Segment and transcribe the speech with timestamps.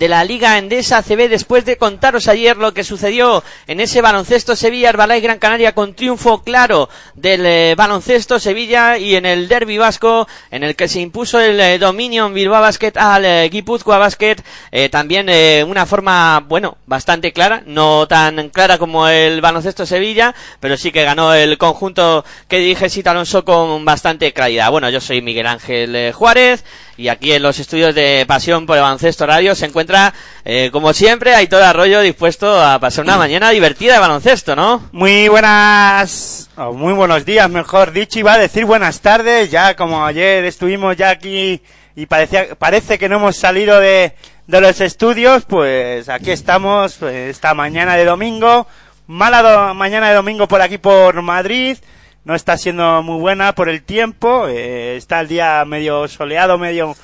[0.00, 4.56] de la Liga Endesa CB, después de contaros ayer lo que sucedió en ese baloncesto
[4.56, 9.76] Sevilla, Herbalife Gran Canaria con triunfo claro del eh, baloncesto Sevilla y en el derby
[9.76, 14.36] vasco en el que se impuso el eh, Dominion Bilbao Basket al eh, Guipúzcoa Basket,
[14.90, 15.28] también
[15.68, 21.04] una forma, bueno, bastante clara, no tan clara como el baloncesto Sevilla, pero sí que
[21.04, 24.70] ganó el conjunto que dirige Sita Alonso con bastante claridad.
[24.70, 26.64] Bueno, yo soy Miguel Ángel Juárez
[27.00, 30.12] y aquí en los estudios de Pasión por Baloncesto Radio se encuentra,
[30.44, 34.90] eh, como siempre, Aitor Arroyo dispuesto a pasar una mañana divertida de baloncesto, ¿no?
[34.92, 40.04] Muy buenas, o muy buenos días, mejor dicho, iba a decir buenas tardes, ya como
[40.04, 41.62] ayer estuvimos ya aquí
[41.96, 44.12] y parecía, parece que no hemos salido de,
[44.46, 48.66] de los estudios, pues aquí estamos, pues, esta mañana de domingo,
[49.06, 51.78] mala mañana de domingo por aquí por Madrid,
[52.24, 56.94] no está siendo muy buena por el tiempo, eh, está el día medio soleado, medio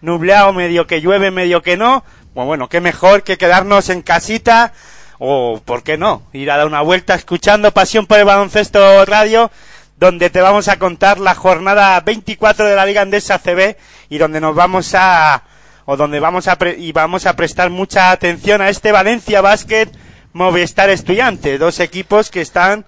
[0.00, 2.04] nubleado, medio que llueve, medio que no,
[2.34, 4.72] pues bueno, qué mejor que quedarnos en casita,
[5.18, 9.50] o por qué no, ir a dar una vuelta escuchando Pasión por el Baloncesto Radio,
[9.98, 13.76] donde te vamos a contar la jornada 24 de la Liga Andesa CB
[14.10, 15.42] y donde nos vamos a
[15.86, 19.86] o donde vamos a pre- y vamos a prestar mucha atención a este Valencia Basket
[20.34, 22.84] Movistar Estudiante, dos equipos que están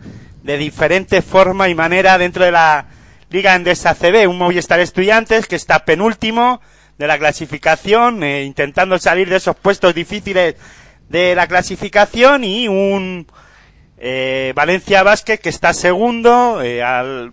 [0.49, 2.87] de diferente forma y manera dentro de la
[3.29, 6.63] Liga Endesa CB, un Movistar Estudiantes que está penúltimo
[6.97, 10.55] de la clasificación, eh, intentando salir de esos puestos difíciles
[11.11, 13.27] de la clasificación y un
[13.99, 17.33] eh, Valencia Basket que está segundo eh, al-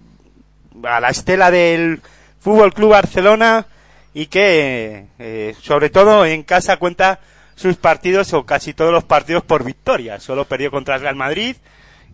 [0.84, 2.02] a la estela del
[2.42, 3.66] Fútbol Club Barcelona
[4.14, 7.22] y que eh, sobre todo en casa cuenta
[7.56, 10.20] sus partidos o casi todos los partidos por victoria.
[10.20, 11.56] Solo perdió contra el Real Madrid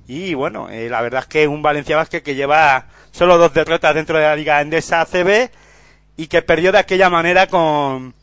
[0.08, 3.96] y bueno, eh, la verdad es que un Valencia Basket que lleva solo dos derrotas
[3.96, 5.50] dentro de la Liga Endesa ACB
[6.18, 8.14] y que perdió de aquella manera con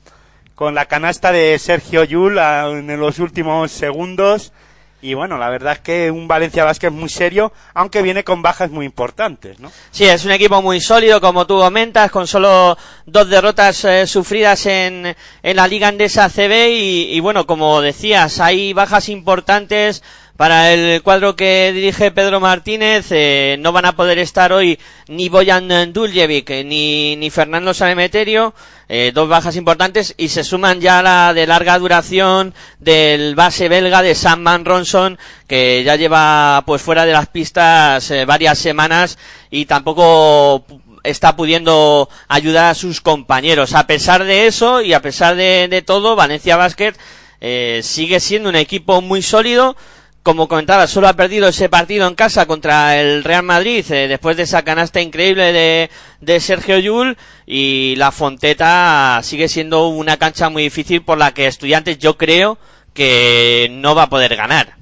[0.55, 4.53] con la canasta de Sergio Yul a- en los últimos segundos.
[5.01, 8.69] Y bueno, la verdad es que un Valencia Basket muy serio, aunque viene con bajas
[8.73, 9.71] muy importantes, ¿no?
[9.93, 12.77] Sí, es un equipo muy sólido, como tú comentas, con solo
[13.07, 15.15] dos derrotas eh, sufridas en,
[15.45, 20.03] en la Liga Andesa CB y, y bueno, como decías, hay bajas importantes
[20.39, 23.09] para el cuadro que dirige Pedro Martínez.
[23.11, 28.55] Eh, no van a poder estar hoy ni Boyan Duljevic ni, ni Fernando Sanemeterio,
[28.89, 34.01] eh, dos bajas importantes, y se suman ya la de larga duración del base belga
[34.01, 35.19] de Sam Van Ronson,
[35.49, 39.19] que ya lleva pues fuera de las pistas eh, varias semanas
[39.51, 40.65] y tampoco
[41.03, 43.75] está pudiendo ayudar a sus compañeros.
[43.75, 46.95] A pesar de eso y a pesar de, de todo, Valencia Basket
[47.41, 49.77] eh, sigue siendo un equipo muy sólido.
[50.23, 54.37] Como comentaba, solo ha perdido ese partido en casa contra el Real Madrid eh, después
[54.37, 57.17] de esa canasta increíble de, de Sergio Yul
[57.47, 62.59] y la Fonteta sigue siendo una cancha muy difícil por la que estudiantes yo creo
[62.93, 64.75] que no va a poder ganar.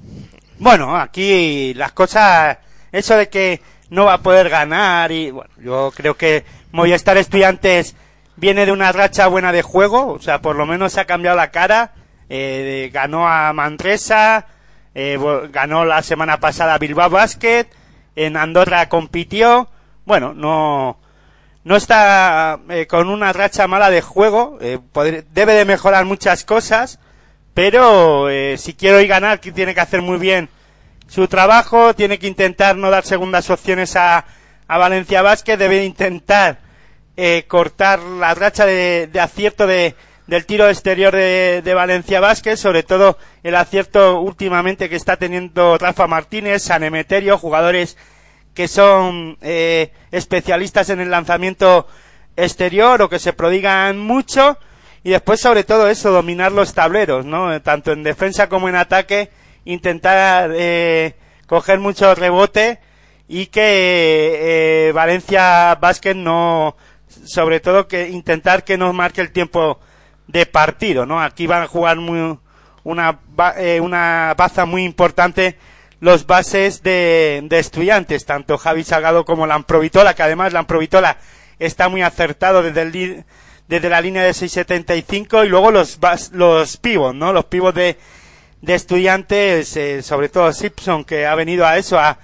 [0.59, 2.57] Bueno, aquí las cosas,
[2.91, 7.95] eso de que no va a poder ganar y bueno, yo creo que Movistar Estudiantes
[8.35, 11.37] viene de una racha buena de juego, o sea, por lo menos se ha cambiado
[11.37, 11.93] la cara,
[12.29, 14.47] eh, ganó a Manresa,
[14.99, 15.19] eh,
[15.51, 17.67] ganó la semana pasada Bilbao Basket,
[18.15, 19.69] en Andorra compitió,
[20.05, 20.97] bueno, no,
[21.63, 24.79] no está eh, con una racha mala de juego, eh,
[25.31, 26.97] debe de mejorar muchas cosas,
[27.53, 28.27] pero
[28.57, 30.49] si quiero ir ganar, tiene que hacer muy bien
[31.07, 34.25] su trabajo, tiene que intentar no dar segundas opciones a,
[34.67, 36.57] a Valencia Vázquez, debe intentar
[37.47, 39.95] cortar la racha de, de acierto de,
[40.27, 46.05] del tiro exterior de, Valencia Vázquez, sobre todo el acierto últimamente que está teniendo Rafa
[46.07, 47.97] Martínez, Sanemeterio, jugadores
[48.53, 51.87] que son eh, especialistas en el lanzamiento
[52.35, 54.57] exterior o que se prodigan mucho
[55.03, 57.61] y después sobre todo eso, dominar los tableros, ¿no?
[57.61, 59.29] Tanto en defensa como en ataque
[59.63, 61.15] intentar eh,
[61.45, 62.79] coger mucho rebote
[63.27, 66.75] y que eh, Valencia Basket no,
[67.25, 69.79] sobre todo que intentar que no marque el tiempo
[70.27, 71.21] de partido, ¿no?
[71.21, 72.37] Aquí van a jugar muy,
[72.83, 73.19] una,
[73.57, 75.57] eh, una baza muy importante
[75.99, 81.17] los bases de, de, estudiantes, tanto Javi Salgado como Lamprovitola, que además Lamprovitola
[81.59, 83.25] está muy acertado desde el,
[83.67, 85.99] desde la línea de 6.75 y luego los,
[86.31, 87.33] los pivos, ¿no?
[87.33, 87.97] Los pivos de,
[88.61, 92.19] de estudiantes, eh, sobre todo Simpson, que ha venido a eso, a,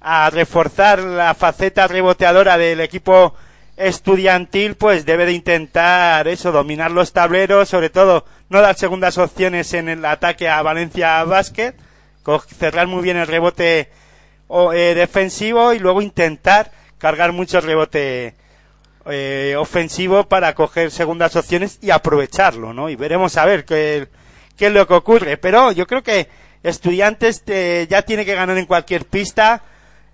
[0.00, 3.34] a reforzar la faceta reboteadora del equipo
[3.76, 9.72] estudiantil, pues debe de intentar eso, dominar los tableros, sobre todo no dar segundas opciones
[9.74, 11.74] en el ataque a Valencia Basket,
[12.58, 13.90] cerrar muy bien el rebote
[14.46, 18.34] o, eh, defensivo y luego intentar cargar mucho el rebote
[19.06, 22.88] eh, ofensivo para coger segundas opciones y aprovecharlo, ¿no?
[22.88, 24.08] Y veremos a ver qué,
[24.56, 25.36] qué es lo que ocurre.
[25.36, 26.28] Pero yo creo que
[26.64, 29.62] Estudiantes eh, ya tiene que ganar en cualquier pista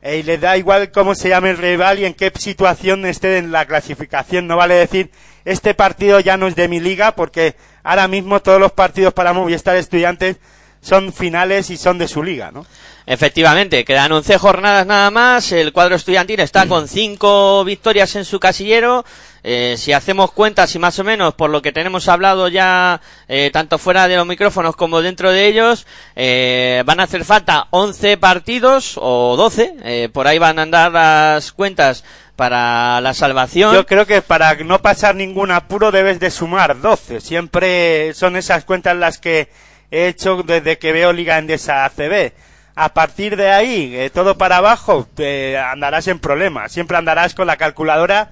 [0.03, 3.39] eh, y le da igual cómo se llame el rival y en qué situación esté
[3.39, 4.47] en la clasificación.
[4.47, 5.11] No vale decir,
[5.45, 9.33] este partido ya no es de mi liga porque ahora mismo todos los partidos para
[9.33, 10.37] Movistar Estudiantes
[10.81, 12.65] son finales y son de su liga, ¿no?
[13.07, 15.53] Efectivamente, quedan 11 jornadas nada más.
[15.53, 19.05] El cuadro estudiantil está con 5 victorias en su casillero.
[19.43, 23.51] Eh, si hacemos cuentas y más o menos por lo que tenemos hablado ya, eh,
[23.53, 28.17] tanto fuera de los micrófonos como dentro de ellos, eh, van a hacer falta 11
[28.17, 30.11] partidos o 12.
[30.13, 32.05] por ahí van a andar las cuentas
[32.37, 33.75] para la salvación.
[33.75, 37.21] Yo creo que para no pasar ningún apuro debes de sumar 12.
[37.21, 39.49] Siempre son esas cuentas las que
[39.91, 42.33] he hecho desde que veo Liga Endesa ACB
[42.75, 46.73] a partir de ahí, eh, todo para abajo, te andarás en problemas.
[46.73, 48.31] Siempre andarás con la calculadora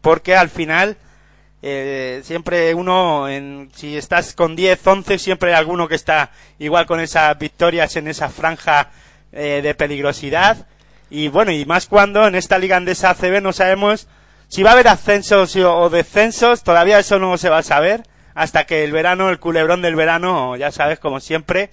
[0.00, 0.96] porque al final
[1.62, 6.86] eh, siempre uno, en, si estás con 10, 11, siempre hay alguno que está igual
[6.86, 8.90] con esas victorias en esa franja
[9.32, 10.66] eh, de peligrosidad.
[11.10, 14.08] Y bueno, y más cuando en esta liga andesa ACB no sabemos
[14.48, 18.02] si va a haber ascensos o descensos, todavía eso no se va a saber
[18.34, 21.70] hasta que el verano, el culebrón del verano, ya sabes, como siempre,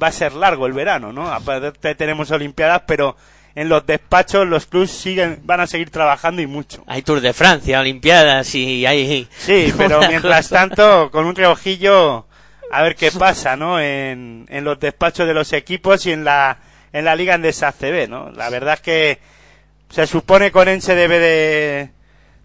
[0.00, 1.32] va a ser largo el verano, ¿no?
[1.32, 3.16] Aparte tenemos Olimpiadas, pero
[3.54, 6.82] en los despachos los clubs siguen, van a seguir trabajando y mucho.
[6.86, 9.28] Hay Tour de Francia, Olimpiadas y hay...
[9.36, 12.26] Sí, pero mientras tanto, con un reojillo,
[12.70, 13.80] a ver qué pasa, ¿no?
[13.80, 16.58] En, en los despachos de los equipos y en la,
[16.92, 18.30] en la Liga Endesa CB, ¿no?
[18.32, 19.18] La verdad es que
[19.88, 21.90] se supone que Orense debe de,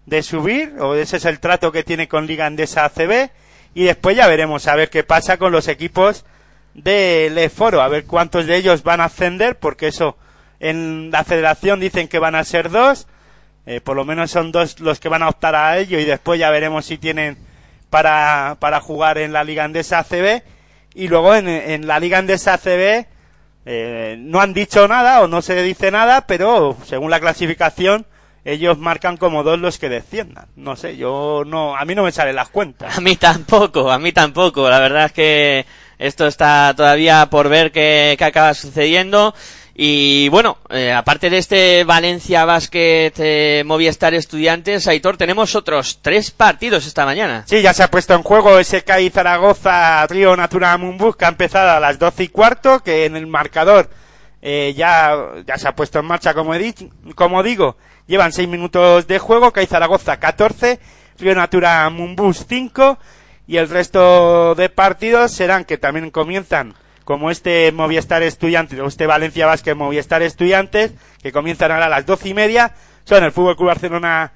[0.06, 3.30] de subir, o ese es el trato que tiene con Liga Endesa CB,
[3.74, 6.24] y después ya veremos a ver qué pasa con los equipos
[6.74, 10.16] del foro, a ver cuántos de ellos van a ascender, porque eso
[10.60, 13.06] en la federación dicen que van a ser dos,
[13.66, 16.38] eh, por lo menos son dos los que van a optar a ello y después
[16.38, 17.38] ya veremos si tienen
[17.88, 20.42] para, para jugar en la Liga Andesa ACB
[20.94, 23.06] y luego en, la Liga Andesa ACB
[23.66, 28.06] eh, no han dicho nada o no se dice nada, pero según la clasificación
[28.44, 30.46] ellos marcan como dos los que desciendan.
[30.56, 32.96] No sé, yo no, a mí no me salen las cuentas.
[32.98, 34.68] A mí tampoco, a mí tampoco.
[34.68, 35.66] La verdad es que
[35.98, 39.34] Esto está todavía por ver qué, qué acaba sucediendo.
[39.82, 46.30] Y bueno, eh, aparte de este Valencia Basket eh, Movistar Estudiantes, Aitor, tenemos otros tres
[46.32, 47.44] partidos esta mañana.
[47.46, 51.28] Sí, ya se ha puesto en juego SK y Zaragoza Río Natura Mumbus, que ha
[51.28, 53.88] empezado a las 12 y cuarto, que en el marcador
[54.42, 56.84] eh, ya, ya se ha puesto en marcha, como, he dicho,
[57.14, 60.78] como digo, llevan 6 minutos de juego, CAI Zaragoza 14,
[61.18, 62.98] Río Natura Mumbus 5,
[63.46, 66.74] y el resto de partidos serán que también comienzan
[67.10, 72.06] como este Movistar Estudiantes, o este Valencia Vázquez Movistar Estudiantes, que comienzan ahora a las
[72.06, 72.70] doce y media,
[73.02, 74.32] son el Fútbol Club Barcelona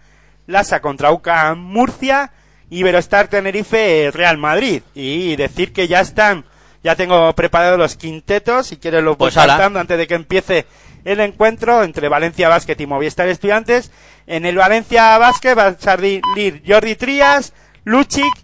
[0.49, 2.33] Lasa contra UCA Murcia,
[2.71, 4.83] Iberostar Tenerife Real Madrid.
[4.93, 6.47] Y decir que ya están,
[6.83, 10.67] ya tengo preparados los quintetos, si quieres los voy Pues saltando antes de que empiece
[11.05, 13.93] el encuentro entre Valencia Basket y Movistar Estudiantes.
[14.27, 16.23] En el Valencia Basket va a salir
[16.67, 17.53] Jordi Trías,
[17.85, 18.35] Luchic,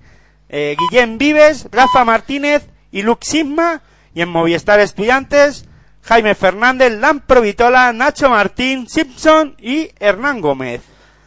[0.48, 3.82] eh, Guillem Vives, Rafa Martínez y Luke Sigma.
[4.14, 5.64] Y en Movistar Estudiantes,
[6.02, 10.80] Jaime Fernández, Lampro Vitola, Nacho Martín, Simpson y Hernán Gómez.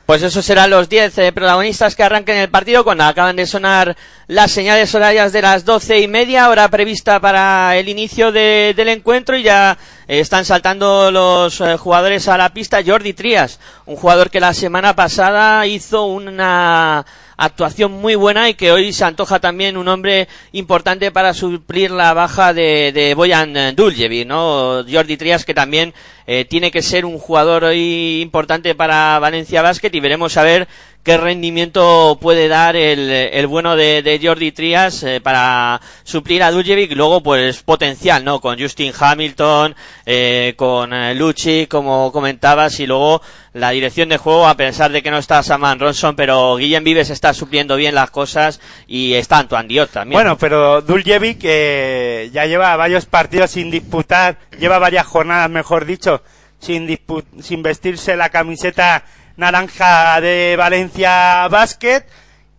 [0.06, 3.96] Pues esos serán los 10 eh, protagonistas que arranquen el partido cuando acaban de sonar
[4.28, 8.90] las señales horarias de las doce y media, hora prevista para el inicio de- del
[8.90, 9.78] encuentro y ya
[10.10, 12.82] eh, están saltando los eh, jugadores a la pista.
[12.86, 17.06] Jordi Trías, un jugador que la semana pasada hizo una
[17.44, 22.14] actuación muy buena y que hoy se antoja también un hombre importante para suplir la
[22.14, 24.84] baja de, de Boyan Duljevic, ¿no?
[24.90, 25.94] Jordi Trías que también
[26.26, 30.68] eh, tiene que ser un jugador hoy importante para Valencia Basket y veremos a ver
[31.04, 36.52] qué rendimiento puede dar el, el bueno de, de Jordi Trías eh, para suplir a
[36.52, 38.40] Duljevic luego pues potencial, ¿no?
[38.40, 43.22] Con Justin Hamilton, eh, con eh, Lucci, como comentabas, y luego
[43.54, 47.10] la dirección de juego, a pesar de que no está Saman Ronson, pero Guillem Vives
[47.10, 50.18] está supliendo bien las cosas y está Antoine Diot también.
[50.18, 56.24] Bueno, pero Duljevic eh, ya lleva varios partidos sin disputar, lleva varias jornadas, mejor dicho,
[56.60, 56.98] sin,
[57.42, 59.04] sin vestirse la camiseta
[59.38, 62.04] naranja de Valencia Basket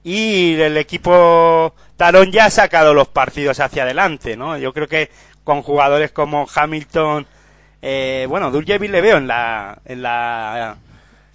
[0.03, 4.59] y el equipo Talón ya ha sacado los partidos hacia adelante, ¿no?
[4.59, 5.11] Yo creo que
[5.45, 7.27] con jugadores como Hamilton,
[7.83, 10.77] eh, bueno, Duljevic le veo en la, en la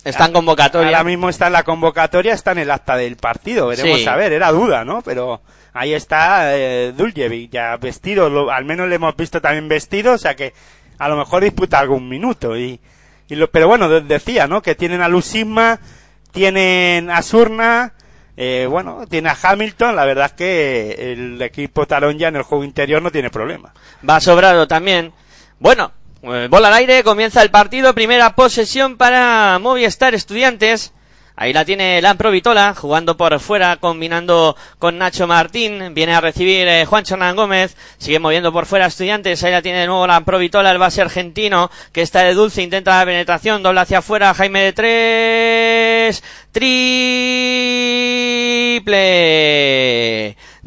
[0.03, 0.87] está en convocatoria.
[0.87, 3.67] Ahora mismo está en la convocatoria, está en el acta del partido.
[3.67, 4.07] Veremos Sí.
[4.07, 5.01] a ver, era duda, ¿no?
[5.01, 5.41] Pero
[5.73, 10.17] ahí está eh, Duljevic, ya vestido, lo- al menos le hemos visto también vestido, o
[10.17, 10.53] sea que
[10.97, 12.57] a lo mejor disputa algún minuto.
[12.57, 12.79] Y,
[13.29, 14.61] y lo, pero bueno, de- decía, ¿no?
[14.61, 15.79] Que tienen a Lucisma,
[16.31, 17.93] tienen a Surna,
[18.37, 22.43] eh, bueno, tiene a Hamilton, la verdad es que el equipo talón ya en el
[22.43, 23.73] juego interior no tiene problema.
[24.07, 25.11] Va sobrado también.
[25.59, 25.91] Bueno,
[26.23, 30.93] eh, bola al aire, comienza el partido, primera posesión para Movistar Estudiantes.
[31.41, 35.93] Ahí la tiene Lampro Vitola, jugando por fuera, combinando con Nacho Martín.
[35.93, 37.77] Viene a recibir eh, Juan Hernán Gómez.
[37.97, 39.41] Sigue moviendo por fuera Estudiantes.
[39.41, 42.99] Ahí la tiene de nuevo Lampro Vitola, el base argentino, que está de dulce, intenta
[42.99, 46.21] la penetración, doble hacia afuera, Jaime de tres.
[46.51, 46.89] Triple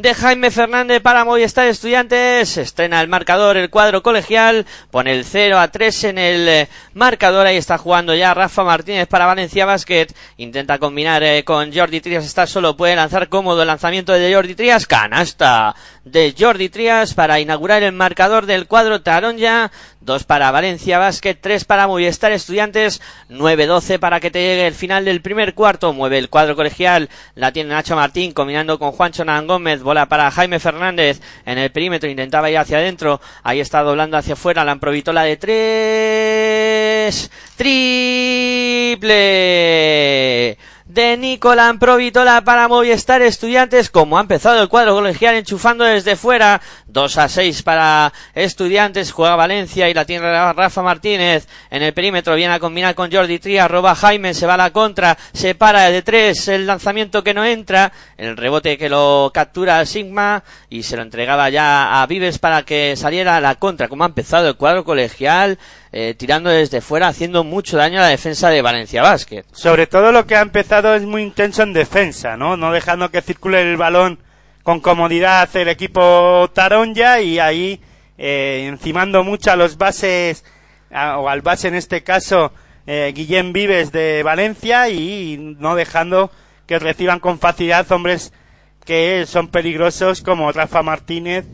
[0.03, 2.57] de Jaime Fernández para Movistar Estudiantes.
[2.57, 4.67] Estrena el marcador, el cuadro colegial.
[4.91, 7.47] Pone el 0 a 3 en el eh, marcador.
[7.47, 10.09] Ahí está jugando ya Rafa Martínez para Valencia Basket.
[10.39, 12.25] Intenta combinar eh, con Jordi Trias.
[12.25, 14.89] Está solo, puede lanzar cómodo el lanzamiento de Jordi Trias.
[14.89, 19.71] Canasta de Jordi Trias para inaugurar el marcador del cuadro Taronja.
[20.05, 25.05] Dos para Valencia Basket, tres para Movistar Estudiantes, 9-12 para que te llegue el final
[25.05, 25.93] del primer cuarto.
[25.93, 30.33] Mueve el cuadro colegial, la tiene Nacho Martín combinando con Juancho Nan Gómez, bola para
[30.33, 34.77] Jaime Fernández en el perímetro, intentaba ir hacia adentro, ahí está doblando hacia afuera, la
[35.13, 39.13] la de tres, triple
[40.93, 46.61] de Nicolán Provitola para Movistar Estudiantes, como ha empezado el cuadro colegial enchufando desde fuera,
[46.87, 52.35] 2 a 6 para Estudiantes, juega Valencia y la tiene Rafa Martínez en el perímetro,
[52.35, 55.91] viene a combinar con Jordi Trías, roba Jaime, se va a la contra, se para
[55.91, 60.97] de tres, el lanzamiento que no entra, el rebote que lo captura Sigma y se
[60.97, 64.85] lo entregaba ya a Vives para que saliera la contra, como ha empezado el cuadro
[64.85, 65.59] colegial,
[65.93, 69.45] eh, tirando desde fuera, haciendo mucho daño a la defensa de Valencia Basket.
[69.53, 72.57] Sobre todo lo que ha empezado es muy intenso en defensa, ¿no?
[72.57, 74.19] No dejando que circule el balón
[74.63, 77.81] con comodidad el equipo Taronja y ahí
[78.17, 80.45] eh, encimando mucho a los bases,
[80.91, 82.53] o al base en este caso,
[82.87, 86.31] eh, Guillem Vives de Valencia y no dejando
[86.67, 88.33] que reciban con facilidad hombres
[88.85, 91.47] que son peligrosos como Rafa Martínez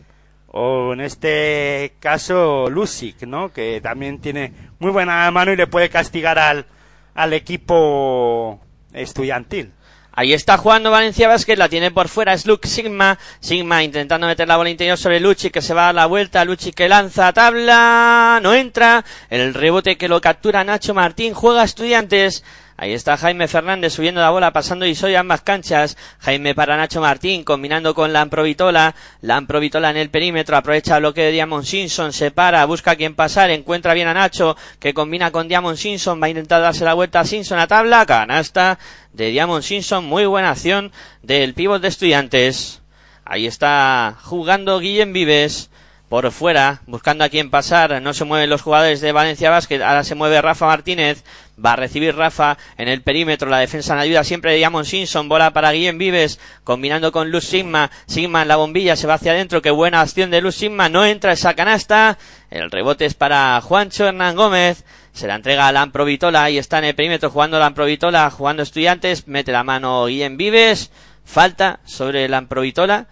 [0.51, 3.51] o en este caso Lusic, ¿no?
[3.51, 6.65] Que también tiene muy buena mano y le puede castigar al,
[7.13, 8.59] al equipo
[8.93, 9.73] estudiantil.
[10.11, 13.17] Ahí está jugando Valencia Vázquez, la tiene por fuera, es Luke Sigma.
[13.39, 16.43] Sigma intentando meter la bola interior sobre Luchi, que se va a la vuelta.
[16.43, 19.05] Luchi que lanza tabla, no entra.
[19.29, 22.43] El rebote que lo captura Nacho Martín, juega Estudiantes.
[22.81, 25.97] Ahí está Jaime Fernández subiendo la bola, pasando y soy ambas canchas.
[26.19, 28.95] Jaime para Nacho Martín, combinando con Lamprovitola.
[29.19, 33.15] Lamprovitola en el perímetro, aprovecha el bloqueo de Diamond Simpson, se para, busca a quien
[33.15, 36.93] pasar, encuentra bien a Nacho, que combina con Diamond Simpson, va a intentar darse la
[36.93, 38.79] vuelta a Simpson a tabla, canasta
[39.11, 42.81] de Diamond Simpson, muy buena acción del pívot de estudiantes.
[43.25, 45.69] Ahí está jugando Guillem Vives
[46.09, 50.03] por fuera, buscando a quien pasar, no se mueven los jugadores de Valencia Basket, ahora
[50.03, 51.23] se mueve Rafa Martínez,
[51.63, 55.29] va a recibir Rafa en el perímetro, la defensa en ayuda siempre de Diamond Simpson,
[55.29, 59.31] bola para Guillem Vives, combinando con Luz Sigma, Sigma en la bombilla, se va hacia
[59.31, 62.17] adentro, qué buena acción de Luz Sigma, no entra esa canasta,
[62.49, 66.85] el rebote es para Juancho Hernán Gómez, se la entrega a Lamprovitola, y está en
[66.85, 70.91] el perímetro jugando Lamprovitola, jugando estudiantes, mete la mano Guillem Vives,
[71.25, 73.07] falta sobre Lamprovitola,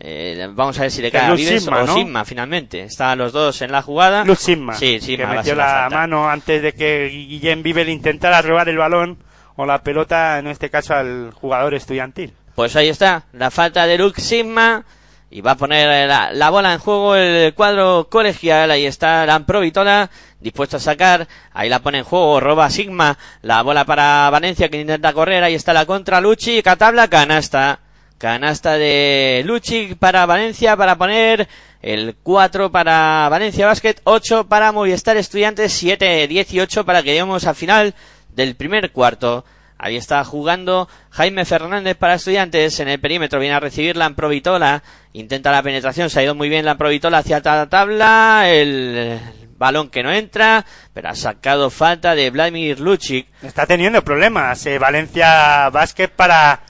[0.00, 1.94] eh, vamos a ver si le cae a Vives o ¿no?
[1.94, 2.82] Sigma finalmente.
[2.82, 4.24] Están los dos en la jugada.
[4.24, 8.68] Luz Sigma, Sí, Sigma que metió la mano antes de que Guillem Vivel intentara robar
[8.68, 9.18] el balón
[9.56, 12.32] o la pelota, en este caso al jugador estudiantil.
[12.54, 14.84] Pues ahí está, la falta de Luke Sigma.
[15.30, 18.70] Y va a poner la, la bola en juego el cuadro colegial.
[18.70, 20.08] Ahí está Lamprovitola,
[20.40, 21.28] dispuesto a sacar.
[21.52, 23.18] Ahí la pone en juego, roba Sigma.
[23.42, 25.44] La bola para Valencia que intenta correr.
[25.44, 26.62] Ahí está la contra Luchi.
[26.62, 27.80] Catabla, canasta.
[28.18, 31.48] Canasta de Luchi para Valencia para poner
[31.80, 37.54] el 4 para Valencia Basket, 8 para Movistar Estudiantes, 7, 18 para que lleguemos al
[37.54, 37.94] final
[38.34, 39.44] del primer cuarto.
[39.80, 43.38] Ahí está jugando Jaime Fernández para estudiantes en el perímetro.
[43.38, 44.82] Viene a recibir la Amprovitola.
[45.12, 46.10] Intenta la penetración.
[46.10, 48.50] Se ha ido muy bien la Amprovitola hacia la tabla.
[48.50, 49.20] El
[49.56, 50.66] balón que no entra.
[50.92, 53.28] Pero ha sacado falta de Vladimir Lucic.
[53.40, 56.60] Está teniendo problemas eh, Valencia Basket para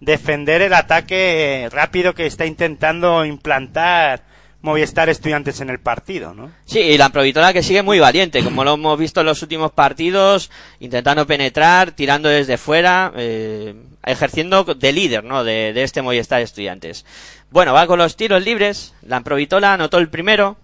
[0.00, 4.22] defender el ataque rápido que está intentando implantar
[4.62, 6.50] Movistar Estudiantes en el partido, ¿no?
[6.64, 9.70] Sí, y la Provitola que sigue muy valiente, como lo hemos visto en los últimos
[9.70, 10.50] partidos,
[10.80, 13.74] intentando penetrar, tirando desde fuera, eh,
[14.04, 15.44] ejerciendo de líder, ¿no?
[15.44, 17.04] De, de este Movistar Estudiantes.
[17.50, 18.94] Bueno, va con los tiros libres.
[19.02, 20.56] La Provitola anotó el primero.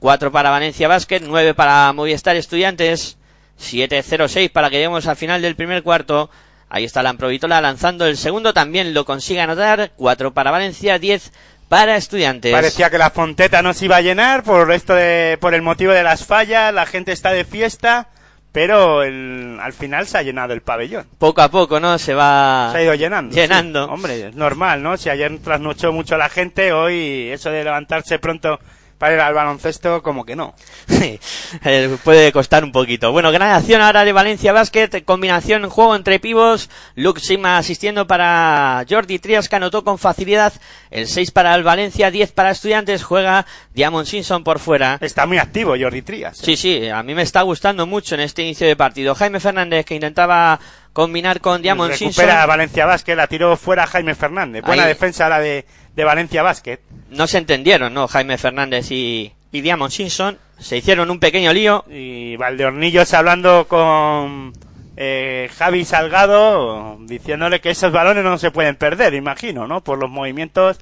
[0.00, 3.16] 4 para Valencia Basket, 9 para Movistar Estudiantes,
[3.58, 6.30] 7-0-6 para que lleguemos al final del primer cuarto.
[6.74, 9.92] Ahí está la Amprovitola lanzando el segundo, también lo consigue anotar.
[9.94, 11.32] 4 para Valencia, 10
[11.68, 12.50] para Estudiantes.
[12.52, 15.92] Parecía que la fonteta no se iba a llenar por esto de, por el motivo
[15.92, 18.08] de las fallas, la gente está de fiesta,
[18.50, 21.06] pero el- al final se ha llenado el pabellón.
[21.16, 21.96] Poco a poco, ¿no?
[21.96, 23.34] Se va Se ha ido llenando.
[23.36, 23.86] Llenando.
[23.86, 23.90] sí.
[23.92, 24.96] Hombre, es normal, ¿no?
[24.96, 28.58] Si ayer trasnochó mucho la gente, hoy eso de levantarse pronto
[28.98, 30.54] para ir al baloncesto, como que no.
[30.86, 31.18] Sí,
[31.64, 33.12] eh, puede costar un poquito.
[33.12, 38.84] Bueno, gran acción ahora de Valencia Basket, combinación juego entre pivos, Luke Sigma asistiendo para
[38.88, 40.52] Jordi Trias que anotó con facilidad
[40.90, 44.98] el 6 para el Valencia, 10 para Estudiantes, juega Diamond Simpson por fuera.
[45.00, 46.38] Está muy activo Jordi Trías.
[46.40, 46.42] ¿eh?
[46.44, 49.14] Sí, sí, a mí me está gustando mucho en este inicio de partido.
[49.14, 50.60] Jaime Fernández que intentaba
[50.92, 52.24] combinar con Diamond Simpson.
[52.24, 54.62] Recupera Valencia Basket, la tiró fuera Jaime Fernández.
[54.64, 54.88] Buena Ahí.
[54.88, 56.80] defensa la de, de Valencia Basket.
[57.10, 58.08] No se entendieron, ¿no?
[58.08, 60.38] Jaime Fernández y, y Diamond Simpson.
[60.58, 61.84] Se hicieron un pequeño lío.
[61.88, 64.52] Y Valdeornillos hablando con
[64.96, 69.82] eh, Javi Salgado, diciéndole que esos balones no se pueden perder, imagino, ¿no?
[69.82, 70.78] Por los movimientos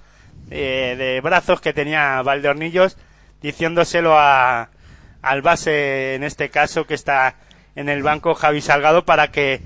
[0.50, 2.98] eh, de brazos que tenía Valdeornillos,
[3.40, 4.68] diciéndoselo a,
[5.22, 7.36] al base, en este caso, que está
[7.74, 9.62] en el banco Javi Salgado, para que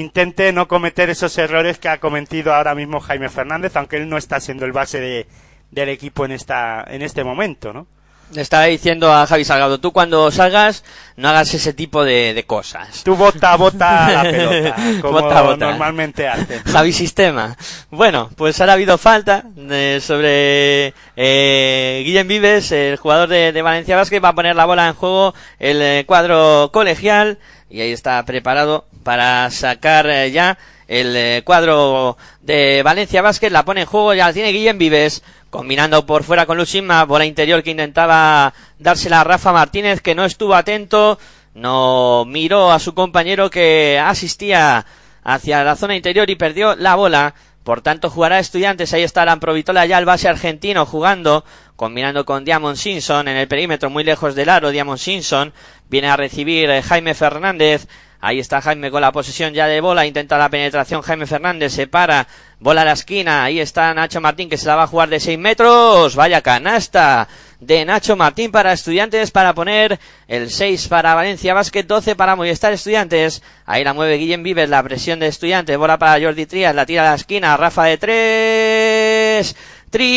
[0.00, 4.16] intente no cometer esos errores que ha cometido ahora mismo Jaime Fernández, aunque él no
[4.18, 5.26] está siendo el base de,
[5.70, 7.86] del equipo en esta, en este momento, ¿no?
[8.32, 10.82] Le estaba diciendo a Javi Salgado, tú cuando salgas
[11.16, 13.04] no hagas ese tipo de, de cosas.
[13.04, 15.66] Tú bota bota la pelota, como Bota a bota.
[15.70, 16.60] normalmente haces.
[16.64, 17.56] Javi Sistema.
[17.88, 23.62] Bueno, pues ahora ha habido falta de- sobre eh, Guillem Vives, el jugador de, de
[23.62, 27.38] Valencia Basket, va a poner la bola en juego el eh, cuadro colegial
[27.70, 33.64] y ahí está preparado para sacar eh, ya el eh, cuadro de Valencia Basket, la
[33.64, 37.62] pone en juego, ya la tiene Guillem Vives, combinando por fuera con Lucima, bola interior
[37.62, 41.20] que intentaba dársela a Rafa Martínez, que no estuvo atento,
[41.54, 44.84] no miró a su compañero que asistía
[45.22, 47.34] hacia la zona interior y perdió la bola.
[47.62, 48.92] Por tanto, jugará Estudiantes.
[48.92, 53.88] Ahí está Lamprovitola ya el base argentino jugando, combinando con Diamond Simpson en el perímetro
[53.88, 54.70] muy lejos del aro.
[54.70, 55.52] Diamond Simpson
[55.88, 57.88] viene a recibir eh, Jaime Fernández.
[58.20, 60.06] Ahí está Jaime con la posesión ya de bola.
[60.06, 61.02] Intenta la penetración.
[61.02, 62.26] Jaime Fernández se para.
[62.58, 63.44] Bola a la esquina.
[63.44, 66.16] Ahí está Nacho Martín que se la va a jugar de 6 metros.
[66.16, 67.28] Vaya canasta
[67.60, 72.72] de Nacho Martín para Estudiantes para poner el 6 para Valencia Basket, 12 para Movistar
[72.72, 73.42] Estudiantes.
[73.64, 77.02] Ahí la mueve Guillem Vives, la presión de Estudiantes, bola para Jordi Trías, la tira
[77.02, 79.56] a la esquina, Rafa de 3,
[79.90, 80.16] triple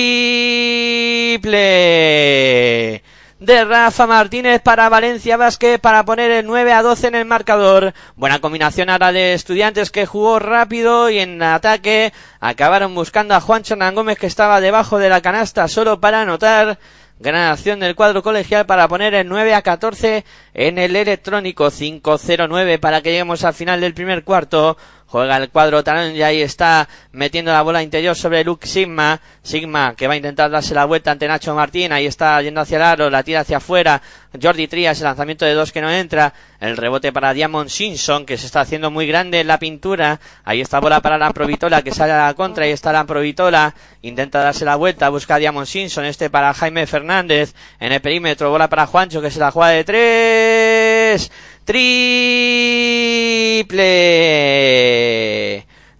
[3.40, 7.94] de Rafa Martínez para Valencia Vázquez para poner el 9 a 12 en el marcador.
[8.16, 13.64] Buena combinación ahora de estudiantes que jugó rápido y en ataque acabaron buscando a Juan
[13.68, 16.80] Hernán Gómez que estaba debajo de la canasta solo para anotar.
[17.22, 20.24] Gran acción del cuadro colegial para poner el 9 a 14
[20.54, 24.78] en el electrónico 5-0-9 para que lleguemos al final del primer cuarto.
[25.10, 29.20] Juega el cuadro talón y ahí está metiendo la bola interior sobre Luke Sigma.
[29.42, 31.92] Sigma que va a intentar darse la vuelta ante Nacho Martín.
[31.92, 34.04] Ahí está yendo hacia el aro, la tira hacia afuera.
[34.40, 36.32] Jordi Trías, el lanzamiento de dos que no entra.
[36.60, 40.20] El rebote para Diamond Simpson que se está haciendo muy grande en la pintura.
[40.44, 42.66] Ahí está bola para la Provitola que sale a la contra.
[42.66, 43.74] Ahí está la Provitola.
[44.04, 45.10] Intenta darse la vuelta.
[45.10, 46.06] Busca a Diamond Simpson.
[46.06, 47.56] Este para Jaime Fernández.
[47.80, 48.52] En el perímetro.
[48.52, 51.32] Bola para Juancho que se la juega de tres.
[51.70, 53.68] Triple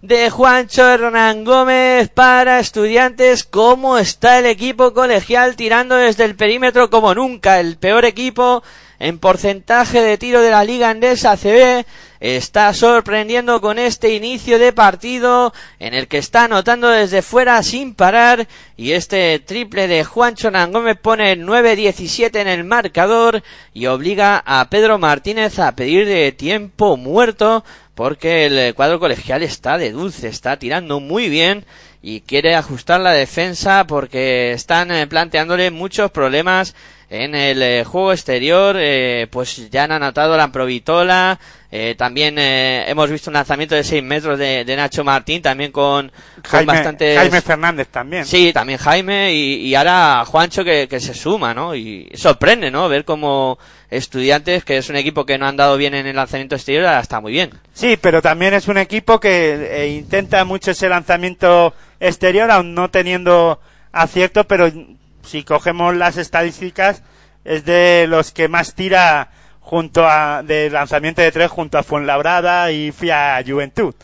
[0.02, 3.44] de Juancho Hernán Gómez para estudiantes.
[3.44, 7.60] ¿Cómo está el equipo colegial tirando desde el perímetro como nunca?
[7.60, 8.64] El peor equipo
[9.00, 11.86] en porcentaje de tiro de la Liga Andesa CB
[12.20, 17.94] está sorprendiendo con este inicio de partido en el que está anotando desde fuera sin
[17.94, 24.42] parar y este triple de Juancho Gómez pone el 9-17 en el marcador y obliga
[24.44, 30.28] a Pedro Martínez a pedir de tiempo muerto porque el cuadro colegial está de dulce,
[30.28, 31.64] está tirando muy bien
[32.02, 36.74] y quiere ajustar la defensa porque están eh, planteándole muchos problemas
[37.10, 41.38] en el eh, juego exterior, eh, pues ya han anotado la Provitola,
[41.72, 45.70] eh, también eh, hemos visto un lanzamiento de 6 metros de, de, Nacho Martín, también
[45.70, 46.10] con,
[46.42, 47.16] Jaime, con bastantes...
[47.16, 48.26] Jaime Fernández también.
[48.26, 51.76] Sí, también Jaime y, y ahora Juancho que, que, se suma, ¿no?
[51.76, 52.88] Y sorprende, ¿no?
[52.88, 53.56] Ver como
[53.88, 57.00] estudiantes, que es un equipo que no han dado bien en el lanzamiento exterior, ahora
[57.00, 57.50] está muy bien.
[57.72, 62.90] Sí, pero también es un equipo que eh, intenta mucho ese lanzamiento exterior, aún no
[62.90, 63.60] teniendo
[63.92, 64.72] acierto, pero
[65.22, 67.02] si cogemos las estadísticas,
[67.44, 69.30] es de los que más tira
[69.60, 73.94] junto a de lanzamiento de tres junto a Fuenlabrada y Fia Juventud.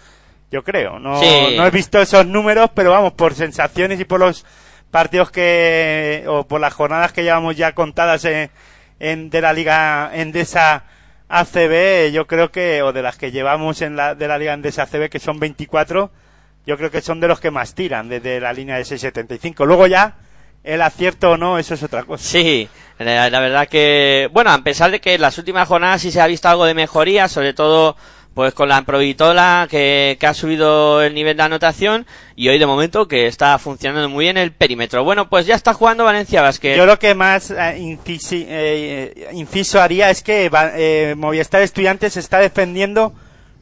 [0.51, 1.55] Yo creo, no, Sí.
[1.57, 4.47] no he visto esos números, pero vamos, por sensaciones y por los
[4.91, 8.51] partidos que, o por las jornadas que llevamos ya contadas en,
[9.01, 10.85] en- de la Liga Endesa
[11.29, 14.83] ACB, yo creo que, o de las que llevamos en la, de la Liga Endesa
[14.85, 16.11] ACB, que son 24,
[16.65, 19.67] yo creo que son de los que más tiran desde la línea de 6.75.
[19.67, 20.15] Luego ya,
[20.67, 22.23] el acierto o no, eso es otra cosa.
[22.23, 26.11] Sí, la, la verdad que, bueno, a pesar de que en las últimas jornadas sí
[26.11, 27.97] se ha visto algo de mejoría, sobre todo
[28.35, 32.67] pues con la Provitola que, que ha subido el nivel de anotación y hoy de
[32.67, 35.03] momento que está funcionando muy bien el perímetro.
[35.05, 36.77] Bueno, pues ya está jugando Valencia Basket.
[36.77, 42.21] Yo lo que más eh, incisi- eh, inciso haría es que eh, Movistar Estudiantes se
[42.21, 43.15] está defendiendo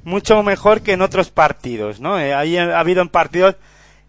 [0.03, 2.19] mucho mejor que en otros partidos, ¿no?
[2.19, 3.55] Eh, ahí ha habido en partidos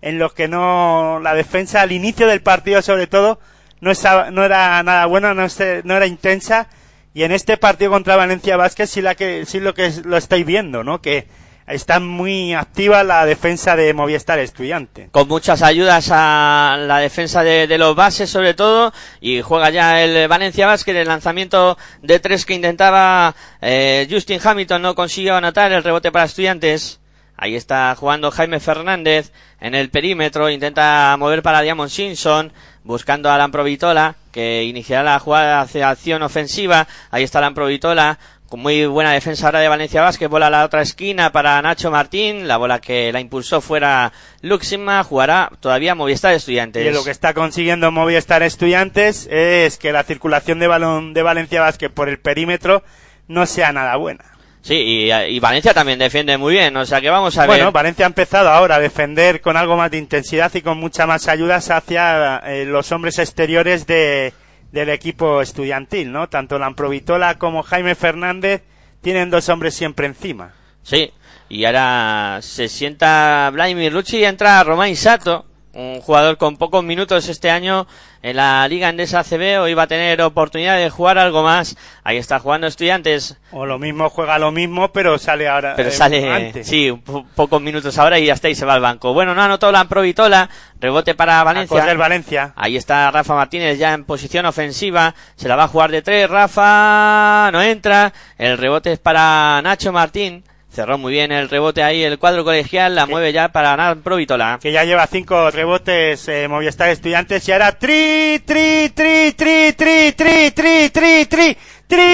[0.05, 3.39] en los que no la defensa al inicio del partido sobre todo
[3.81, 5.45] no estaba- no era nada buena, no,
[5.83, 6.67] no era intensa
[7.13, 10.45] y en este partido contra Valencia Vázquez sí la que sí lo que lo estáis
[10.45, 11.01] viendo, ¿no?
[11.01, 11.27] Que
[11.67, 15.09] está muy activa la defensa de Movistar Estudiante.
[15.11, 20.03] con muchas ayudas a la defensa de, de los bases sobre todo y juega ya
[20.03, 25.71] el Valencia Basket el lanzamiento de tres que intentaba eh, Justin Hamilton no consiguió anotar
[25.71, 26.99] el rebote para estudiantes
[27.37, 32.51] ahí está jugando Jaime Fernández en el perímetro intenta mover para Diamond Simpson
[32.83, 38.85] buscando a Lamprovitola que iniciará la jugada hacia acción ofensiva ahí está Lamprovitola con muy
[38.85, 42.57] buena defensa ahora de Valencia Vázquez, bola a la otra esquina para Nacho Martín, la
[42.57, 46.85] bola que la impulsó fuera Luxima, jugará todavía Movistar Estudiantes.
[46.85, 51.61] Y lo que está consiguiendo Movistar Estudiantes es que la circulación de balón de Valencia
[51.61, 52.83] Vázquez por el perímetro
[53.27, 54.34] no sea nada buena.
[54.65, 57.49] Sí, y, y Valencia también defiende muy bien, o sea que vamos a ver.
[57.49, 61.05] Bueno, Valencia ha empezado ahora a defender con algo más de intensidad y con mucha
[61.05, 64.33] más ayudas hacia eh, los hombres exteriores de,
[64.71, 66.29] del equipo estudiantil, ¿no?
[66.29, 68.63] Tanto Lamprovitola como Jaime Fernández
[69.01, 70.53] tienen dos hombres siempre encima.
[70.81, 71.13] Sí,
[71.47, 77.27] y ahora se sienta Vladimir Lucci y entra Romain Sato, un jugador con pocos minutos
[77.29, 77.85] este año
[78.21, 81.77] en la Liga Andesa CB, hoy va a tener oportunidad de jugar algo más.
[82.03, 85.73] Ahí está jugando Estudiantes, O lo mismo juega lo mismo, pero sale ahora.
[85.75, 86.65] pero eh, sale, antes.
[86.67, 89.13] sí, po- pocos minutos ahora y hasta ahí se va al banco.
[89.13, 91.93] Bueno, no anotó la Provitola, rebote para Valencia.
[91.95, 92.53] Valencia.
[92.55, 95.13] Ahí está Rafa Martínez ya en posición ofensiva.
[95.35, 96.29] Se la va a jugar de tres.
[96.29, 98.11] Rafa no entra.
[98.37, 100.43] El rebote es para Nacho Martín.
[100.75, 104.59] Cerró muy bien el rebote ahí el cuadro colegial, la mueve ya para ganar Provitola.
[104.61, 110.11] Que ya lleva cinco rebotes eh, Movistar Estudiantes y ahora tri, tri, tri, tri, tri,
[110.11, 111.57] tri, tri, tri, tri,
[111.87, 112.05] triple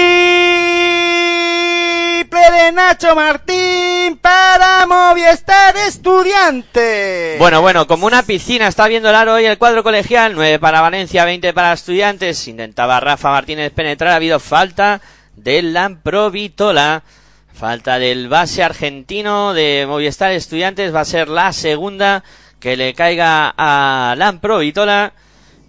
[2.52, 7.40] de Nacho Martín para Movistar Estudiantes.
[7.40, 10.80] Bueno, bueno, como una piscina está viendo el aro hoy el cuadro colegial, 9 para
[10.80, 12.46] Valencia, 20 para Estudiantes.
[12.46, 15.00] Intentaba Rafa Martínez penetrar, ha habido falta
[15.34, 17.02] de Lamprovitola.
[17.52, 22.24] Falta del base argentino de Movistar Estudiantes, va a ser la segunda
[22.58, 25.12] que le caiga a Lamprovitola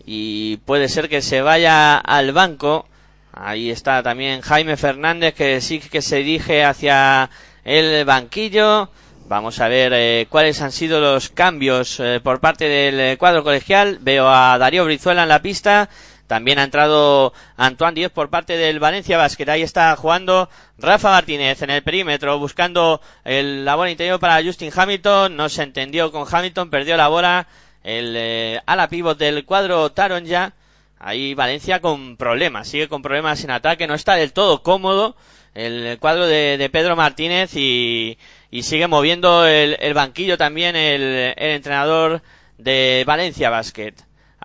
[0.05, 2.87] y puede ser que se vaya al banco.
[3.31, 7.29] Ahí está también Jaime Fernández que sí que se dirige hacia
[7.63, 8.89] el banquillo.
[9.27, 13.97] Vamos a ver eh, cuáles han sido los cambios eh, por parte del cuadro colegial.
[14.01, 15.89] Veo a Darío Brizuela en la pista.
[16.33, 19.47] También ha entrado Antoine Díaz por parte del Valencia Basket.
[19.49, 24.71] Ahí está jugando Rafa Martínez en el perímetro, buscando el, la bola interior para Justin
[24.75, 25.35] Hamilton.
[25.35, 27.45] No se entendió con Hamilton, perdió la bola.
[27.83, 30.53] El eh, ala pivot del cuadro Taron ya.
[30.97, 35.15] Ahí Valencia con problemas, sigue con problemas en ataque, no está del todo cómodo
[35.53, 38.17] el cuadro de, Pedro Martínez y,
[38.49, 41.03] y sigue moviendo el, el banquillo también el,
[41.37, 42.23] el, entrenador
[42.57, 43.93] de Valencia Basket.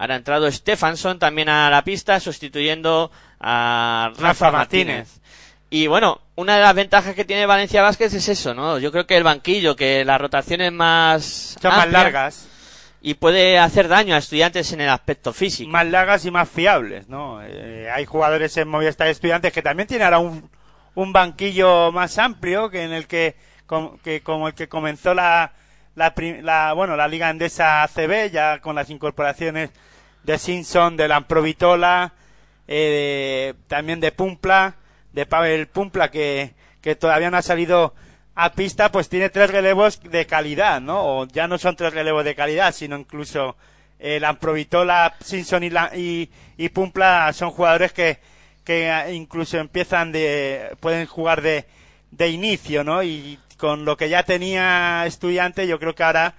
[0.00, 4.96] Ahora ha entrado Stefanson también a la pista sustituyendo a Rafa, Rafa Martínez.
[5.08, 5.20] Martínez.
[5.70, 8.78] Y bueno, una de las ventajas que tiene Valencia Basket es eso, ¿no?
[8.78, 12.48] Yo creo que el banquillo, que las rotaciones más Son más largas.
[13.02, 15.68] y puede hacer daño a estudiantes en el aspecto físico.
[15.70, 17.40] más largas y más fiables, ¿no?
[17.42, 20.48] Eh, hay jugadores en Movistar Estudiantes que también tienen ahora un,
[20.94, 25.52] un banquillo más amplio que en el que, com- que como el que comenzó la,
[25.96, 29.68] la, la, bueno, la Liga Endesa ACB, ya con las incorporaciones
[30.22, 32.12] de Simpson, de Lamprovitola,
[32.66, 34.76] eh, de- también de Pumpla,
[35.12, 37.94] de Pavel Pumpla, que, que todavía no ha salido
[38.34, 41.00] a pista, pues tiene tres relevos de calidad, ¿no?
[41.04, 43.56] O ya no son tres relevos de calidad, sino incluso
[43.98, 46.30] eh, Lamprovitola, Simpson y, la, y,
[46.72, 48.18] Pumpla son jugadores que,
[48.64, 51.64] que eh, incluso empiezan de, pueden jugar de,
[52.12, 53.02] de inicio, ¿no?
[53.02, 56.34] Y con lo que ya tenía estudiante, yo creo que ahora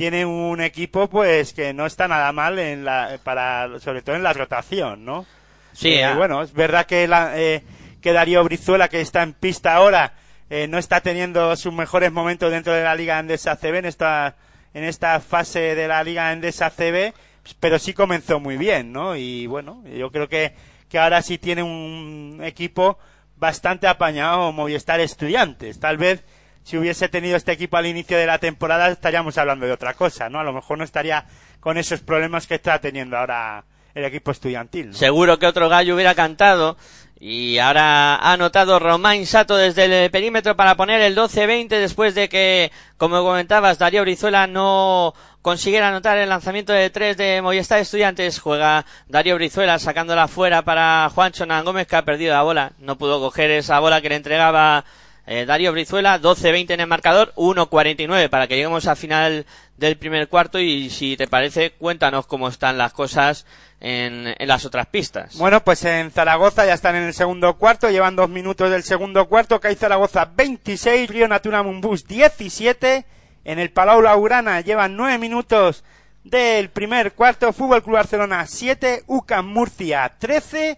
[0.00, 4.22] tiene un equipo pues que no está nada mal en la, para, sobre todo en
[4.22, 5.26] la rotación, ¿no?
[5.74, 6.14] Sí, Eh, ah.
[6.14, 7.62] bueno, es verdad que, la, eh,
[8.00, 10.14] que Darío Brizuela, que está en pista ahora,
[10.48, 14.36] eh, no está teniendo sus mejores momentos dentro de la Liga Endesa CB en esta,
[14.72, 17.12] en esta fase de la Liga Endesa CB,
[17.60, 19.16] pero sí comenzó muy bien, ¿no?
[19.16, 20.54] Y bueno, yo creo que,
[20.88, 22.98] que ahora sí tiene un equipo
[23.36, 25.78] bastante apañado Movistar Estudiantes.
[25.78, 26.24] Tal vez
[26.62, 30.28] si hubiese tenido este equipo al inicio de la temporada estaríamos hablando de otra cosa,
[30.28, 30.40] ¿no?
[30.40, 31.24] A lo mejor no estaría
[31.60, 34.94] con esos problemas que está teniendo ahora el equipo estudiantil.
[34.94, 36.76] Seguro que otro gallo hubiera cantado.
[37.22, 42.30] Y ahora ha anotado Romain Sato desde el perímetro para poner el 12-20 después de
[42.30, 48.40] que, como comentabas, Darío Brizuela no consiguiera anotar el lanzamiento de tres de Movistar Estudiantes.
[48.40, 52.72] Juega Darío Brizuela sacándola fuera para Juancho Gómez que ha perdido la bola.
[52.78, 54.86] No pudo coger esa bola que le entregaba
[55.30, 56.20] eh, Darío Brizuela.
[56.20, 60.58] 12-20 en el marcador, 1-49 para que lleguemos al final del primer cuarto.
[60.58, 63.46] Y si te parece, cuéntanos cómo están las cosas
[63.78, 65.38] en, en las otras pistas.
[65.38, 69.28] Bueno, pues en Zaragoza ya están en el segundo cuarto, llevan dos minutos del segundo
[69.28, 73.06] cuarto, CAI Zaragoza 26, Río Natura Mumbus 17,
[73.44, 75.84] en el Palau Laurana llevan nueve minutos
[76.24, 80.76] del primer cuarto, Fútbol Club Barcelona 7, UCAM Murcia 13,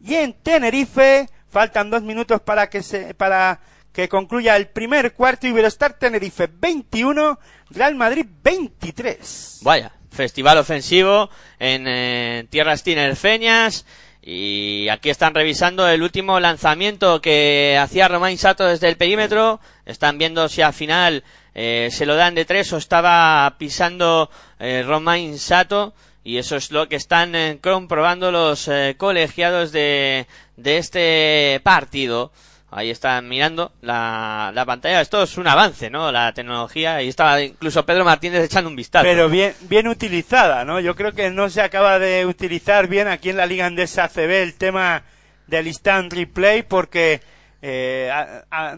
[0.00, 3.60] y en Tenerife faltan dos minutos para que se, para
[3.92, 7.38] que concluya el primer cuarto, Iberostar Tenerife 21,
[7.70, 9.60] Real Madrid 23.
[9.62, 13.84] Vaya, festival ofensivo en eh, tierras tinerfeñas.
[14.24, 19.60] Y aquí están revisando el último lanzamiento que hacía Romain Sato desde el perímetro.
[19.84, 21.24] Están viendo si al final
[21.54, 25.92] eh, se lo dan de tres o estaba pisando eh, Romain Sato.
[26.22, 32.30] Y eso es lo que están eh, comprobando los colegiados de, de este partido.
[32.74, 35.02] Ahí están mirando la, la pantalla.
[35.02, 36.10] Esto es un avance, ¿no?
[36.10, 36.96] La tecnología.
[36.96, 39.04] Ahí estaba incluso Pedro Martínez echando un vistazo.
[39.04, 40.80] Pero bien, bien utilizada, ¿no?
[40.80, 44.30] Yo creo que no se acaba de utilizar bien aquí en la Liga Andesa ACB
[44.42, 45.02] el tema
[45.46, 47.20] del instant replay porque
[47.60, 48.10] eh,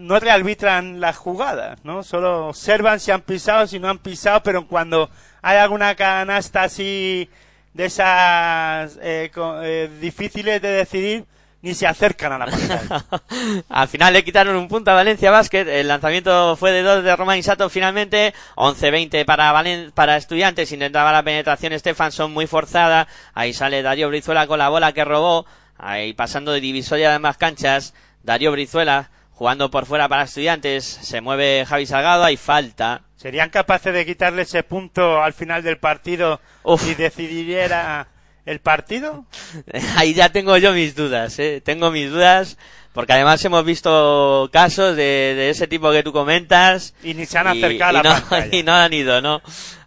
[0.01, 2.03] no rearbitran las jugadas, ¿no?
[2.03, 5.09] Solo observan si han pisado, si no han pisado, pero cuando
[5.41, 7.31] hay alguna canasta así
[7.75, 11.25] de esas eh, co- eh, difíciles de decidir,
[11.65, 13.05] ni se acercan a la pantalla.
[13.69, 15.67] Al final le quitaron un punto a Valencia Basket.
[15.67, 18.35] El lanzamiento fue de dos de Romain Sato finalmente.
[18.57, 20.71] 11-20 para, Valen- para Estudiantes.
[20.73, 23.09] Intentaba la penetración Stefanson muy forzada.
[23.33, 25.47] Ahí sale Darío Brizuela con la bola que robó.
[25.79, 27.95] Ahí pasando de divisoria de más canchas.
[28.23, 33.03] Darío Brizuela jugando por fuera para estudiantes, se mueve Javi Salgado, hay falta.
[33.17, 36.81] ¿Serían capaces de quitarle ese punto al final del partido Uf.
[36.85, 38.07] si decidiera
[38.47, 39.25] el partido?
[39.97, 41.61] Ahí ya tengo yo mis dudas, ¿eh?
[41.65, 42.57] tengo mis dudas,
[42.93, 46.95] porque además hemos visto casos de, de ese tipo que tú comentas.
[47.03, 48.49] Y ni se han acercado a y la no, pantalla.
[48.57, 49.43] y no han ido, ¿no?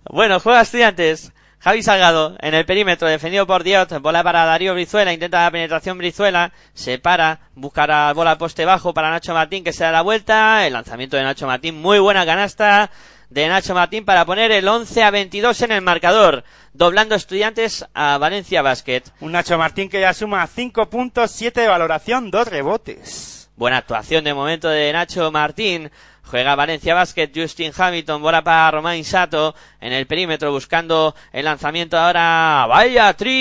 [0.09, 1.31] Bueno, juega estudiantes.
[1.59, 5.97] Javi Salgado en el perímetro, defendido por Diot, bola para Darío Brizuela, intenta la penetración
[5.97, 10.01] Brizuela, se para, busca la bola poste bajo para Nacho Martín que se da la
[10.03, 12.91] vuelta, el lanzamiento de Nacho Martín, muy buena canasta
[13.29, 18.17] de Nacho Martín para poner el 11 a 22 en el marcador, doblando estudiantes a
[18.17, 19.03] Valencia Basket.
[19.19, 23.49] Un Nacho Martín que ya suma 5 puntos, 7 de valoración, 2 rebotes.
[23.55, 25.91] Buena actuación de momento de Nacho Martín.
[26.23, 31.97] Juega Valencia Basket, Justin Hamilton, bola para Romain Sato en el perímetro buscando el lanzamiento
[31.97, 32.65] ahora.
[32.67, 33.37] ¡Vaya triple!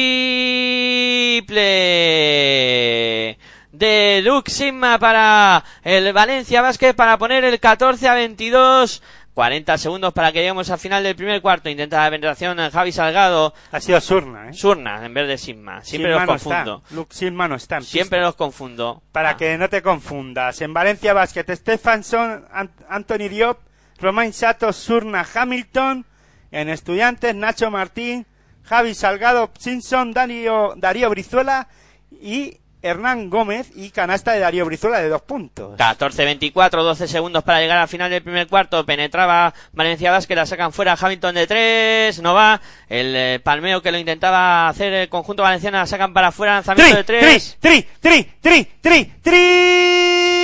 [3.72, 9.02] De Luke Sigma para el Valencia Basket para poner el 14 a 22.
[9.36, 11.68] 40 segundos para que lleguemos al final del primer cuarto.
[11.68, 13.52] Intenta la penetración Javi Salgado.
[13.70, 14.54] Ha sido Surna, ¿eh?
[14.54, 15.84] Surna en vez de Sigma.
[15.84, 16.82] Siempre Silma los confundo.
[16.82, 16.94] está.
[16.94, 18.26] Luke Silma no está en Siempre pista.
[18.28, 19.02] los confundo.
[19.12, 19.36] Para Ah.
[19.36, 20.58] que no te confundas.
[20.62, 23.58] En Valencia Basket, Stefanson, An- Anthony Diop,
[24.00, 26.06] Romain Sato, Surna, Hamilton.
[26.50, 28.24] En Estudiantes, Nacho Martín,
[28.62, 31.68] Javi Salgado, Simpson, Darío, Darío Brizuela
[32.10, 35.78] y Hernán Gómez y canasta de Darío Brizuela de dos puntos.
[35.78, 38.84] 14-24, 12 segundos para llegar al final del primer cuarto.
[38.86, 42.60] Penetraba Valencia Vázquez, la sacan fuera Hamilton de 3, no va.
[42.88, 46.96] El eh, palmeo que lo intentaba hacer el conjunto valenciano la sacan para afuera, lanzamiento
[46.96, 47.56] de Tri, 3.
[47.60, 50.36] tri, tri, tri, tri, triple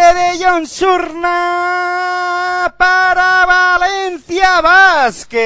[0.00, 5.38] de John Surna para Valencia Basket.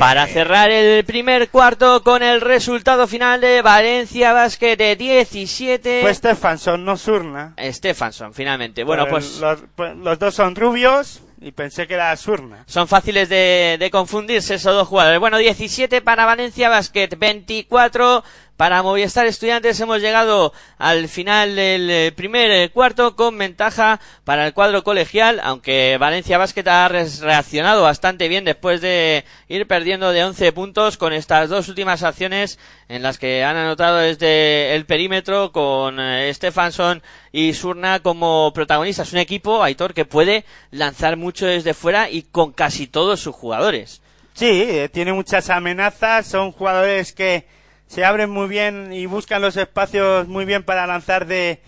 [0.00, 6.00] Para cerrar el primer cuarto con el resultado final de Valencia Basket de 17.
[6.00, 7.54] Fue Stefanson, no Surna.
[7.58, 8.82] Stefanson, finalmente.
[8.82, 12.64] Bueno, Pero pues Los, pues, los dos son rubios y pensé que era Surna.
[12.66, 15.20] Son fáciles de, de confundirse esos dos jugadores.
[15.20, 18.24] Bueno, 17 para Valencia Basket, 24
[18.60, 19.80] para Movistar Estudiantes.
[19.80, 25.40] Hemos llegado al final del eh, primer eh, cuarto con ventaja para el cuadro colegial,
[25.42, 31.14] aunque Valencia Basket ha reaccionado bastante bien después de ir perdiendo de 11 puntos con
[31.14, 32.58] estas dos últimas acciones
[32.90, 39.14] en las que han anotado desde el perímetro con eh, Stefanson y Surna como protagonistas.
[39.14, 44.02] Un equipo, Aitor, que puede lanzar mucho desde fuera y con casi todos sus jugadores.
[44.34, 47.58] Sí, tiene muchas amenazas, son jugadores que
[47.90, 51.60] se abren muy bien y buscan los espacios muy bien para lanzar de,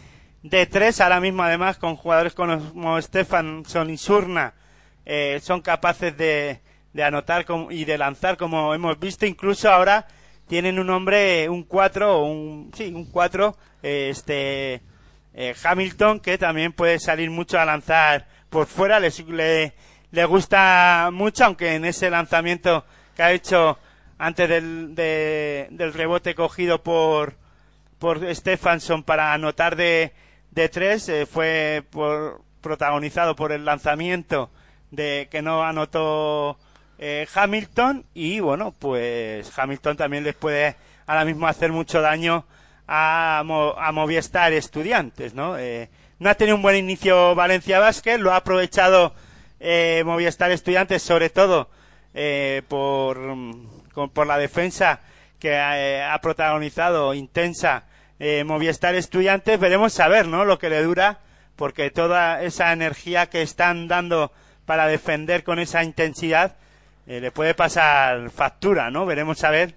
[0.45, 4.55] de tres, ahora mismo además con jugadores como Stefanson y Surna,
[5.05, 6.61] eh, son capaces de,
[6.93, 10.07] de anotar y de lanzar como hemos visto, incluso ahora
[10.47, 14.81] tienen un hombre, un 4 o un, sí, un 4, este,
[15.35, 19.75] eh, Hamilton que también puede salir mucho a lanzar por fuera, le, le,
[20.13, 22.85] le gusta mucho, aunque en ese lanzamiento
[23.17, 23.77] que ha hecho
[24.25, 27.35] antes del, de- del rebote cogido por,
[27.99, 30.13] por Stefanson para anotar de,
[30.53, 34.49] de tres, eh, fue por, protagonizado por el lanzamiento
[34.93, 36.57] de que no anotó
[36.99, 42.45] eh, Hamilton y bueno, pues Hamilton también les puede ahora mismo hacer mucho daño
[42.87, 45.59] a, Mo- a Movistar Estudiantes, ¿no?
[45.59, 45.89] Eh,
[46.21, 49.15] no ha tenido un buen inicio Valencia Basket, lo ha aprovechado
[49.59, 51.69] eh, Movistar Estudiantes sobre todo
[52.15, 53.19] eh, por,
[53.93, 55.01] con- por la defensa
[55.39, 57.85] que eh, ha protagonizado intensa
[58.19, 59.59] eh, Movistar Estudiantes.
[59.59, 60.45] Veremos a ver, ¿no?
[60.45, 61.19] Lo que le dura,
[61.57, 64.33] porque toda esa energía que están dando
[64.67, 66.57] para defender con esa intensidad
[67.07, 69.07] eh, le puede pasar factura, ¿no?
[69.07, 69.75] Veremos a ver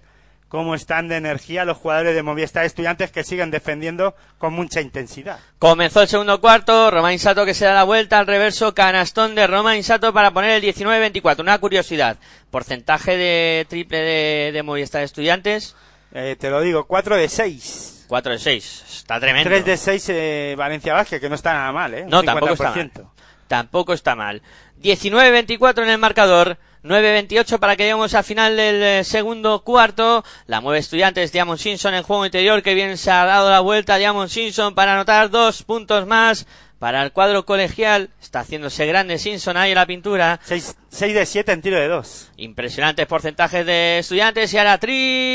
[0.55, 5.39] cómo están de energía los jugadores de Movistar Estudiantes que siguen defendiendo con mucha intensidad.
[5.59, 9.45] Comenzó el segundo cuarto, Romain Sato que se da la vuelta al reverso, canastón de
[9.47, 11.41] Romain Sato para poner el 19-24.
[11.41, 12.17] Una curiosidad,
[12.51, 15.75] porcentaje de triple de, de Movistar Estudiantes,
[16.13, 18.05] Eh, te lo digo, 4 de 6.
[18.07, 18.83] 4 de 6.
[18.99, 19.49] Está tremendo.
[19.49, 22.05] 3 de 6 eh, Valencia Vázquez, que no está nada mal, ¿eh?
[22.07, 22.75] No, tampoco está 50%.
[23.03, 23.11] mal.
[23.47, 24.41] Tampoco está mal.
[24.81, 26.57] 19-24 en el marcador.
[26.85, 30.23] 9-28 para que lleguemos al final del eh, segundo cuarto.
[30.45, 32.61] La mueve Estudiantes Diamond Simpson en juego interior.
[32.61, 36.45] Que bien se ha dado la vuelta Diamond Simpson para anotar dos puntos más.
[36.77, 38.11] Para el cuadro colegial.
[38.21, 40.39] Está haciéndose grande Simpson ahí en la pintura.
[40.45, 42.31] 6, de 7 en tiro de 2.
[42.37, 45.25] Impresionantes porcentajes de estudiantes y ahora triple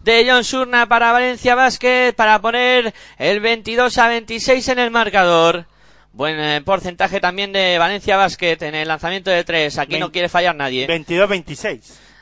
[0.00, 5.66] de John Surna para Valencia Basket para poner el 22 a 26 en el marcador.
[6.14, 9.78] Buen eh, porcentaje también de Valencia Basket en el lanzamiento de tres.
[9.78, 10.86] Aquí no quiere fallar nadie.
[10.86, 11.80] 22-26.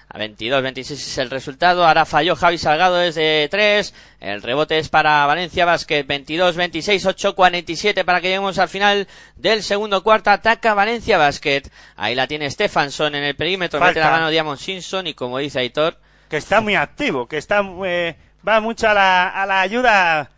[0.09, 1.87] A 22-26 es el resultado.
[1.87, 3.95] Ahora falló Javi Salgado desde 3.
[4.21, 6.07] El rebote es para Valencia Basket.
[6.07, 10.31] 22-26, 8-47 para que lleguemos al final del segundo cuarto.
[10.31, 11.63] Ataca Valencia Basket.
[11.97, 13.79] Ahí la tiene Stefanson en el perímetro.
[13.79, 14.01] Falta.
[14.01, 15.99] Mete la mano Diamond Simpson y como dice Aitor,
[16.31, 18.17] que está muy activo, que está eh,
[18.47, 20.31] va mucho a la, a la ayuda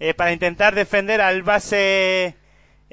[0.00, 2.36] eh, para intentar defender al base,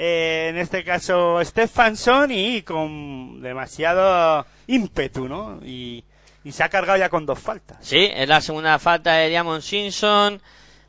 [0.02, 5.60] eh, en este caso Stefanson, y con demasiado ímpetu, ¿no?
[5.66, 6.04] Y,
[6.45, 7.78] y se ha cargado ya con dos faltas.
[7.82, 10.41] sí, es la segunda falta de Diamond Simpson.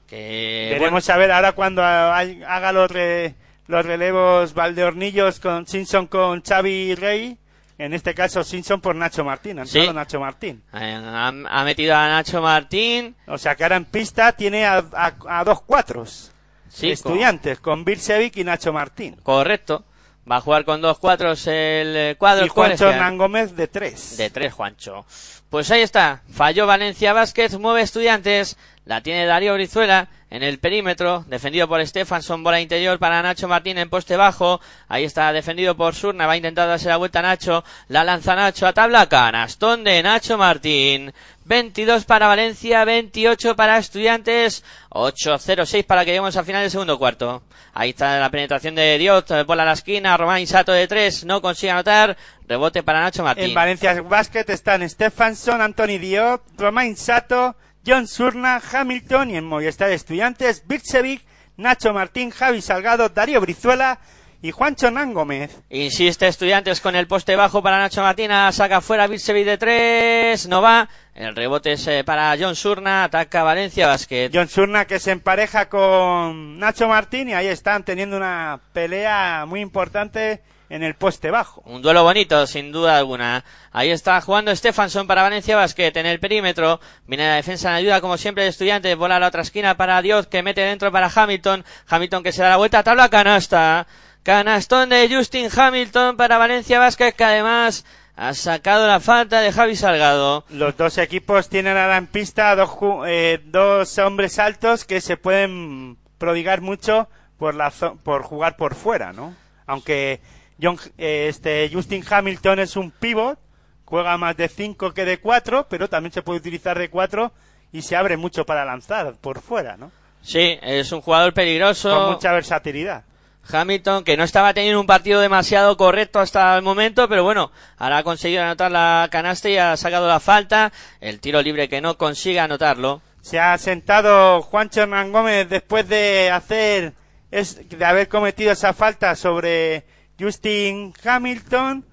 [0.06, 3.34] Que, Veremos a ver ahora cuando ha- haga los, re-
[3.66, 7.36] los relevos Valdeornillos con Simpson con Xavi Rey.
[7.78, 9.88] En este caso Simpson por Nacho Martín, ha Sí.
[9.92, 10.62] Nacho Martín.
[10.72, 13.16] ha, ha metido a Nacho Martín.
[13.26, 16.30] O sea que ahora en pista tiene a, a- a dos cuatros
[16.70, 19.16] Sí, estudiantes, con Birsevic y Nacho Martín.
[19.22, 19.84] Correcto.
[20.30, 22.88] Va a jugar con dos cuatros el eh, cuadro Y Juancho.
[22.88, 24.16] Hernán Gómez de tres.
[24.16, 25.04] De tres, Juancho.
[25.48, 26.22] Pues ahí está.
[26.30, 28.56] Falló Valencia Vázquez, mueve estudiantes.
[28.84, 33.78] La tiene Darío Brizuela en el perímetro, defendido por Stefanson, bola interior para Nacho Martín
[33.78, 34.60] en poste bajo.
[34.86, 37.64] Ahí está defendido por Surna, va a intentar darse la vuelta Nacho.
[37.88, 41.12] La lanza Nacho a tabla canastón de Nacho Martín.
[41.46, 47.42] 22 para Valencia, 28 para Estudiantes, 8-0-6 para que lleguemos al final del segundo cuarto.
[47.74, 51.24] Ahí está la penetración de Diot, eh, bola a la esquina, Román Sato de 3,
[51.24, 52.16] no consigue anotar,
[52.46, 53.46] rebote para Nacho Martín.
[53.46, 57.56] En Valencia Basket están Stefanson, Anthony Diop, Romain Sato,
[57.86, 61.22] John Surna, Hamilton y en Movistar Estudiantes, Birsevic,
[61.56, 63.98] Nacho Martín, Javi Salgado, Darío Brizuela
[64.42, 65.62] y Juancho Hernán Gómez.
[65.70, 70.60] Insiste Estudiantes con el poste bajo para Nacho Martina, saca fuera Birsevic de tres, no
[70.60, 70.88] va.
[71.14, 74.30] El rebote es eh, para John Surna, ataca Valencia Basket.
[74.32, 79.60] John Surna que se empareja con Nacho Martín y ahí están teniendo una pelea muy
[79.60, 81.62] importante en el poste bajo.
[81.66, 83.44] Un duelo bonito, sin duda alguna.
[83.72, 86.80] Ahí está jugando Stefanson para Valencia Basket en el perímetro.
[87.06, 88.96] Viene la defensa en ayuda, como siempre, de estudiantes.
[88.96, 91.64] Bola a la otra esquina para Dios, que mete dentro para Hamilton.
[91.88, 93.86] Hamilton que se da la vuelta, tabla canasta.
[94.22, 99.74] Canastón de Justin Hamilton para Valencia Basket, que además ha sacado la falta de Javi
[99.74, 100.44] Salgado.
[100.50, 102.70] Los dos equipos tienen ahora en pista dos,
[103.06, 107.08] eh, dos hombres altos que se pueden prodigar mucho
[107.38, 109.34] por, la por jugar por fuera, ¿no?
[109.66, 110.20] Aunque
[110.62, 113.38] John, eh, este Justin Hamilton es un pivot,
[113.84, 117.32] juega más de 5 que de 4, pero también se puede utilizar de 4
[117.72, 119.90] y se abre mucho para lanzar por fuera, ¿no?
[120.22, 121.88] Sí, es un jugador peligroso.
[121.88, 123.04] Con mucha versatilidad.
[123.50, 127.98] Hamilton, que no estaba teniendo un partido demasiado correcto hasta el momento, pero bueno, ahora
[127.98, 130.72] ha conseguido anotar la canasta y ha sacado la falta.
[131.00, 133.02] El tiro libre que no consigue anotarlo.
[133.22, 136.94] Se ha sentado Juancho Hernán Gómez después de hacer
[137.30, 139.84] es, de haber cometido esa falta sobre
[140.20, 141.84] Justin Hamilton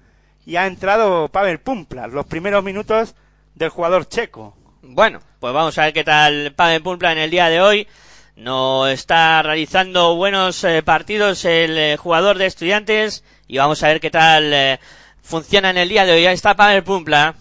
[0.44, 3.14] y ha entrado Pavel Pumplar, los primeros minutos
[3.54, 4.56] del jugador checo.
[4.82, 7.88] Bueno, pues vamos a ver qué tal Pavel Pumpla en el día de hoy.
[8.36, 14.00] No está realizando buenos eh, partidos el eh, jugador de estudiantes y vamos a ver
[14.00, 14.78] qué tal eh,
[15.22, 16.26] funciona en el día de hoy.
[16.26, 17.34] Ahí está Pavel Pumpla.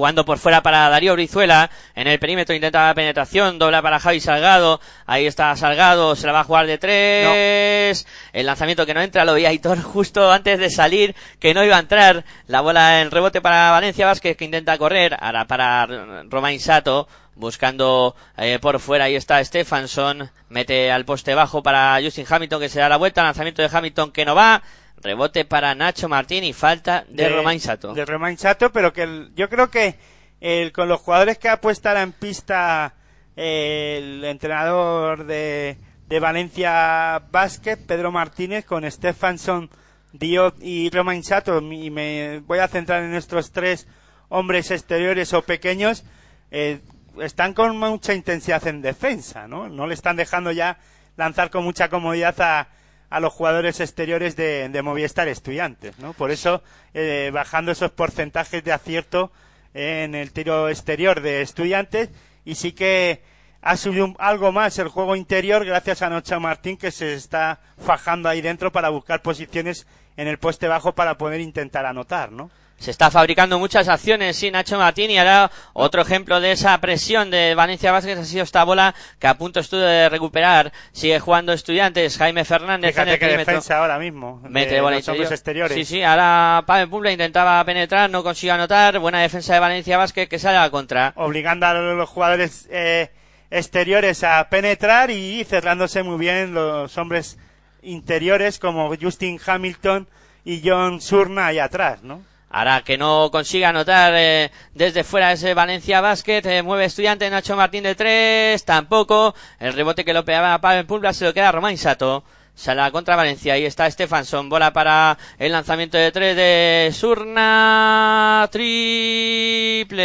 [0.00, 1.70] Jugando por fuera para Darío Brizuela.
[1.94, 3.58] En el perímetro intenta la penetración.
[3.58, 4.80] Dobla para Javi Salgado.
[5.04, 6.16] Ahí está Salgado.
[6.16, 8.06] Se la va a jugar de tres.
[8.32, 9.26] El lanzamiento que no entra.
[9.26, 11.14] Lo veía Aitor justo antes de salir.
[11.38, 12.24] Que no iba a entrar.
[12.46, 15.18] La bola en rebote para Valencia Vázquez que intenta correr.
[15.20, 15.84] Ahora para
[16.30, 17.06] Romain Sato.
[17.34, 19.04] Buscando eh, por fuera.
[19.04, 20.30] Ahí está Stefanson.
[20.48, 23.22] Mete al poste bajo para Justin Hamilton que se da la vuelta.
[23.22, 24.62] Lanzamiento de Hamilton que no va.
[25.02, 27.94] Rebote para Nacho Martín y falta de, Romain Sato.
[27.94, 29.96] De Romain Sato, pero que el- yo creo que
[30.40, 32.94] el, con los jugadores que ha puesto ahora en pista
[33.36, 35.78] el entrenador de,
[36.08, 39.70] de Valencia Basket, Pedro Martínez, con Stefanson,
[40.12, 43.86] Diot y Romain Sato, y me voy a centrar en estos tres
[44.28, 46.04] hombres exteriores o pequeños,
[46.50, 46.80] eh,
[47.20, 49.68] están con mucha intensidad en defensa, ¿no?
[49.68, 50.78] No le están dejando ya
[51.16, 52.68] lanzar con mucha comodidad a,
[53.10, 56.12] a los jugadores exteriores de, de Movistar Estudiantes, ¿no?
[56.12, 56.62] Por eso,
[56.94, 59.32] eh, bajando esos porcentajes de acierto
[59.74, 62.08] en el tiro exterior de Estudiantes,
[62.44, 63.22] y sí que
[63.62, 68.28] ha subido algo más el juego interior gracias a Nacho Martín que se está fajando
[68.28, 69.86] ahí dentro para buscar posiciones
[70.16, 72.50] en el poste bajo para poder intentar anotar, ¿no?
[72.80, 77.30] Se está fabricando muchas acciones, sí, Nacho Martín, y ahora otro ejemplo de esa presión
[77.30, 80.72] de Valencia Vázquez ha sido esta bola que a punto estuvo de recuperar.
[80.90, 83.52] Sigue jugando estudiantes, Jaime Fernández en Fíjate el qué perímetro.
[83.52, 85.30] defensa ahora mismo Mete de bola los interior.
[85.30, 85.74] exteriores.
[85.76, 88.98] Sí, sí, ahora Pavel Pumpla intentaba penetrar, no consiguió anotar.
[88.98, 91.12] Buena defensa de Valencia Vázquez que sale a la contra.
[91.16, 93.10] obligando a los jugadores eh,
[93.50, 97.36] exteriores a penetrar y cerrándose muy bien los hombres
[97.82, 100.08] interiores como Justin Hamilton
[100.46, 102.22] y John Surna ahí atrás, ¿no?
[102.50, 107.56] Ahora que no consiga anotar eh, desde fuera ese Valencia Basket, eh, mueve estudiante Nacho
[107.56, 109.36] Martín de tres, tampoco.
[109.60, 112.24] El rebote que lo pegaba a Pavel Pulga se lo queda Romain Sato.
[112.54, 113.54] Sala contra Valencia.
[113.54, 114.48] Ahí está Stefanson.
[114.48, 118.48] Bola para el lanzamiento de tres de Surna.
[118.50, 120.00] Triple.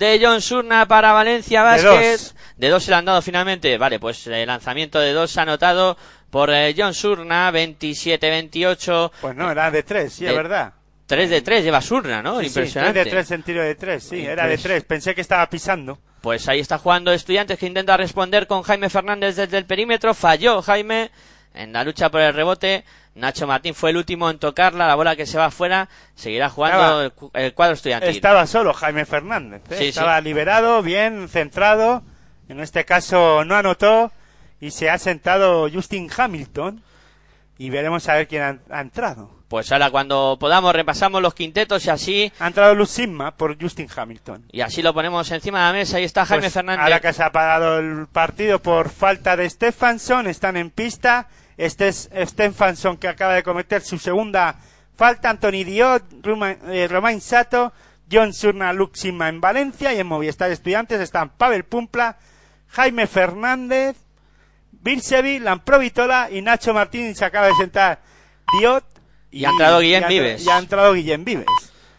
[0.00, 1.88] De John Surna para Valencia Basket.
[2.00, 2.34] De dos.
[2.56, 3.76] De dos se le han dado finalmente.
[3.76, 5.96] Vale, pues el lanzamiento de dos anotado
[6.30, 7.52] por eh, John Surna.
[7.52, 9.10] 27-28.
[9.20, 10.72] Pues no, era de tres, sí, es De- verdad.
[11.06, 12.38] 3 de 3 lleva Surna, ¿no?
[12.40, 13.00] Sí, Impresionante.
[13.00, 14.84] tres de tres en tiro de tres, sí, era de Pues- tres.
[14.84, 15.98] Pensé que estaba pisando.
[16.20, 20.14] Pues ahí está jugando Estudiantes que intenta responder con Jaime Fernández desde el perímetro.
[20.14, 21.10] Falló Jaime
[21.54, 22.84] en la lucha por el rebote.
[23.14, 24.86] Nacho Martín fue el último en tocarla.
[24.86, 25.88] La bola que se va afuera.
[26.14, 28.10] Seguirá jugando Estaba- el, cu- el cuadro estudiantil.
[28.10, 29.62] Estaba solo Jaime Fernández.
[29.70, 29.74] ¿eh?
[29.76, 29.88] Sí, sí.
[29.88, 32.02] Estaba liberado, bien centrado.
[32.48, 34.12] En este caso no anotó.
[34.60, 36.82] Y se ha sentado Justin Hamilton.
[37.58, 39.39] Y veremos a ver quién ha, ha entrado.
[39.50, 42.32] Pues ahora cuando podamos repasamos los quintetos y así.
[42.38, 44.44] Ha entrado Lucimma por Justin Hamilton.
[44.52, 45.96] Y así lo ponemos encima de la mesa.
[45.96, 46.84] Ahí está Jaime Pues, Fernández.
[46.84, 51.26] Ahora que se ha parado el partido por falta de Stefansson, están en pista.
[51.56, 54.54] Este es Stefansson que acaba de cometer su segunda
[54.94, 55.30] falta.
[55.30, 56.04] Anthony Diot,
[56.68, 57.72] eh, Romain Sato,
[58.08, 62.18] John Surna, Luxima en Valencia y en Movistar Estudiantes están Pavel Pumpla,
[62.68, 63.96] Jaime Fernández,
[64.70, 67.16] Birsevi, Lamprovitola y Nacho Martín.
[67.16, 67.98] Se acaba de sentar
[68.60, 68.99] Diot.
[69.30, 70.44] Y ha entrado Guillem y Vives.
[70.44, 71.46] Y ha entrado Guillem Vives.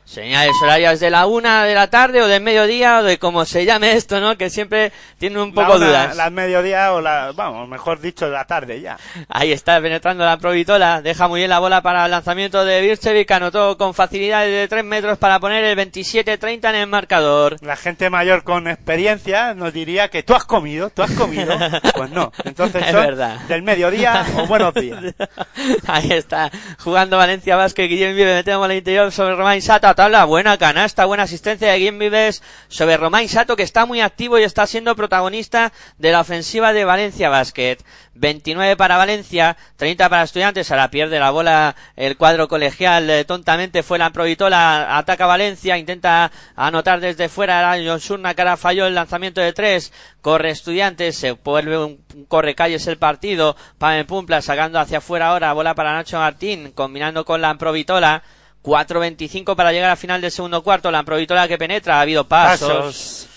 [0.03, 3.63] Señales horarias de la una de la tarde o del mediodía o de como se
[3.63, 4.37] llame esto, ¿no?
[4.37, 6.15] Que siempre tiene un La poco una- dudas.
[6.17, 8.97] La mediodía o la, vamos, mejor dicho, la tarde ya.
[9.29, 11.01] Ahí está penetrando la provitola.
[11.01, 13.31] Deja muy bien la bola para el lanzamiento de Birchevic.
[13.31, 17.55] Anotó con facilidad de 3 metros para poner el 27-30 en el marcador.
[17.61, 21.53] La gente mayor con experiencia nos diría que tú has comido, tú has comido.
[21.95, 22.31] Pues no.
[22.43, 23.39] Entonces Es son verdad.
[23.47, 24.99] del mediodía o buenos días.
[25.87, 26.49] Ahí está,
[26.79, 31.03] jugando Valencia Vázquez, Guillem Vives, metemos al interior sobre Romain Sato, a tabla, buena canasta,
[31.03, 34.95] buena asistencia de Guillem Vives sobre Romain Sato, que está muy activo y está siendo
[34.95, 37.77] protagonista de la ofensiva de Valencia Basket.
[38.13, 43.83] 29 para Valencia, 30 para Estudiantes, ahora pierde la bola el cuadro colegial, eh, tontamente
[43.83, 48.95] fue la Provitola, ataca Valencia, intenta anotar desde fuera, era John Surna, ahora falló el
[48.95, 54.79] lanzamiento de tres, corre Estudiantes, se vuelve un, corre calles el partido, Pavel Pumpla sacando
[54.79, 58.23] hacia afuera ahora, bola para Nacho Martín, combinando con la Provitola,
[58.63, 62.69] 4.25 para llegar al final del segundo cuarto, la Provitola que penetra, ha habido pasos,
[62.69, 63.27] Pasos.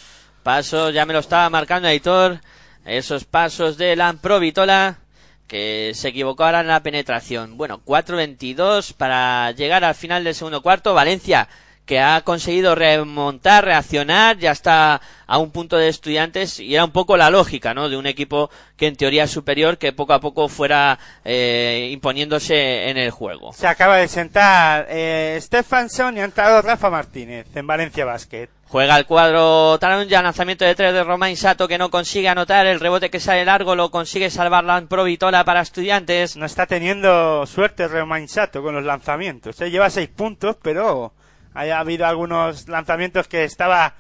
[0.43, 2.41] pasos, ya me lo estaba marcando Aitor,
[2.85, 4.99] esos pasos de la Provitola,
[5.47, 7.57] que se equivocó ahora en la penetración.
[7.57, 10.95] Bueno, 4.22 para llegar al final del segundo cuarto.
[10.95, 11.49] Valencia,
[11.87, 16.93] que ha conseguido remontar, reaccionar, ya está a un punto de estudiantes y era un
[16.93, 17.89] poco la lógica, ¿no?
[17.89, 22.89] De un equipo que en teoría es superior, que poco a poco fuera eh, imponiéndose
[22.89, 23.53] en el juego.
[23.53, 28.49] Se acaba de sentar eh, Stefansson y ha entrado Rafa Martínez en Valencia Basket.
[28.67, 32.81] Juega el cuadro Taronja, lanzamiento de tres de Romain Sato que no consigue anotar, el
[32.81, 36.37] rebote que sale largo lo consigue salvar la Provitola para estudiantes.
[36.37, 39.55] No está teniendo suerte Romain Sato con los lanzamientos.
[39.55, 41.13] Se lleva seis puntos, pero
[41.55, 43.95] haya habido algunos lanzamientos que estaba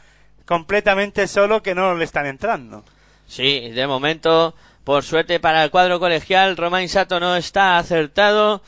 [0.44, 2.84] completamente solo que no le están entrando.
[3.26, 8.62] Sí, de momento, por suerte para el cuadro colegial, Romain Sato no está acertado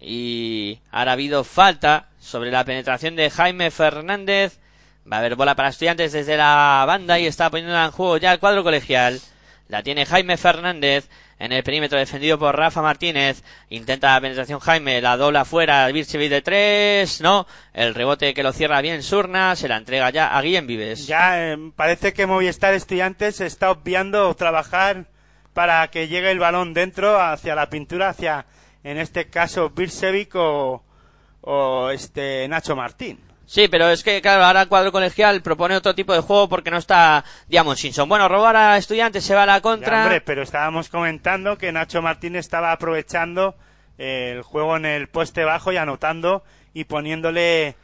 [0.00, 4.58] y ahora ha habido falta sobre la penetración de Jaime Fernández.
[5.10, 8.32] Va a haber bola para estudiantes desde la banda y está poniendo en juego ya
[8.32, 9.20] el cuadro colegial.
[9.68, 11.08] La tiene Jaime Fernández
[11.38, 13.42] en el perímetro defendido por Rafa Martínez.
[13.70, 17.46] Intenta la penetración Jaime, la dobla fuera, Virchevich de tres, no.
[17.72, 21.06] El rebote que lo cierra bien Surna, se la entrega ya a Guillem Vives.
[21.06, 25.06] Ya eh, parece que Movistar Estudiantes está obviando trabajar
[25.54, 28.46] para que llegue el balón dentro hacia la pintura, hacia,
[28.84, 30.84] en este caso, Birsevic o,
[31.40, 33.27] o este Nacho Martín.
[33.50, 36.70] Sí, pero es que, claro, ahora el cuadro colegial propone otro tipo de juego porque
[36.70, 38.06] no está Diamond Simpson.
[38.06, 40.02] Bueno, robar a estudiantes se va a la Ya, contra.
[40.02, 43.56] hombre, pero estábamos comentando que Nacho Martín estaba aprovechando
[43.96, 46.44] eh, el juego en el poste bajo y anotando
[46.74, 47.74] y poniéndole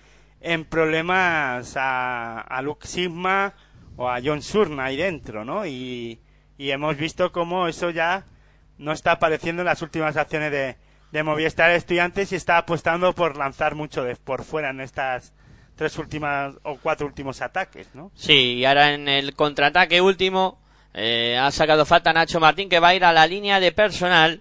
[0.43, 3.55] en problemas a, a Luke Sigma
[3.97, 5.65] o a John Surna ahí dentro, ¿no?
[5.65, 6.21] Y,
[6.59, 8.27] y hemos visto cómo eso ya
[8.77, 10.77] no está apareciendo en las últimas acciones de,
[11.11, 15.33] de Movistar Estudiantes y está apostando por lanzar mucho de, por fuera en estas
[15.77, 18.11] tres últimas o cuatro últimos ataques, ¿no?
[18.15, 20.59] Sí, y ahora en el contraataque último
[20.95, 24.41] eh, ha sacado falta Nacho Martín que va a ir a la línea de personal.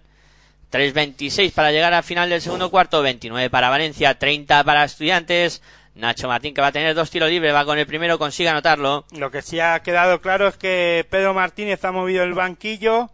[0.71, 5.61] 3.26 para llegar al final del segundo cuarto, 29 para Valencia, 30 para Estudiantes.
[5.95, 9.05] Nacho Martín que va a tener dos tiros libres, va con el primero, consigue anotarlo.
[9.11, 13.11] Lo que sí ha quedado claro es que Pedro Martínez ha movido el banquillo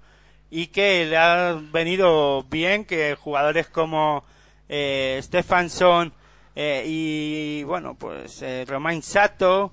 [0.50, 4.24] y que le ha venido bien que jugadores como
[4.70, 6.14] eh, Stefansson,
[6.62, 9.72] Eh, y bueno, pues eh, Romain Sato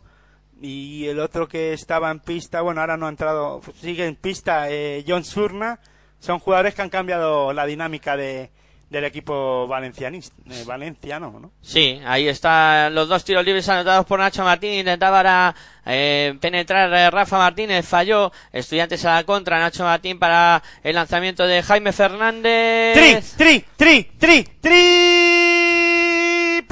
[0.62, 4.70] y el otro que estaba en pista, bueno, ahora no ha entrado, sigue en pista,
[4.70, 5.80] eh, John Surna,
[6.20, 8.52] son jugadores que han cambiado la dinámica de,
[8.88, 11.50] del equipo valencianista, eh, valenciano, ¿no?
[11.60, 14.74] Sí, ahí están los dos tiros libres anotados por Nacho Martín.
[14.74, 18.30] Intentaba ahora, eh, penetrar eh, Rafa Martínez, falló.
[18.52, 23.34] Estudiantes a la contra, Nacho Martín para el lanzamiento de Jaime Fernández.
[23.36, 24.44] Tri, tri, tri, tri,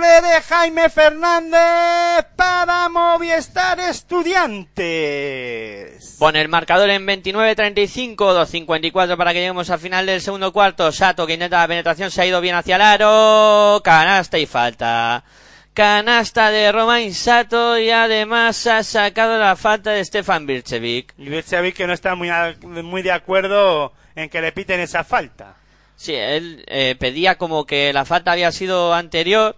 [0.05, 6.17] triple de Jaime Fernández para Movistar Estudiantes.
[6.19, 10.91] Pone el marcador en 29-35, 2.54 para que lleguemos al final del segundo cuarto.
[10.93, 13.81] Sato que intenta la penetración, se ha ido bien hacia el aro.
[13.83, 15.25] Canasta y falta.
[15.73, 21.15] Canasta de Romain Sato y además ha sacado la falta de Stefan Birchevic.
[21.19, 22.31] Y Birchevic que no está muy,
[22.83, 25.57] muy de acuerdo en que le piten esa falta.
[25.97, 29.57] Sí, él eh, pedía como que la falta había sido anterior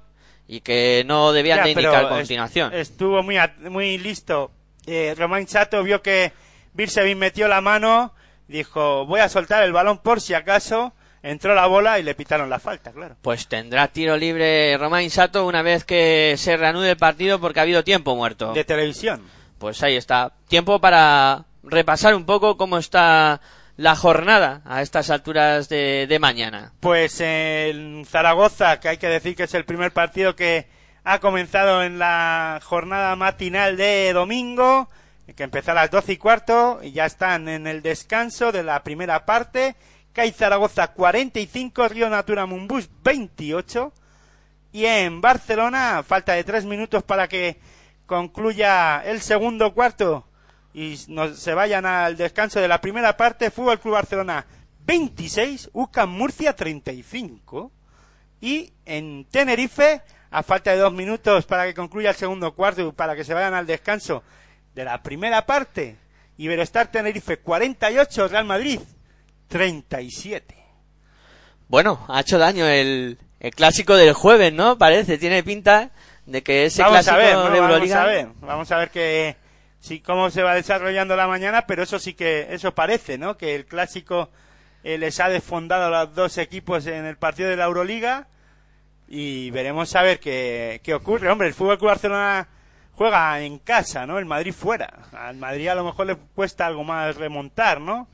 [0.49, 2.73] y que no debían Ya, de indicar continuación.
[2.75, 3.37] Estuvo muy,
[3.69, 4.51] muy listo.
[4.87, 6.33] Eh, Romain Chato vio que
[6.75, 8.15] Birchevic metió la mano,
[8.47, 10.93] dijo, voy a soltar el balón por si acaso.
[11.23, 13.17] Entró la bola y le pitaron la falta, claro.
[13.21, 17.63] Pues tendrá tiro libre Romain Sato una vez que se reanude el partido porque ha
[17.63, 18.53] habido tiempo muerto.
[18.53, 19.23] De televisión.
[19.59, 20.35] Pues ahí está.
[20.47, 23.41] Tiempo para repasar un poco cómo está
[23.77, 26.73] la jornada a estas alturas de, de mañana.
[26.81, 30.69] Pues en Zaragoza, que hay que decir que es el primer partido que
[31.05, 34.89] ha comenzado en la jornada matinal de domingo,
[35.37, 38.83] que empezó a las 12 y cuarto, y ya están en el descanso de la
[38.83, 39.77] primera parte.
[40.13, 43.93] CAI Zaragoza 45, Río Natura Mumbus 28.
[44.73, 47.61] Y en Barcelona, falta de tres minutos para que
[48.07, 50.26] concluya el segundo cuarto
[50.77, 53.51] y nos, se vayan al descanso de la primera parte.
[53.51, 54.45] Fútbol Club Barcelona
[54.85, 57.73] 26, UCAM Murcia 35.
[58.43, 62.93] Y en Tenerife, a falta de dos minutos para que concluya el segundo cuarto y
[62.93, 64.23] para que se vayan al descanso
[64.75, 65.97] de la primera parte,
[66.37, 68.81] Iberostar Tenerife 48, Real Madrid
[69.49, 70.55] 37.
[71.69, 74.77] Bueno, ha hecho daño el, el clásico del jueves, ¿no?
[74.77, 75.91] Parece, tiene pinta
[76.27, 77.45] de que ese vamos clásico a ver, ¿no?
[77.45, 78.03] de vamos Euroliga...
[78.03, 79.46] a ver, vamos a ver que
[79.87, 83.37] sí cómo se va desarrollando la mañana, pero eso sí que eso parece, ¿no?
[83.37, 84.31] Que el clásico
[84.83, 88.27] eh, les ha desfondado a los dos equipos en el partido de la Euroliga
[89.07, 91.31] y veremos a ver qué, qué ocurre.
[91.31, 92.49] Hombre, el Fútbol Club Barcelona
[92.95, 94.19] juega en casa, ¿no?
[94.19, 94.93] El Madrid fuera.
[95.13, 98.09] Al Madrid a lo mejor le cuesta algo más remontar, ¿no?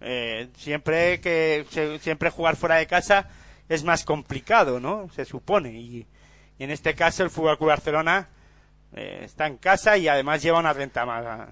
[0.00, 1.64] Eh, siempre que
[2.00, 3.28] siempre jugar fuera de casa
[3.68, 5.08] es más complicado, ¿no?
[5.14, 6.04] Se supone y,
[6.58, 8.28] y en este caso el Fútbol Club Barcelona
[8.94, 11.48] eh, está en casa y además lleva una renta más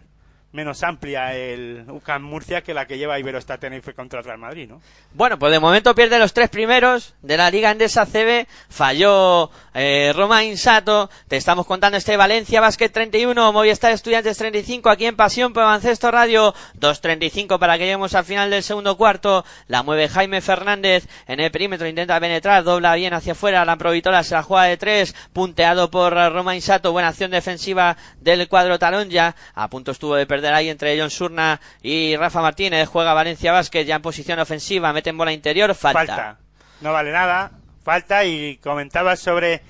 [0.52, 4.68] menos amplia el UCAM Murcia que la que lleva Iberostar Tenerife contra el Real Madrid,
[4.68, 4.80] ¿no?
[5.12, 8.48] Bueno, pues de momento pierde los tres primeros de la Liga Endesa CB.
[8.68, 11.08] Falló eh, Romain Sato.
[11.28, 16.10] Te estamos contando este Valencia Basket 31, Movistar Estudiantes 35 aquí en Pasión por Baloncesto
[16.10, 19.44] Radio 2.35 para que lleguemos al final del segundo cuarto.
[19.68, 23.64] La mueve Jaime Fernández en el perímetro, intenta penetrar, dobla bien hacia afuera.
[23.64, 26.90] La Provitola se la juega de tres, punteado por eh, Romain Sato.
[26.90, 29.36] Buena acción defensiva del cuadro Taronja.
[29.54, 32.88] A punto estuvo de perder ahí entre John Surna y Rafa Martínez.
[32.88, 36.06] Juega Valencia Basket ya en posición ofensiva, meten bola interior, falta.
[36.06, 36.38] falta.
[36.80, 39.62] No vale nada, falta y comentabas sobre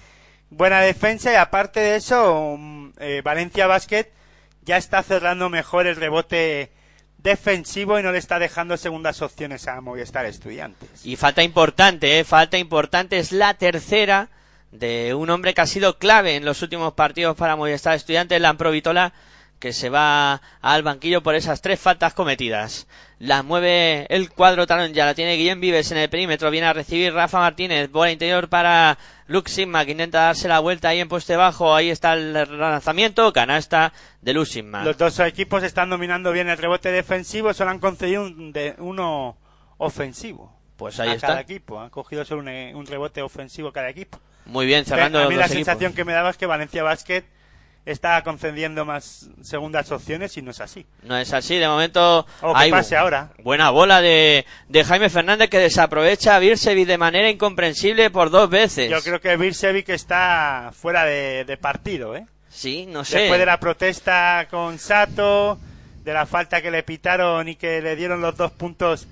[0.50, 4.06] buena defensa y aparte de eso, mm, eh, Valencia Basket
[4.62, 6.70] ya está cerrando mejor el rebote
[7.18, 11.04] defensivo y no le está dejando segundas opciones a Movistar Estudiantes.
[11.04, 12.24] Y falta importante, ¿eh?
[12.24, 14.28] falta importante, es la tercera
[14.72, 19.12] de un hombre que ha sido clave en los últimos partidos para Movistar Estudiantes, Lamprovitola,
[19.60, 22.88] que se va al banquillo por esas tres faltas cometidas.
[23.18, 26.72] La mueve el cuadro talón, ya la tiene Guillem Vives en el perímetro, viene a
[26.72, 28.96] recibir Rafa Martínez, bola interior para
[29.26, 33.30] Luke Sigma, que intenta darse la vuelta ahí en poste bajo, ahí está el lanzamiento,
[33.34, 33.92] canasta
[34.22, 34.82] de Luke Sigma.
[34.82, 39.36] Los dos equipos están dominando bien el rebote defensivo, solo han concedido un de, uno
[39.76, 40.58] ofensivo.
[40.78, 41.26] Pues ahí a está.
[41.26, 44.18] cada equipo, han cogido solo un, eh, un rebote ofensivo cada equipo.
[44.46, 45.66] Muy bien, cerrando a los mí dos la equipos.
[45.66, 47.24] sensación que me daba es que Valencia Basket
[47.86, 50.86] está concediendo más segundas opciones y no es así.
[51.02, 53.30] No es así, de momento O que hay pase ahora.
[53.42, 58.48] buena bola de, de Jaime Fernández que desaprovecha a Birsevi de manera incomprensible por dos
[58.50, 58.90] veces.
[58.90, 62.26] Yo creo que Birsevic está fuera de, de partido, ¿eh?
[62.48, 63.18] Sí, no sé.
[63.20, 65.58] Después de la protesta con Sato,
[66.04, 69.06] de la falta que le pitaron y que le dieron los dos puntos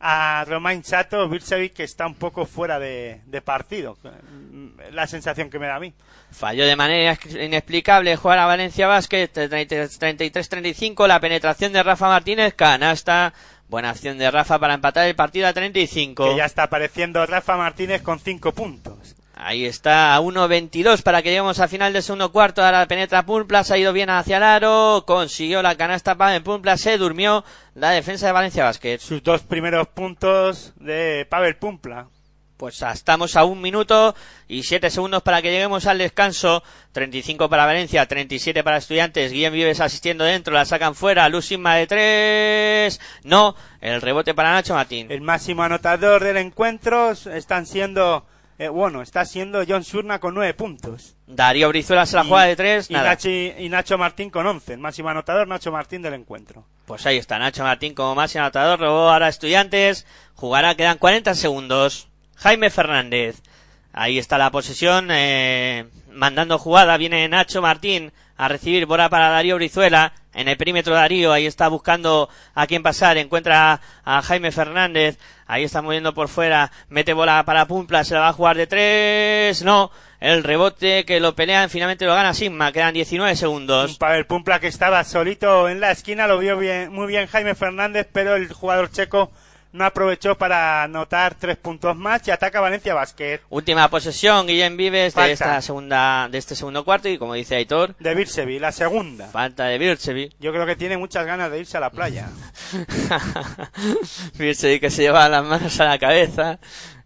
[0.00, 3.96] a Romain Sato, Birsevic está un poco fuera de, de partido.
[4.92, 5.94] La sensación que me da a mí.
[6.30, 13.32] Falló de manera inexplicable jugar a Valencia Basket 33-35, la penetración de Rafa Martínez, canasta,
[13.68, 16.24] buena acción de Rafa para empatar el partido a 35.
[16.24, 19.15] Que ya está apareciendo Rafa Martínez con cinco puntos.
[19.38, 22.64] Ahí está, a 1.22 para que lleguemos al final del segundo cuarto.
[22.64, 26.96] Ahora penetra Pumplas, ha ido bien hacia el aro, consiguió la canasta Pavel Pumplas, se
[26.96, 28.98] durmió la defensa de Valencia Basket.
[28.98, 32.08] Sus dos primeros puntos de Pavel Pumpla.
[32.56, 34.14] Pues estamos a un minuto
[34.48, 36.62] y siete segundos para que lleguemos al descanso.
[36.92, 39.30] 35 para Valencia, 37 para Estudiantes.
[39.30, 41.28] Guillem Vives asistiendo dentro, la sacan fuera.
[41.28, 43.00] Lucisma de tres.
[43.24, 45.10] No, el rebote para Nacho Martín.
[45.10, 48.24] El máximo anotador del encuentro están siendo,
[48.58, 51.14] eh, bueno, está siendo John Surna con nueve puntos.
[51.26, 52.90] Darío Brizuela se la juega de tres.
[52.90, 53.12] Y, nada.
[53.16, 54.72] Nachi- y Nacho Martín con once.
[54.74, 56.64] El máximo anotador Nacho Martín del encuentro.
[56.86, 62.08] Pues ahí está, Nacho Martín como máximo anotador, robó ahora Estudiantes, jugará, quedan 40 segundos.
[62.36, 63.42] Jaime Fernández,
[63.92, 69.56] ahí está la posesión, eh, mandando jugada, viene Nacho Martín a recibir bola para Darío
[69.56, 75.18] Brizuela, en el perímetro Darío, ahí está buscando a quién pasar, encuentra a Jaime Fernández,
[75.46, 78.66] ahí está moviendo por fuera, mete bola para Pumpla, se la va a jugar de
[78.66, 79.90] tres, no,
[80.20, 83.92] el rebote que lo pelean, finalmente lo gana Sigma, quedan 19 segundos.
[83.92, 87.54] Un Pavel Pumpla que estaba solito en la esquina, lo vio bien, muy bien Jaime
[87.54, 89.30] Fernández, pero el jugador checo
[89.76, 93.40] no aprovechó para anotar tres puntos más y ataca Valencia Basket.
[93.50, 97.94] Última posesión, Guillem Vives de esta segunda, de este segundo cuarto y como dice Aitor,
[97.98, 99.26] De Birsevi, la segunda.
[99.28, 100.32] falta de Birchevi.
[100.40, 102.28] Yo creo que tiene muchas ganas de irse a la playa.
[104.38, 106.58] Birchevi que se lleva las manos a la cabeza.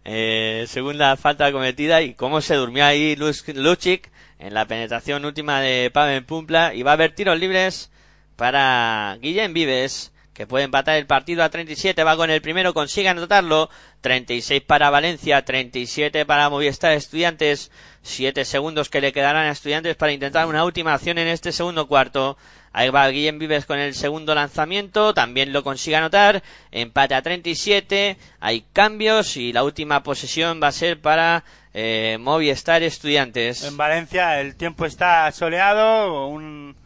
[0.04, 5.90] Eh, segunda falta cometida y cómo se durmió ahí Lucic en la penetración última de
[5.92, 7.90] Pavel Pumpla y va a haber tiros libres
[8.36, 13.08] para Guillem Vives que puede empatar el partido a 37, va con el primero, consigue
[13.08, 13.68] anotarlo,
[14.00, 17.70] 36 para Valencia, 37 para Movistar Estudiantes,
[18.02, 21.86] 7 segundos que le quedarán a Estudiantes para intentar una última acción en este segundo
[21.86, 22.38] cuarto.
[22.72, 28.16] Ahí va Guillem Vives con el segundo lanzamiento, también lo consigue anotar, empate a 37,
[28.38, 31.42] hay cambios y la última posesión va a ser para
[31.74, 33.64] eh, Movistar Estudiantes.
[33.64, 36.76] En Valencia el tiempo está soleado, un,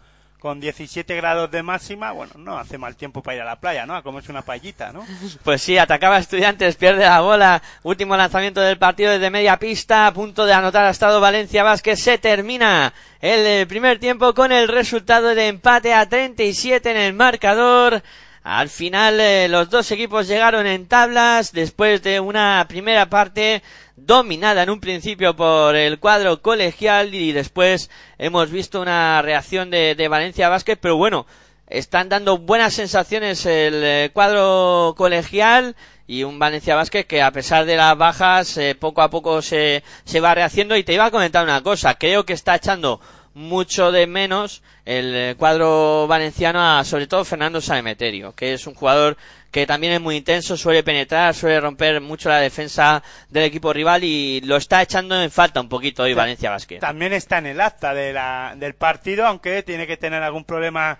[0.44, 2.12] con 17 grados de máxima.
[2.12, 3.96] Bueno, no hace mal tiempo para ir a la playa, ¿no?
[3.96, 5.02] A comerse una paellita, ¿no?
[5.42, 7.62] Pues sí, atacaba Estudiantes, pierde la bola.
[7.82, 10.06] Último lanzamiento del partido desde media pista.
[10.06, 11.98] A punto de anotar ha estado Valencia Vázquez.
[11.98, 12.92] Se termina
[13.22, 18.02] el eh, primer tiempo con el resultado de empate a 37 en el marcador.
[18.44, 23.62] Al final eh, los dos equipos llegaron en tablas después de una primera parte
[23.96, 27.88] dominada en un principio por el cuadro colegial y después
[28.18, 31.26] hemos visto una reacción de, Valencia Vázquez, pero bueno,
[31.68, 35.74] están dando buenas sensaciones el eh, cuadro colegial
[36.06, 39.82] y un Valencia Vázquez que a pesar de las bajas eh, poco a poco se,
[40.04, 40.76] se va rehaciendo.
[40.76, 43.00] Y te iba a comentar una cosa, creo que está echando
[43.34, 48.74] mucho de menos el eh, cuadro valenciano a sobre todo Fernando Sanemeterio, que es un
[48.74, 49.16] jugador
[49.50, 54.02] que también es muy intenso, suele penetrar, suele romper mucho la defensa del equipo rival
[54.04, 56.80] y lo está echando en falta un poquito hoy Valencia Vázquez.
[56.80, 60.98] También está en el acta de la, del partido, aunque tiene que tener algún problema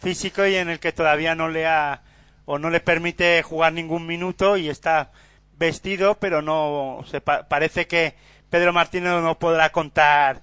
[0.00, 2.02] físico y en el que todavía no le ha
[2.44, 5.12] o no le permite jugar ningún minuto y está
[5.56, 8.14] vestido, pero no se pa- parece que
[8.50, 10.42] Pedro Martínez no podrá contar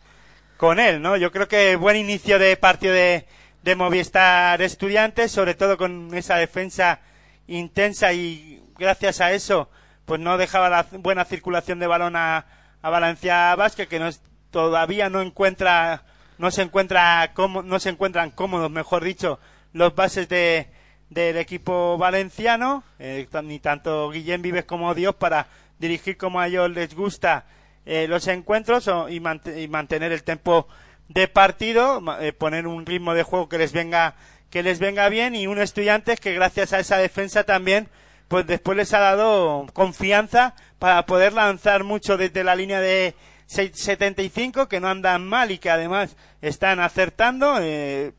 [0.60, 1.16] con él, ¿no?
[1.16, 3.26] Yo creo que buen inicio de partido de,
[3.64, 7.00] de Movistar Estudiantes, sobre todo con esa defensa
[7.48, 9.70] intensa y gracias a eso,
[10.04, 12.46] pues no dejaba la buena circulación de balón a,
[12.82, 14.10] a Valencia Vázquez, que no
[14.52, 16.04] todavía no encuentra,
[16.38, 19.40] no se encuentra cómo- no se encuentran cómodos, mejor dicho,
[19.72, 20.68] los bases de,
[21.10, 25.48] del equipo valenciano, eh, ni tanto Guillén Vives como Dios para
[25.80, 27.46] dirigir como a ellos les gusta
[27.86, 30.68] eh, los encuentros o- y, mant- y mantener el tempo
[31.08, 34.16] de partido, eh, poner un ritmo de juego que les venga
[34.52, 37.88] que les venga bien y un estudiante que gracias a esa defensa también
[38.28, 43.14] pues después les ha dado confianza para poder lanzar mucho desde la línea de
[43.46, 48.14] se- 75 que no andan mal y que además están acertando eh,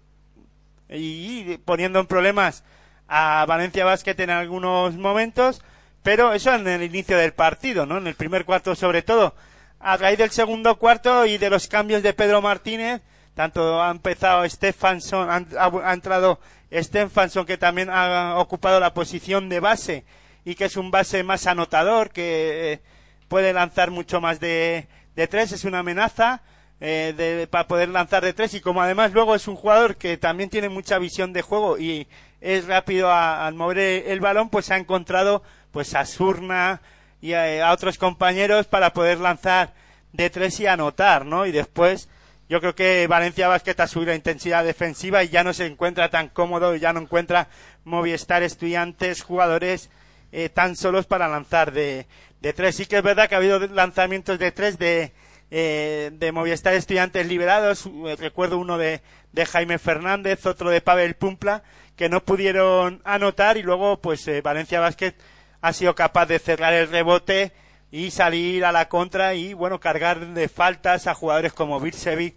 [0.89, 2.65] y poniendo en problemas
[3.09, 5.63] a Valencia Basket en algunos momentos,
[6.03, 7.99] pero eso en el inicio del partido, ¿no?
[7.99, 9.35] En el primer cuarto sobre todo.
[9.81, 13.01] A raíz del segundo cuarto y de los cambios de Pedro Martínez,
[13.35, 16.39] tanto ha empezado Stefansson, han- ha, entrado
[16.71, 20.05] Stefansson que también ha ocupado la posición de base
[20.45, 22.81] y que es un base más anotador, que eh,
[23.29, 26.43] puede lanzar mucho más de, de tres, es una amenaza
[26.81, 30.17] eh, de- para poder lanzar de tres y como además luego es un jugador que
[30.19, 32.07] también tiene mucha visión de juego y
[32.43, 36.81] es rápido al mover el balón, pues ha encontrado pues a Surna
[37.21, 39.73] y a, a otros compañeros para poder lanzar
[40.13, 41.47] de tres y anotar, ¿no?
[41.47, 42.09] Y después
[42.49, 46.11] yo creo que Valencia Basket ha subido la intensidad defensiva y ya no se encuentra
[46.11, 47.49] tan cómodo, ya no encuentra
[47.85, 49.89] Movistar estudiantes, jugadores
[50.33, 52.07] eh, tan solos para lanzar de,
[52.41, 52.77] de tres.
[52.77, 55.13] Sí que es verdad que ha habido lanzamientos de tres de,
[55.51, 57.87] eh, de Movistar Estudiantes Liberados.
[57.87, 59.01] Eh, Recuerdo uno de,
[59.33, 61.63] de Jaime Fernández, otro de Pavel Pumpla,
[61.97, 65.15] que no pudieron anotar y luego pues eh, Valencia Basket
[65.63, 67.53] ha sido capaz de cerrar el rebote
[67.93, 72.35] y salir a la contra y bueno cargar de faltas a jugadores como Birsevic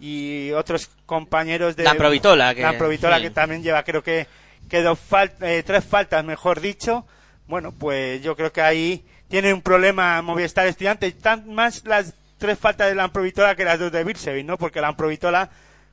[0.00, 3.22] y otros compañeros de Lamprovitola, que- Lamprovitola, sí.
[3.22, 4.26] que también lleva creo que,
[4.68, 7.06] que dos fal- eh, tres faltas mejor dicho.
[7.46, 12.58] Bueno pues yo creo que ahí tiene un problema Movistar Estudiantes tan más las tres
[12.58, 15.48] faltas de Lamprovitola que las dos de Birsevic no porque Lamprovitola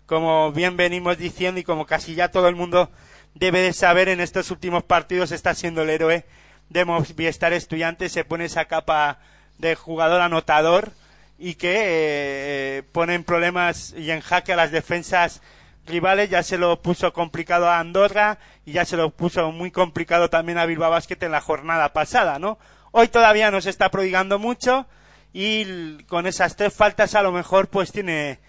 [0.08, 2.92] como bien venimos diciendo y como casi ya todo el mundo
[3.36, 6.26] debe de saber en estos últimos partidos está siendo el héroe
[6.74, 9.20] de Movistar Estudiantes, se pone esa capa
[9.60, 10.92] de jugador anotador
[11.38, 15.42] y que eh, pone en problemas y en jaque a las defensas
[15.86, 20.30] rivales, ya se lo puso complicado a Andorra y ya se lo puso muy complicado
[20.30, 22.58] también a Bilbao Basket en la jornada pasada, ¿no?
[22.92, 24.88] Hoy todavía nos está prodigando mucho
[25.32, 28.40] y con esas tres faltas a lo mejor pues tiene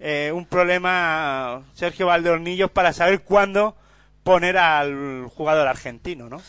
[0.00, 3.76] eh, un problema Sergio Valdeornillos para saber cuándo
[4.24, 6.42] poner al jugador argentino, ¿no?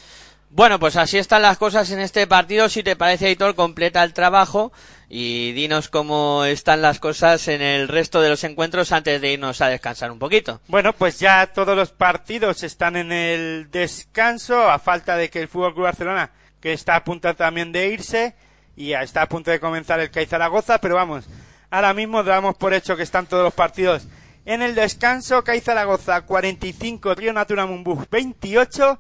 [0.52, 2.70] Bueno, pues así están las cosas en este partido.
[2.70, 4.72] Si te parece, Aitor, completa el trabajo
[5.08, 9.62] y dinos cómo están las cosas en el resto de los encuentros antes de irnos
[9.62, 10.60] a descansar un poquito.
[10.68, 15.48] Bueno, pues ya todos los partidos están en el descanso, a falta de que el
[15.48, 18.36] Fútbol Club Barcelona, que está a punto también de irse,
[18.76, 21.26] y está a punto de comenzar el CAI Zaragoza, pero vamos,
[21.70, 24.08] ahora mismo damos por hecho que están todos los partidos
[24.46, 25.44] en el descanso.
[25.44, 29.00] CAI Zaragoza 45, Río Natura Mumbus 28,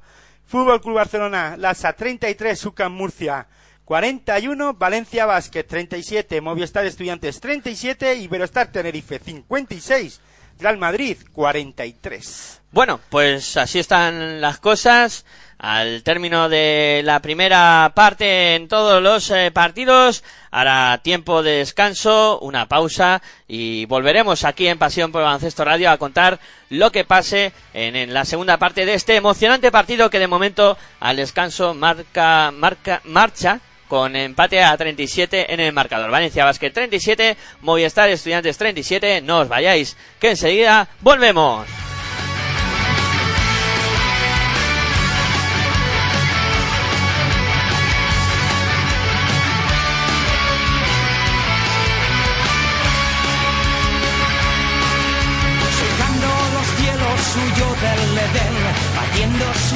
[0.49, 3.45] Fútbol Club Barcelona Lasa 33, UCAM Murcia
[3.85, 10.19] 41, Valencia Basket 37, Movistar Estudiantes 37, Iberostar Tenerife 56,
[10.57, 12.61] Real Madrid 43.
[12.71, 15.23] Bueno, pues así están las cosas.
[15.59, 22.39] Al término de la primera parte en todos los eh, partidos, hará tiempo de descanso,
[22.39, 26.39] una pausa y volveremos aquí en Pasión por Baloncesto Radio a contar
[26.69, 30.77] lo que pase en, en la segunda parte de este emocionante partido que de momento
[31.01, 36.09] al descanso marca, marca, marcha con empate a 37 en el marcador.
[36.09, 39.21] Valencia Basket 37, Movistar Estudiantes 37.
[39.21, 41.88] No os vayáis, que enseguida volvemos.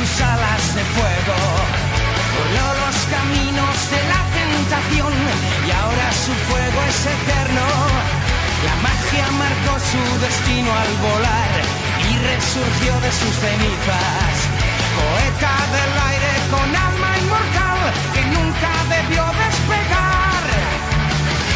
[0.06, 1.38] Sus alas de fuego.
[2.36, 5.14] Voló los caminos de la tentación
[5.68, 7.66] y ahora su fuego es eterno.
[8.68, 11.52] La magia marcó su destino al volar
[12.10, 14.36] y resurgió de sus cenizas.
[15.00, 17.80] Poeta del aire con alma inmortal
[18.14, 20.44] que nunca debió despegar.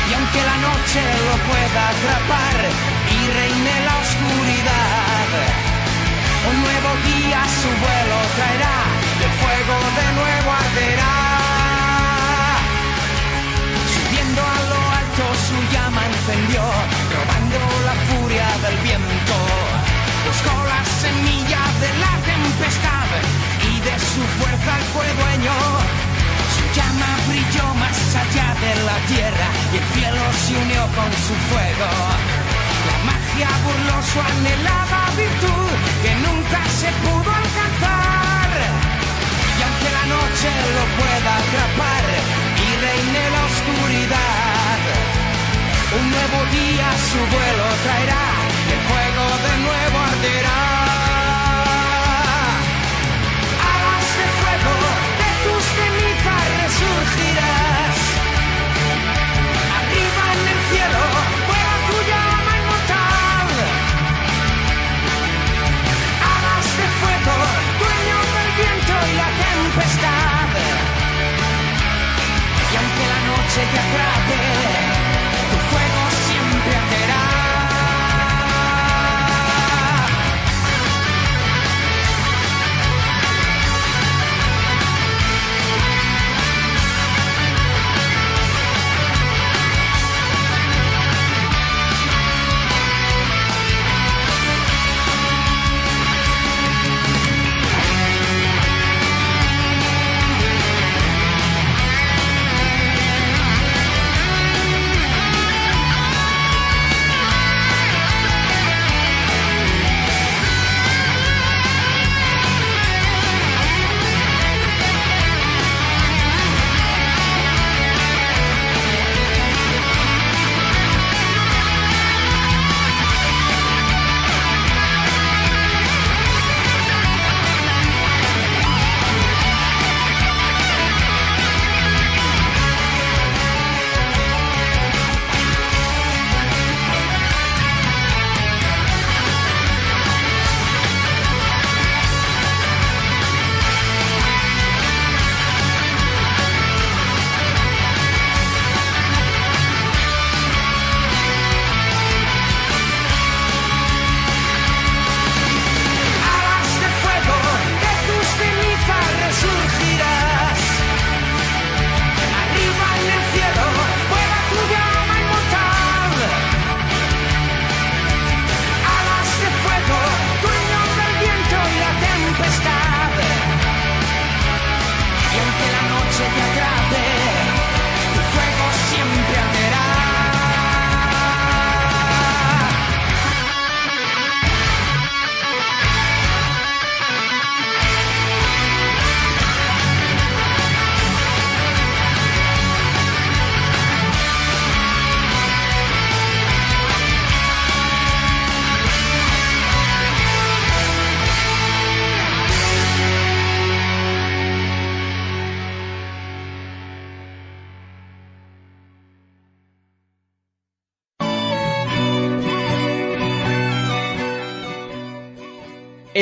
[0.08, 2.58] Y aunque la noche lo pueda atrapar
[3.12, 5.07] y reine la oscuridad,
[6.50, 8.78] un nuevo día su vuelo traerá
[9.20, 11.16] y el fuego de nuevo arderá.
[13.96, 16.64] Subiendo a lo alto su llama encendió,
[17.16, 19.38] robando la furia del viento.
[20.28, 23.10] Buscó la semilla de la tempestad
[23.70, 25.58] y de su fuerza fue dueño.
[26.56, 31.36] Su llama brilló más allá de la tierra y el cielo se unió con su
[31.50, 32.47] fuego.
[33.08, 35.70] Magia burló su anhelada virtud
[36.04, 38.50] que nunca se pudo alcanzar.
[39.58, 42.06] Y aunque la noche lo pueda atrapar
[42.66, 44.80] y reine la oscuridad,
[45.98, 48.26] un nuevo día su vuelo traerá,
[48.74, 50.77] el fuego de nuevo arderá.
[73.58, 74.57] čega prave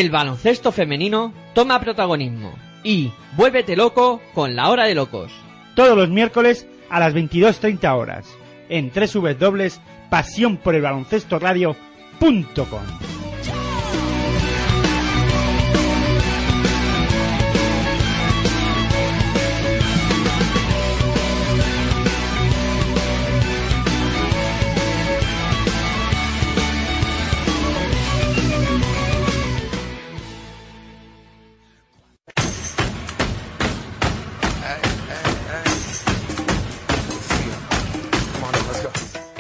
[0.05, 2.53] El baloncesto femenino toma protagonismo
[2.83, 5.31] y vuélvete loco con la hora de locos.
[5.75, 8.27] Todos los miércoles a las 22.30 horas
[8.69, 8.91] en
[10.11, 10.57] pasión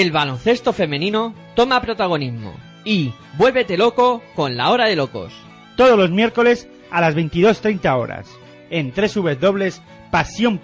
[0.00, 2.54] El baloncesto femenino toma protagonismo
[2.86, 5.30] y vuélvete loco con la hora de locos.
[5.76, 8.26] Todos los miércoles a las 22.30 horas
[8.70, 8.92] en
[10.10, 10.58] pasión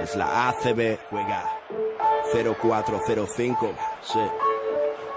[0.00, 0.98] Es la ACB.
[1.10, 1.44] Juega
[2.32, 3.74] 0405.
[4.02, 4.47] Sí.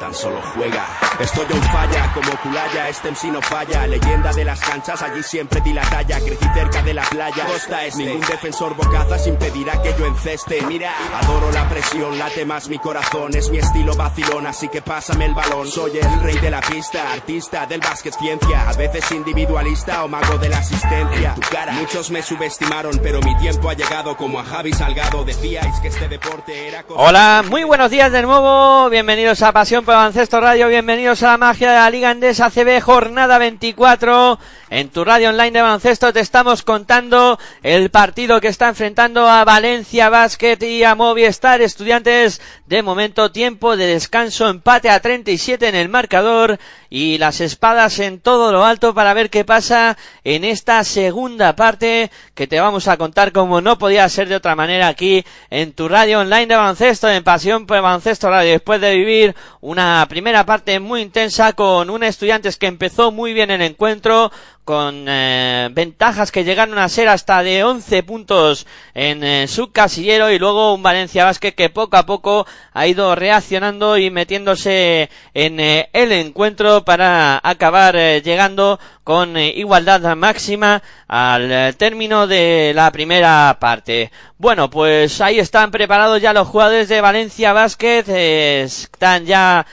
[0.01, 0.83] Tan solo juega.
[1.19, 3.85] Estoy en falla como Culaya, este MC no falla.
[3.85, 6.19] Leyenda de las canchas, allí siempre di la talla.
[6.19, 8.05] Crecí cerca de la playa, costa este.
[8.05, 10.59] Ningún defensor bocazas impedirá que yo enceste.
[10.63, 13.35] Mira, adoro la presión, late más mi corazón.
[13.35, 15.67] Es mi estilo vacilón, así que pásame el balón.
[15.67, 18.67] Soy el rey de la pista, artista del básquet ciencia.
[18.67, 21.35] A veces individualista o mago de la asistencia.
[21.35, 21.73] Tu cara.
[21.73, 25.23] Muchos me subestimaron, pero mi tiempo ha llegado como a Javi Salgado.
[25.23, 26.83] Decíais que este deporte era.
[26.89, 28.89] Hola, muy buenos días de nuevo.
[28.89, 32.79] Bienvenidos a Pasión por Baloncesto Radio, bienvenidos a la magia de la Liga Endesa CB,
[32.79, 34.39] jornada 24.
[34.71, 39.43] En tu radio online de baloncesto te estamos contando el partido que está enfrentando a
[39.43, 42.41] Valencia Basket y a Movistar Estudiantes.
[42.67, 46.57] De momento, tiempo de descanso, empate a 37 en el marcador
[46.89, 52.09] y las espadas en todo lo alto para ver qué pasa en esta segunda parte
[52.33, 55.89] que te vamos a contar como no podía ser de otra manera aquí en tu
[55.89, 60.79] radio online de baloncesto, en Pasión por Baloncesto Radio, después de vivir una primera parte
[60.79, 64.31] muy intensa con un estudiantes que empezó muy bien el encuentro,
[64.63, 70.31] con eh, ventajas que llegaron a ser hasta de 11 puntos en eh, su casillero
[70.31, 75.59] y luego un Valencia Basket que poco a poco ha ido reaccionando y metiéndose en
[75.59, 84.11] eh, el encuentro para acabar llegando con igualdad máxima al término de la primera parte.
[84.37, 89.65] Bueno, pues ahí están preparados ya los jugadores de Valencia Basket, están ya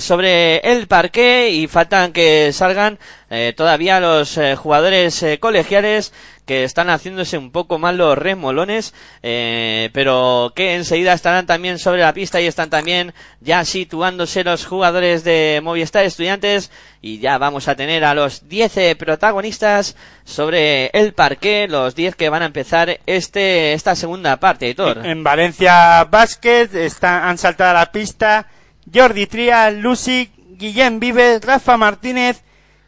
[0.00, 2.98] sobre el parque y faltan que salgan
[3.34, 6.12] eh, todavía los eh, jugadores eh, colegiales
[6.46, 12.12] que están haciéndose un poco mal los remolones, pero que enseguida estarán también sobre la
[12.12, 12.40] pista.
[12.40, 16.70] Y están también ya situándose los jugadores de Movistar Estudiantes.
[17.00, 22.28] Y ya vamos a tener a los 10 protagonistas sobre el parque, los 10 que
[22.28, 24.74] van a empezar este esta segunda parte,
[25.04, 28.46] En Valencia Basket está, han saltado a la pista
[28.92, 32.42] Jordi Tria, Lucy, Guillén Vives, Rafa Martínez,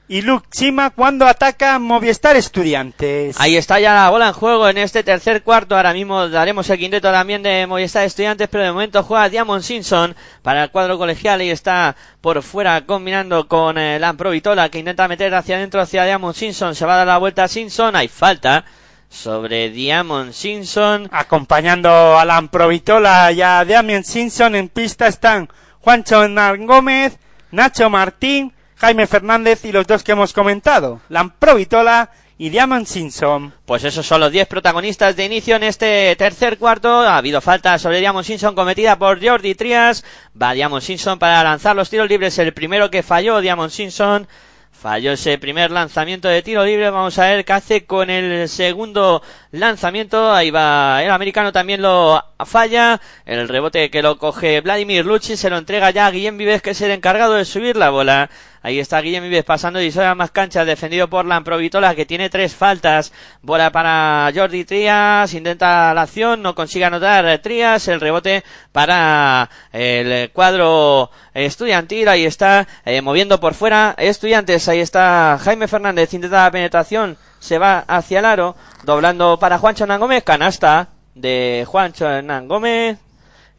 [0.07, 3.41] y Luke Chima cuando ataca Movistar Estudiantes.
[3.41, 5.77] Ahí está ya la bola en juego en este tercer cuarto.
[5.77, 10.15] Ahora mismo daremos el quinteto también de Movistar Estudiantes, pero de momento juega Diamond Simpson
[10.43, 14.79] para el cuadro colegial y está por fuera combinando con el eh, Lampro Vitola que
[14.79, 16.75] intenta meter hacia adentro hacia Diamond Simpson.
[16.75, 17.97] Se va a dar la vuelta a Simpson.
[17.97, 18.65] Hay falta
[19.09, 21.09] sobre Diamond Simpson.
[21.13, 25.49] Acompañando a Lampro Vitola y a Diamond Simpson en pista están
[25.81, 27.19] Juancho Hernán Gómez,
[27.51, 33.53] Nacho Martín, Jaime Fernández y los dos que hemos comentado, Lamprovitola y Diamond Simpson.
[33.65, 36.89] Pues esos son los 10 protagonistas de inicio en este tercer cuarto.
[37.01, 40.05] Ha habido falta sobre Diamond Simpson cometida por Jordi Trias.
[40.41, 42.39] Va Diamond Simpson para lanzar los tiros libres.
[42.39, 44.27] El primero que falló Diamond Simpson.
[44.73, 46.91] Falló ese primer lanzamiento de tiro libre.
[46.91, 49.23] Vamos a ver qué hace con el segundo
[49.53, 50.33] lanzamiento.
[50.33, 53.01] Ahí va el americano también lo falla.
[53.25, 56.71] El rebote que lo coge Vladimir Luchi se lo entrega ya a Guillem Vives que
[56.71, 58.29] es el encargado de subir la bola.
[58.65, 62.55] Ahí está Guillem Vives pasando y a más canchas, defendido por Lamprovitola, que tiene tres
[62.55, 63.13] faltas.
[63.43, 67.87] Bola para Jordi Trías, intenta la acción, no consigue anotar Trías.
[67.89, 68.43] El rebote
[68.73, 72.09] para el cuadro estudiantil.
[72.09, 73.95] Ahí está, eh, moviendo por fuera.
[73.99, 79.59] Estudiantes, ahí está Jaime Fernández, intenta la penetración, se va hacia el aro, doblando para
[79.59, 82.97] Juancho Hernán Gómez, canasta de Juancho Hernán Gómez,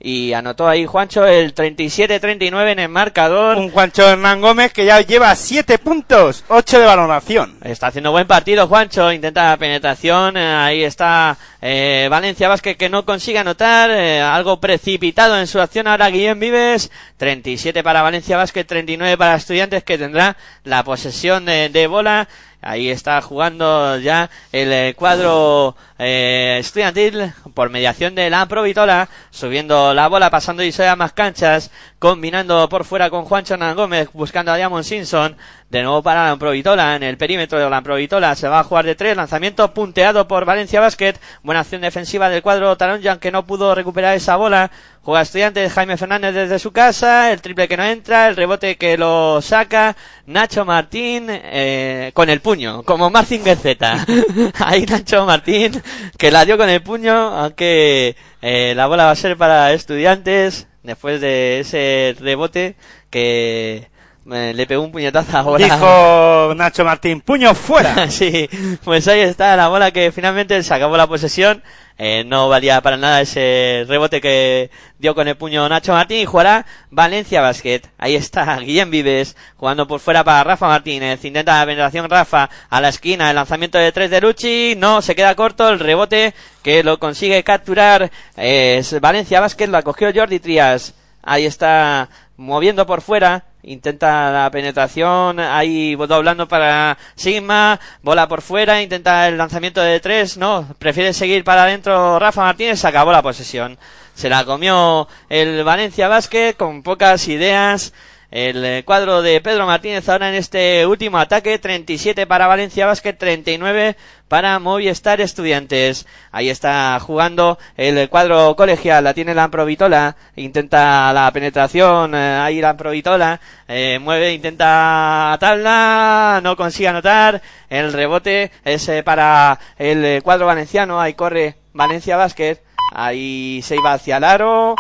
[0.06, 3.58] y anotó ahí Juancho el 37-39 en el marcador.
[3.58, 7.58] Un Juancho Hernán Gómez que ya lleva 7 puntos, 8 de valoración.
[7.64, 12.88] Está haciendo buen partido Juancho, intenta la penetración, eh, ahí está eh, Valencia Vázquez que
[12.88, 18.38] no consigue anotar, eh, algo precipitado en su acción ahora Guillén Vives, 37 para Valencia
[18.38, 22.28] Vázquez, 39 para Estudiantes que tendrá la posesión de, de bola
[22.62, 29.94] Ahí está jugando ya el eh, cuadro eh, estudiantil por mediación de la Provitola, subiendo
[29.94, 31.72] la bola, pasando y a más canchas,
[32.06, 35.36] combinando por fuera con Juancho Hernán Gómez, buscando a Diamond Simpson,
[35.72, 38.86] de nuevo para la Provitola, en el perímetro de la Provitola, se va a jugar
[38.86, 43.48] de tres, lanzamiento punteado por Valencia Basket, buena acción defensiva del cuadro Taronjan que no
[43.48, 44.70] pudo recuperar esa bola,
[45.02, 48.98] Juega estudiante Jaime Fernández desde su casa, el triple que no entra, el rebote que
[48.98, 49.96] lo saca,
[50.26, 54.04] Nacho Martín eh, con el puño, como Martín Guerceta.
[54.60, 55.80] Ahí Nacho Martín
[56.18, 60.68] que la dio con el puño, aunque eh, la bola va a ser para estudiantes
[60.86, 62.76] después de ese rebote
[63.10, 63.88] que
[64.26, 65.66] le pegó un puñetazo a bola.
[65.66, 68.10] Dijo Nacho Martín, puño fuera.
[68.10, 68.50] sí,
[68.84, 71.64] pues ahí está la bola que finalmente se acabó la posesión.
[71.98, 74.70] Eh, no valía para nada ese rebote que
[75.00, 77.84] dio con el puño Nacho Martín y jugará Valencia Basket.
[77.98, 81.24] Ahí está Guillem Vives jugando por fuera para Rafa Martínez.
[81.24, 83.30] Intenta la penetración Rafa a la esquina.
[83.30, 84.76] El lanzamiento de tres de Luchi.
[84.76, 85.70] No, se queda corto.
[85.70, 86.34] El rebote
[86.64, 89.68] que lo consigue capturar es Valencia Basket.
[89.68, 90.96] Lo acogió Jordi Trias.
[91.24, 98.82] Ahí está moviendo por fuera intenta la penetración, ahí doblando para Sigma, bola por fuera,
[98.82, 103.22] intenta el lanzamiento de tres, no, prefiere seguir para adentro Rafa Martínez, se acabó la
[103.22, 103.78] posesión.
[104.14, 107.94] Se la comió el Valencia Basket con pocas ideas
[108.32, 113.14] el eh, cuadro de Pedro Martínez ahora en este último ataque, 37 para Valencia Basket,
[113.14, 113.96] 39
[114.28, 116.06] para Movistar Estudiantes.
[116.32, 122.62] Ahí está jugando el cuadro colegial, la tiene la Provitola, intenta la penetración, eh, ahí
[122.62, 130.48] la Provitola, eh, mueve, intenta tabla, no consigue anotar, el rebote es para el cuadro
[130.48, 132.60] valenciano, ahí corre Valencia Basket,
[132.94, 134.76] ahí se iba hacia el aro,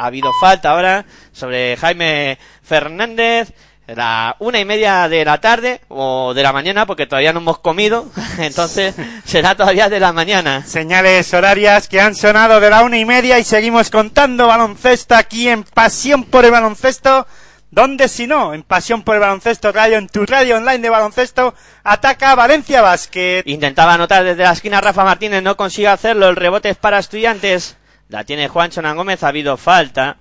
[0.00, 3.52] ha habido falta ahora sobre Jaime Fernández.
[3.86, 7.58] La una y media de la tarde o de la mañana, porque todavía no hemos
[7.58, 8.08] comido,
[8.38, 8.94] entonces
[9.24, 10.64] será todavía de la mañana.
[10.64, 15.48] Señales horarias que han sonado de la una y media y seguimos contando baloncesto aquí
[15.48, 17.26] en Pasión por el Baloncesto.
[17.72, 18.52] ¿Dónde si no?
[18.52, 21.54] En Pasión por el Baloncesto Radio, en tu radio online de baloncesto,
[21.84, 23.42] ataca Valencia Basket.
[23.46, 27.76] Intentaba anotar desde la esquina Rafa Martínez, no consigue hacerlo, el rebote es para estudiantes.
[28.08, 30.16] La tiene Juan Chonan Gómez, ha habido falta.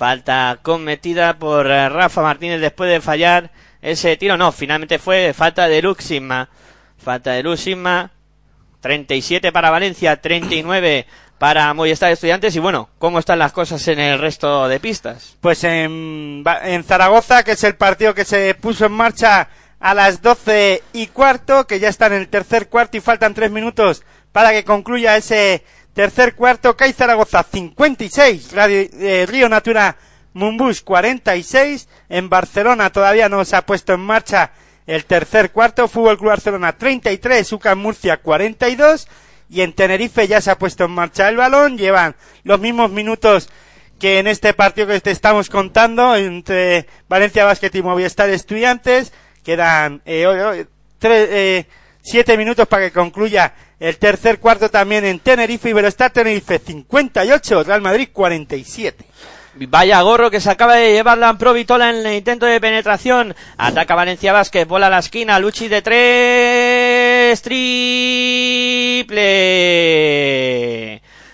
[0.00, 3.50] Falta cometida por eh, Rafa Martínez después de fallar
[3.82, 4.38] ese tiro.
[4.38, 6.48] No, finalmente fue falta de Luxima.
[6.96, 8.10] Falta de Luxima.
[8.80, 11.04] 37 para Valencia, 39
[11.36, 12.56] para Movistar Estudiantes.
[12.56, 15.36] Y bueno, ¿cómo están las cosas en el resto de pistas?
[15.42, 19.50] Pues en, en Zaragoza, que es el partido que se puso en marcha
[19.80, 23.50] a las 12 y cuarto, que ya está en el tercer cuarto y faltan tres
[23.50, 24.02] minutos
[24.32, 25.62] para que concluya ese
[25.94, 26.76] tercer cuarto.
[26.76, 29.96] CAI Zaragoza 56, Radio, eh, Río Natura
[30.32, 31.88] Mumbus 46.
[32.08, 34.52] En Barcelona todavía no se ha puesto en marcha
[34.86, 35.88] el tercer cuarto.
[35.88, 39.08] Fútbol Club Barcelona 33, UCAM Murcia 42.
[39.48, 41.76] Y en Tenerife ya se ha puesto en marcha el balón.
[41.76, 42.14] Llevan
[42.44, 43.50] los mismos minutos
[43.98, 49.12] que en este partido que te estamos contando entre Valencia Basket y Movistar Estudiantes
[49.44, 50.64] quedan eh,
[51.02, 51.66] eh,
[52.02, 57.80] siete minutos para que concluya el tercer cuarto también en Tenerife, está Tenerife 58, Real
[57.80, 59.04] Madrid 47.
[59.54, 63.34] Vaya gorro que se acaba de llevar la Provitola en el intento de penetración.
[63.56, 69.20] Ataca Valencia Vázquez, bola a la esquina, Luchi de tres, triple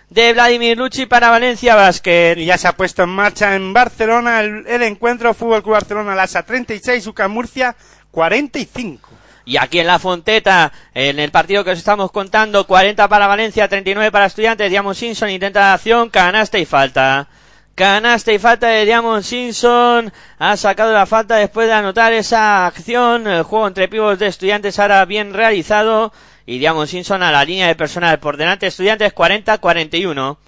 [0.08, 2.36] de Vladimir Luchi para Valencia Basket.
[2.38, 6.14] Y ya se ha puesto en marcha en Barcelona el, el encuentro Fútbol Club Barcelona
[6.14, 7.76] Lasa 36, UCAM Murcia
[8.12, 9.10] 45.
[9.46, 13.68] Y aquí en la Fonteta, en el partido que os estamos contando, 40 para Valencia,
[13.68, 17.28] 39 para Estudiantes, Diamond Simpson intenta la acción, canasta y falta.
[17.76, 20.12] Canasta y falta de Diamond Simpson.
[20.40, 23.28] Ha sacado la falta después de anotar esa acción.
[23.28, 26.12] El juego entre pibos de Estudiantes ahora bien realizado.
[26.44, 30.38] Y Diamond Simpson a la línea de personal por delante Estudiantes 40-41.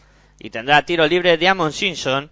[0.41, 2.31] Y tendrá tiro libre Diamond Simpson.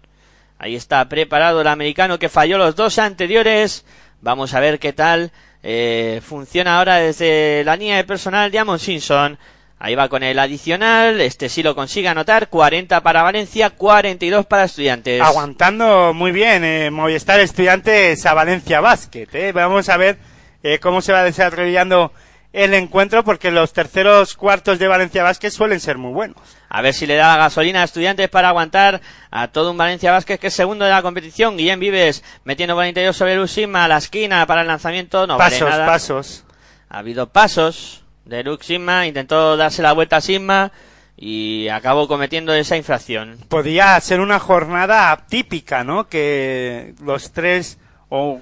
[0.59, 3.85] Ahí está preparado el americano que falló los dos anteriores.
[4.21, 5.31] Vamos a ver qué tal
[5.63, 9.37] eh, funciona ahora desde la línea de personal Diamond Simpson.
[9.79, 11.21] Ahí va con el adicional.
[11.21, 12.49] Este sí lo consigue anotar.
[12.49, 15.21] 40 para Valencia, 42 para Estudiantes.
[15.21, 19.27] Aguantando muy bien eh, Movistar Estudiantes a Valencia Basket.
[19.33, 19.51] eh.
[19.51, 20.17] Vamos a ver
[20.63, 22.11] eh, cómo se va desarrollando
[22.57, 26.37] el encuentro porque los terceros cuartos de Valencia Basket suelen ser muy buenos.
[26.69, 30.11] A ver si le da la gasolina a Estudiantes para aguantar a todo un Valencia
[30.11, 31.55] Vázquez que es segundo de la competición.
[31.55, 35.27] Guillén Vives metiendo por el interior sobre Luxima a la esquina para el lanzamiento.
[35.27, 35.85] No pasos, vale nada.
[35.85, 36.45] pasos.
[36.89, 40.71] Ha habido pasos de Luke Sigma, intentó darse la vuelta a Sigma
[41.15, 43.37] y acabó cometiendo esa infracción.
[43.49, 46.07] Podría ser una jornada típica, ¿no?
[46.09, 47.77] Que los tres
[48.09, 48.41] o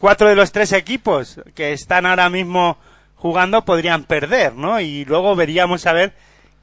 [0.00, 2.76] cuatro de los tres equipos que están ahora mismo
[3.26, 4.80] jugando podrían perder, ¿no?
[4.80, 6.12] Y luego veríamos a ver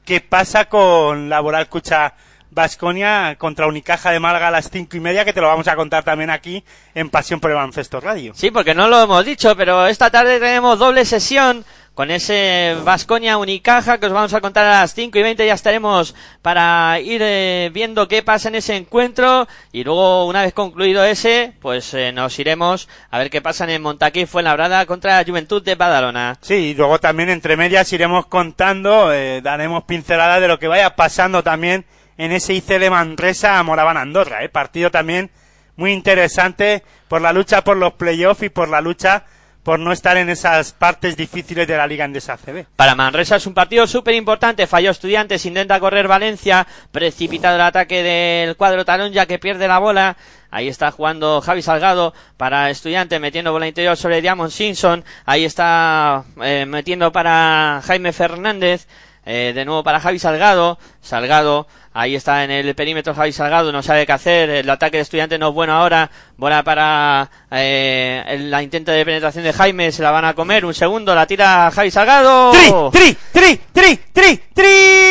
[0.04, 2.14] qué pasa con Laboral Cucha
[2.50, 5.76] Basconia contra Unicaja de Málaga a las cinco y media, que te lo vamos a
[5.76, 6.64] contar también aquí
[6.94, 8.32] en Pasión por el Baloncesto Radio.
[8.34, 11.64] Sí, porque no lo hemos dicho, pero esta tarde tenemos doble sesión
[11.94, 15.54] con ese Vasconia Unicaja que os vamos a contar a las 5 y 20 ya
[15.54, 21.04] estaremos para ir eh, viendo qué pasa en ese encuentro y luego una vez concluido
[21.04, 25.62] ese pues eh, nos iremos a ver qué pasa en Montaquí Fuenlabrada contra la Juventud
[25.62, 26.36] de Badalona.
[26.40, 30.96] Sí, y luego también entre medias iremos contando, eh, daremos pinceladas de lo que vaya
[30.96, 31.84] pasando también
[32.16, 35.30] en ese ICL Manresa Moraván Andorra, eh, partido también
[35.76, 39.24] muy interesante por la lucha por los playoffs y por la lucha
[39.64, 42.66] por no estar en esas partes difíciles de la Liga Endesa CB.
[42.76, 44.66] Para Manresa es un partido súper importante.
[44.66, 46.66] Falló Estudiantes, intenta correr Valencia.
[46.92, 50.16] Precipitado el ataque del cuadro talón ya que pierde la bola.
[50.50, 55.02] Ahí está jugando Javi Salgado para Estudiantes, metiendo bola interior sobre Diamond Simpson.
[55.24, 58.86] Ahí está eh, metiendo para Jaime Fernández.
[59.26, 60.78] Eh, de nuevo para Javi Salgado.
[61.00, 64.50] Salgado, ahí está en el perímetro Javi Salgado, no sabe qué hacer.
[64.50, 66.10] El ataque de estudiante no es bueno ahora.
[66.36, 70.66] Bola para eh, la intento de penetración de Jaime, se la van a comer.
[70.66, 72.52] Un segundo, la tira Javi Salgado.
[72.52, 75.03] ¡Tri, tri, tri, tri, tri, triple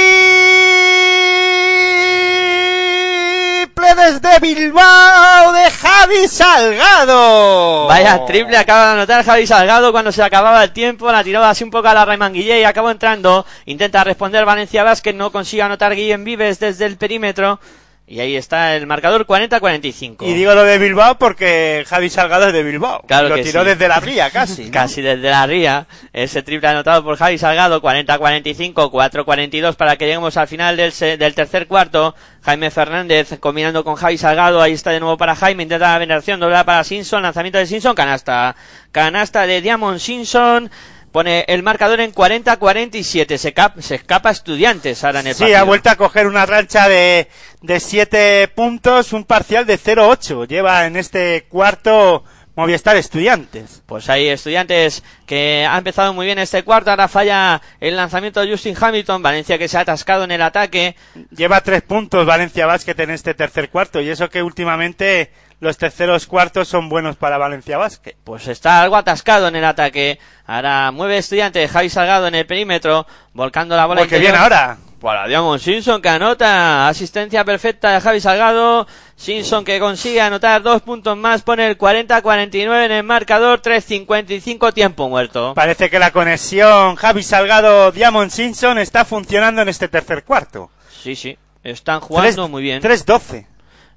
[4.03, 7.88] desde Bilbao de Javi Salgado.
[7.88, 11.63] Vaya triple acaba de anotar Javi Salgado cuando se acababa el tiempo, la tiró así
[11.63, 13.45] un poco a la remanguillé y acabó entrando.
[13.65, 17.59] Intenta responder Valencia Vázquez, no consigue anotar Guillem Vives desde el perímetro.
[18.05, 20.27] Y ahí está el marcador 40-45.
[20.27, 23.01] Y digo lo de Bilbao porque Javi Salgado es de Bilbao.
[23.07, 23.69] Claro lo que tiró sí.
[23.69, 24.65] desde la ría casi.
[24.65, 24.71] ¿no?
[24.71, 25.88] Casi desde la ría.
[26.11, 31.34] Ese triple anotado por Javi Salgado, 40-45, 4-42 para que lleguemos al final del, del
[31.34, 32.13] tercer cuarto.
[32.41, 34.61] Jaime Fernández combinando con Javi Salgado.
[34.61, 35.63] Ahí está de nuevo para Jaime.
[35.63, 37.23] Intenta la penetración, doblada para Simpson.
[37.23, 38.55] Lanzamiento de Simpson, canasta.
[38.91, 40.69] Canasta de Diamond Simpson.
[41.14, 43.38] Pone el marcador en 40-47.
[43.38, 45.60] Se, se escapa Estudiantes ahora en el Sí, partido.
[45.60, 47.30] ha vuelto a coger una rancha de,
[47.61, 50.48] de 7 puntos, un parcial de 0-8.
[50.48, 52.23] Lleva en este cuarto
[52.56, 53.84] Movistar Estudiantes.
[53.85, 58.52] Pues hay estudiantes que ha empezado muy bien este cuarto, ahora falla el lanzamiento de
[58.52, 60.95] Justin Hamilton, Valencia que se ha atascado en el ataque,
[61.35, 64.02] Lleva 3 puntos Valencia Basket en este tercer cuarto.
[64.02, 65.31] Y eso que últimamente
[65.64, 68.15] los terceros cuartos son buenos para Valencia Basket.
[68.26, 73.07] pues está algo atascado en el ataque, ahora mueve estudiante Javi Salgado en el perímetro,
[73.34, 74.77] volcando la bola Porque viene ahora.
[74.99, 80.81] Para Diamond Simpson que anota, asistencia perfecta de Javi Salgado, Simpson que consigue anotar dos
[80.81, 85.53] puntos más, pone el 40-49 en el marcador, 3.55 tiempo muerto.
[85.56, 90.72] Parece que la conexión Javi Salgado Diamond Simpson está funcionando en este tercer cuarto.
[90.90, 93.52] Sí, sí, están jugando muy bien, 3-12.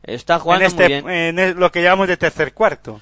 [0.06, 1.38] Está En, jugando este, muy bien.
[1.38, 3.00] en lo que llamamos de tercer cuarto.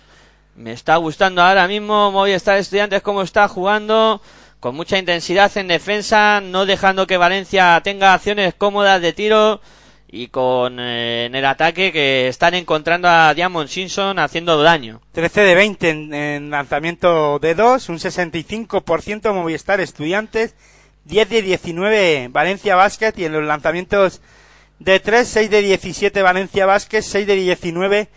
[0.56, 4.22] Me está gustando ahora mismo Movistar Estudiantes cómo está jugando,
[4.60, 9.60] con mucha intensidad en defensa, no dejando que Valencia tenga acciones cómodas de tiro
[10.06, 15.00] y con eh, en el ataque que están encontrando a Diamond Simpson haciendo daño.
[15.10, 20.54] 13 de 20 en, en lanzamiento de 2, un 65% Movistar Estudiantes,
[21.06, 24.20] 10 de 19 Valencia Basket y en los lanzamientos
[24.78, 28.08] de 3, 6 de 17 Valencia Basket, 6 de 19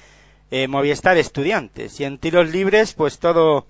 [0.52, 2.00] eh, Movistar Estudiantes.
[2.00, 3.68] Y en tiros libres, pues todo,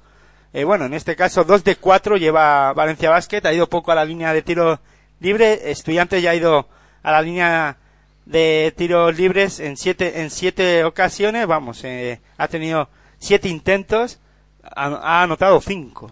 [0.53, 3.95] eh, bueno, en este caso 2 de 4 lleva Valencia Basket, ha ido poco a
[3.95, 4.79] la línea de tiro
[5.19, 6.67] libre, Estudiantes ya ha ido
[7.03, 7.77] a la línea
[8.27, 14.19] de tiros libres en siete, en siete ocasiones, vamos, eh, ha tenido siete intentos,
[14.63, 16.11] ha, anotado cinco.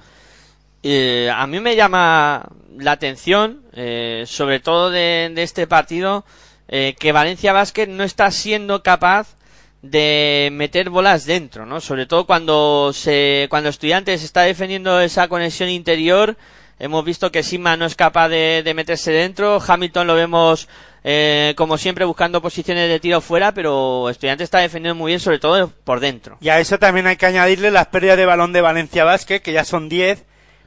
[0.82, 2.48] Eh, a mí me llama
[2.78, 6.26] la atención, eh, sobre todo de, de este partido,
[6.68, 9.36] eh, que Valencia Basket no está siendo capaz
[9.82, 11.80] de meter bolas dentro, ¿no?
[11.80, 16.38] Sobre todo cuando se, cuando Estudiantes está defendiendo esa conexión interior,
[16.80, 20.68] hemos visto que Sima no es capaz de, meterse dentro, Hamilton lo vemos
[21.04, 25.40] eh, como siempre buscando posiciones de tiro fuera, pero Estudiantes está defendiendo muy bien, sobre
[25.40, 26.38] todo por dentro.
[26.42, 29.54] Y a eso también hay que añadirle las pérdidas de balón de Valencia Basket, que
[29.54, 30.24] ya son diez,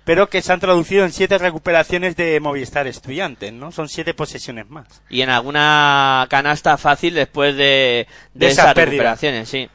[0.08, 3.72] pero que se han traducido en siete recuperaciones de Movistar Estudiantes, ¿no?
[3.72, 5.02] Son siete posesiones más.
[5.10, 9.68] y en alguna canasta fácil después de, de, De esas esas recuperaciones, sí.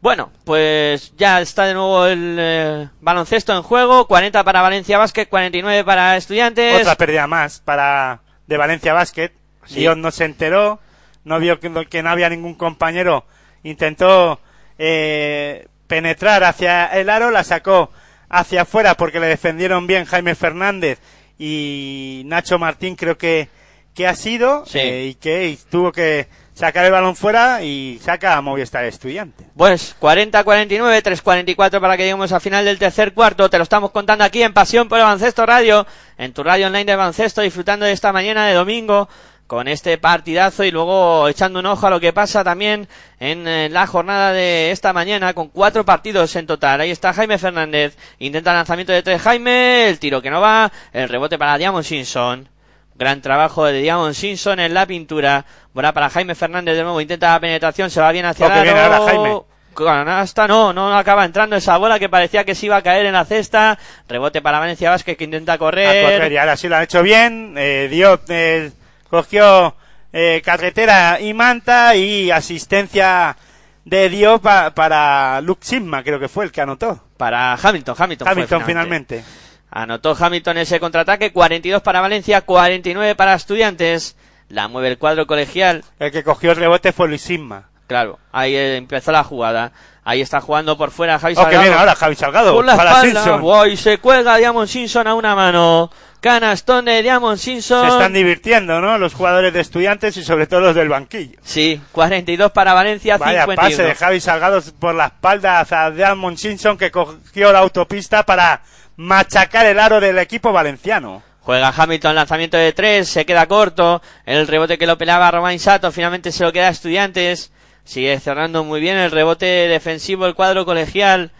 [0.00, 5.26] Bueno, pues ya está de nuevo el eh, baloncesto en juego, 40 para Valencia Basket,
[5.26, 6.82] 49 para Estudiantes.
[6.82, 9.32] Otra pérdida más para de Valencia Basket.
[9.64, 9.80] Sí.
[9.80, 10.78] Dios no se enteró,
[11.24, 13.24] no vio que, que no había ningún compañero,
[13.64, 14.38] intentó
[14.78, 17.90] eh, penetrar hacia el aro, la sacó
[18.32, 20.98] hacia afuera porque le defendieron bien Jaime Fernández
[21.38, 23.48] y Nacho Martín creo que,
[23.94, 24.78] que ha sido Sí.
[24.78, 29.44] eh, y que y tuvo que sacar el balón fuera y saca a Movistar Estudiante.
[29.56, 33.48] Pues 40-49, 3-44 para que lleguemos al final del tercer cuarto.
[33.48, 35.86] Te lo estamos contando aquí en Pasión por el Baloncesto Radio,
[36.18, 39.08] en tu radio online de baloncesto, disfrutando de esta mañana de domingo
[39.52, 42.88] con este partidazo y luego echando un ojo a lo que pasa también
[43.20, 46.80] en eh, la jornada de esta mañana con cuatro partidos en total.
[46.80, 51.06] Ahí está Jaime Fernández, intenta lanzamiento de tres Jaime, el tiro que no va, el
[51.06, 52.48] rebote para Diamond Simpson.
[52.94, 55.44] Gran trabajo de Diamond Simpson en la pintura.
[55.74, 56.98] Bola para Jaime Fernández de nuevo.
[57.02, 57.90] Intenta la penetración.
[57.90, 58.94] Se va bien hacia Oh, el aro.
[58.94, 59.40] ahora Jaime.
[59.74, 63.12] Canasta, no, no acaba entrando esa bola que parecía que se iba a caer en
[63.12, 63.78] la cesta.
[64.08, 66.04] Rebote para Valencia Vázquez que intenta A correr.
[66.14, 68.70] correr y ahora sí lo han hecho bien, eh, dio, eh,
[69.12, 69.76] cogió
[70.10, 73.36] eh, carretera y manta y asistencia
[73.84, 76.98] de Dio pa- para Luke Sigma, creo que fue el que anotó.
[77.18, 78.26] Para Hamilton, Hamilton.
[78.48, 79.22] fue finalmente.
[79.70, 81.30] Anotó Hamilton ese contraataque.
[81.32, 84.16] 42 para Valencia, 49 para Estudiantes.
[84.48, 85.84] La mueve el cuadro colegial.
[85.98, 87.68] El que cogió el rebote fue Luis Sigma.
[87.86, 89.72] Claro, ahí eh, empezó la jugada.
[90.04, 91.62] Ahí está jugando por fuera Javi Oh, que Salgado.
[91.62, 93.76] viene ahora Javi Salgado Por la para espalda, Simpson.
[93.76, 95.90] Se cuelga Diamond Simpson a una mano.
[96.22, 97.84] Canastón de Diamond Simpson.
[97.84, 98.96] Se están divirtiendo, ¿no?
[98.96, 101.36] Los jugadores de estudiantes y sobre todo los del banquillo.
[101.42, 103.56] Sí, 42 para Valencia, Vaya 51.
[103.56, 108.62] pase de Javi Salgado por la espalda hacia Diamond Simpson que cogió la autopista para
[108.96, 111.24] machacar el aro del equipo valenciano.
[111.40, 114.00] Juega Hamilton, lanzamiento de tres, se queda corto.
[114.24, 117.50] El rebote que lo peleaba Romain Sato, finalmente se lo queda a Estudiantes.
[117.82, 121.32] Sigue cerrando muy bien el rebote defensivo el cuadro colegial.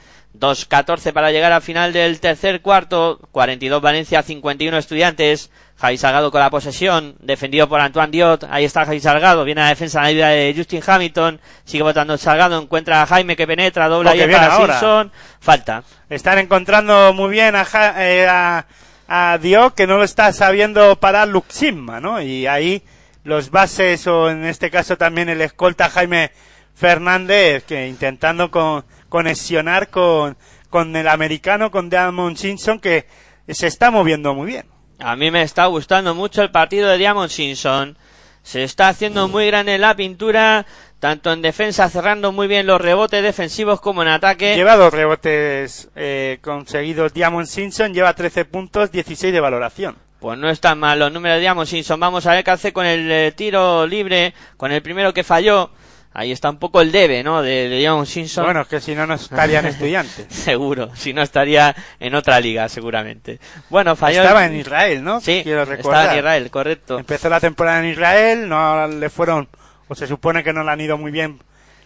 [0.43, 3.21] 2-14 para llegar al final del tercer cuarto.
[3.31, 5.51] 42 Valencia, 51 Estudiantes.
[5.79, 8.45] Javi Salgado con la posesión, defendido por Antoine Diot.
[8.51, 11.41] Ahí está Javi Salgado, viene a la defensa a la ayuda de Justin Hamilton.
[11.65, 14.75] Sigue votando Salgado, encuentra a Jaime que penetra, dobla ahí viene para ahora.
[14.75, 15.13] Simpson.
[15.41, 15.83] Falta.
[16.09, 18.67] Están encontrando muy bien a, Ja- eh, a,
[19.09, 22.21] a Diop, que no lo está sabiendo parar Luximma, ¿no?
[22.23, 22.83] Y ahí
[23.25, 26.31] los bases, o en este caso también el escolta Jaime
[26.75, 30.39] Fernández, que intentando con, conexionar con,
[30.71, 33.05] con el americano, con Damon Simpson, que
[33.47, 34.65] se está moviendo muy bien.
[35.01, 37.99] A mí me está gustando mucho el partido de Diamond Simpson.
[38.43, 40.65] Se está haciendo muy grande la pintura,
[40.99, 44.57] tanto en defensa cerrando muy bien los rebotes defensivos como en ataque.
[44.57, 49.97] Lleva dos rebotes eh, conseguidos Diamond Simpson, lleva 13 puntos, 16 de valoración.
[50.21, 52.01] Pues no están mal los números de Diamond Simpson.
[52.01, 55.71] Vamos a ver qué hace con el eh, tiro libre, con el primero que falló.
[56.15, 57.41] Ahí está un poco el debe, ¿no?
[57.41, 58.45] De, de Diamond Simpson.
[58.45, 60.27] Bueno, es que si no, no estarían estudiantes.
[60.29, 63.41] Seguro, si no estaría en otra liga, seguramente.
[63.71, 64.21] Bueno, falló.
[64.23, 65.21] Estaba en Israel, ¿no?
[65.21, 66.01] Sí, Quiero recordar.
[66.03, 66.99] estaba en Israel, correcto.
[66.99, 69.49] Empezó la temporada en Israel, no le fueron,
[69.89, 71.39] o se supone que no le han ido muy bien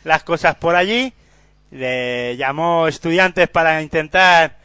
[0.03, 1.13] las cosas por allí.
[1.71, 4.57] Le llamó estudiantes para intentar,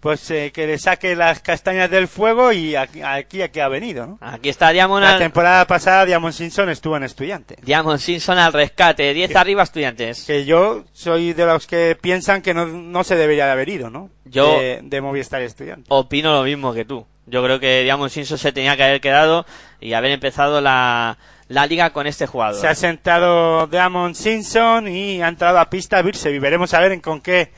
[0.00, 4.06] pues, eh, que le saque las castañas del fuego y aquí, aquí, aquí ha venido,
[4.06, 4.18] ¿no?
[4.20, 7.56] Aquí está Diamond, La al- temporada pasada Diamond Simpson estuvo en estudiante.
[7.62, 9.12] Diamond Simpson al rescate.
[9.14, 10.24] 10 arriba, estudiantes.
[10.24, 13.90] Que yo soy de los que piensan que no, no se debería de haber ido,
[13.90, 14.10] ¿no?
[14.24, 15.86] Yo- De, de Movistar estudiante.
[15.88, 17.06] Opino lo mismo que tú.
[17.26, 19.46] Yo creo que Diamond Simpson se tenía que haber quedado
[19.80, 21.18] y haber empezado la,
[21.48, 22.60] la liga con este jugador.
[22.60, 26.38] Se ha sentado Damon Simpson y ha entrado a pista Birsevi.
[26.38, 27.50] Veremos a ver en con qué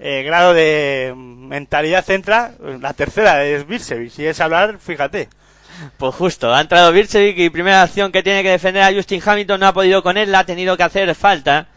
[0.00, 2.52] eh, grado de mentalidad entra.
[2.80, 4.10] La tercera es Birsevi.
[4.10, 5.28] Si es hablar, fíjate.
[5.96, 9.60] Pues justo, ha entrado Birchevic y primera acción que tiene que defender a Justin Hamilton
[9.60, 11.68] no ha podido con él, la ha tenido que hacer falta.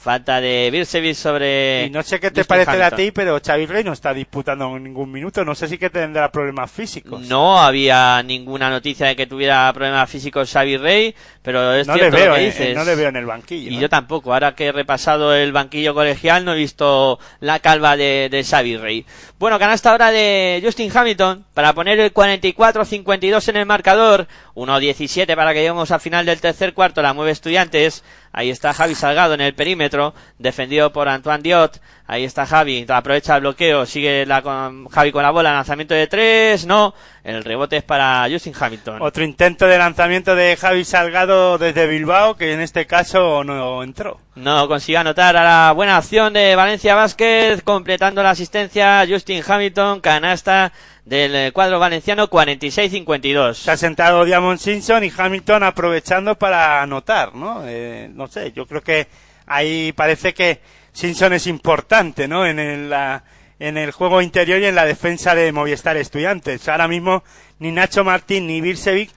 [0.00, 1.84] Falta de Birchevic sobre.
[1.84, 5.12] Y no sé qué te parece a ti, pero Xavi Rey no está disputando ningún
[5.12, 5.44] minuto.
[5.44, 7.20] No sé si que tendrá problemas físicos.
[7.28, 12.08] No había ninguna noticia de que tuviera problemas físicos Xavi Rey, pero es No le
[12.08, 12.74] veo, lo que eh, dices.
[12.74, 13.70] no le veo en el banquillo.
[13.70, 13.78] Y ¿eh?
[13.78, 14.32] yo tampoco.
[14.32, 18.78] Ahora que he repasado el banquillo colegial, no he visto la calva de, de Xavi
[18.78, 19.04] Rey.
[19.38, 24.28] Bueno, canasta ahora de Justin Hamilton para poner el 44-52 en el marcador.
[24.54, 27.02] 1-17 para que lleguemos al final del tercer cuarto.
[27.02, 28.02] La mueve Estudiantes.
[28.32, 29.89] Ahí está Javi Salgado en el perímetro,
[30.38, 31.80] defendido por Antoine Diot.
[32.06, 36.08] Ahí está Javi, aprovecha el bloqueo, sigue la con, Javi con la bola, lanzamiento de
[36.08, 36.92] tres, no.
[37.22, 39.00] El rebote es para Justin Hamilton.
[39.00, 44.18] Otro intento de lanzamiento de Javi Salgado desde Bilbao, que en este caso no entró.
[44.34, 50.00] No consigue anotar a la buena acción de Valencia Vázquez, completando la asistencia Justin Hamilton,
[50.00, 50.72] canasta
[51.04, 53.54] del cuadro valenciano 46-52.
[53.54, 57.62] Se ha sentado Diamond Simpson y Hamilton aprovechando para anotar, ¿no?
[57.66, 59.08] Eh, no sé, yo creo que
[59.50, 60.60] ahí parece que
[60.92, 62.46] Simpson es importante, ¿no?
[62.46, 63.24] En el, la-
[63.58, 66.66] en el juego interior y en la defensa de Movistar Estudiantes.
[66.68, 67.22] Ahora mismo
[67.58, 69.10] ni Nacho Martín ni Birsevic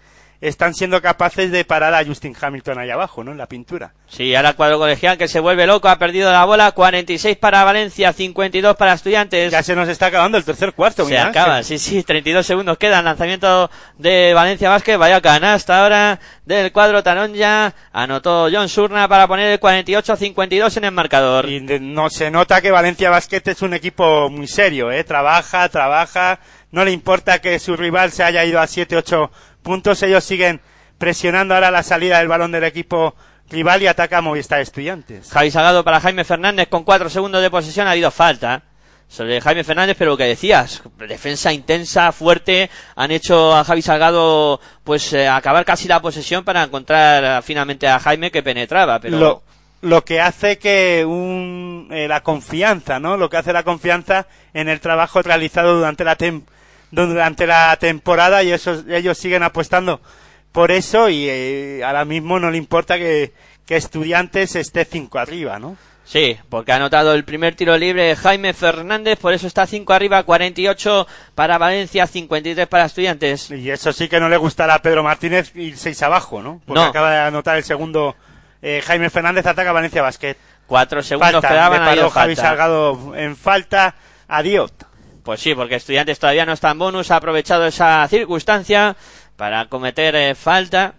[0.47, 3.31] están siendo capaces de parar a Justin Hamilton ahí abajo, ¿no?
[3.31, 3.93] En la pintura.
[4.07, 8.11] Sí, ahora cuadro colegial que se vuelve loco, ha perdido la bola, 46 para Valencia,
[8.13, 9.51] 52 para Estudiantes.
[9.51, 11.41] Ya se nos está acabando el tercer cuarto, Se Miguel Ángel.
[11.41, 13.05] acaba, sí, sí, 32 segundos quedan.
[13.05, 17.73] Lanzamiento de Valencia Vázquez, vaya canasta ahora del cuadro Taronja.
[17.93, 21.47] Anotó John Surna para poner el 48-52 en el marcador.
[21.47, 25.03] Y de- no se nota que Valencia Basket es un equipo muy serio, ¿eh?
[25.03, 26.39] Trabaja, trabaja,
[26.71, 29.29] no le importa que su rival se haya ido a 7-8
[29.63, 30.61] puntos, ellos siguen
[30.97, 33.15] presionando ahora la salida del balón del equipo
[33.49, 35.29] rival y ataca a Movistar Estudiantes.
[35.31, 38.63] Javi Salgado para Jaime Fernández con 4 segundos de posesión, ha habido falta.
[39.07, 44.59] Sobre Jaime Fernández, pero lo que decías, defensa intensa, fuerte, han hecho a Javi Salgado
[44.83, 49.17] pues eh, acabar casi la posesión para encontrar eh, finalmente a Jaime que penetraba, pero
[49.19, 49.43] Lo,
[49.81, 53.15] lo que hace que un, eh, la confianza, ¿no?
[53.17, 56.43] Lo que hace la confianza en el trabajo realizado durante la tem-
[56.93, 59.99] durante la temporada y esos, ellos siguen apostando
[60.51, 63.33] por eso y eh, ahora mismo no le importa que,
[63.65, 65.75] que estudiantes esté cinco arriba, ¿no?
[66.05, 70.21] Sí, porque ha anotado el primer tiro libre Jaime Fernández, por eso está 5 arriba,
[70.23, 73.49] 48 para Valencia, 53 para Estudiantes.
[73.51, 76.61] Y eso sí que no le gustará a Pedro Martínez ir seis abajo, ¿no?
[76.65, 76.87] Porque No.
[76.87, 78.17] acaba de anotar el segundo
[78.61, 80.35] eh, Jaime Fernández ataca a Valencia Basket.
[80.67, 82.35] 4 segundos Falta, quedaban, le paró Javi.
[82.35, 83.95] Salgado en falta
[84.27, 84.73] a Diot.
[85.23, 88.95] Pues sí, porque Estudiantes todavía no está en bonus, ha aprovechado esa circunstancia
[89.37, 90.95] para cometer eh, falta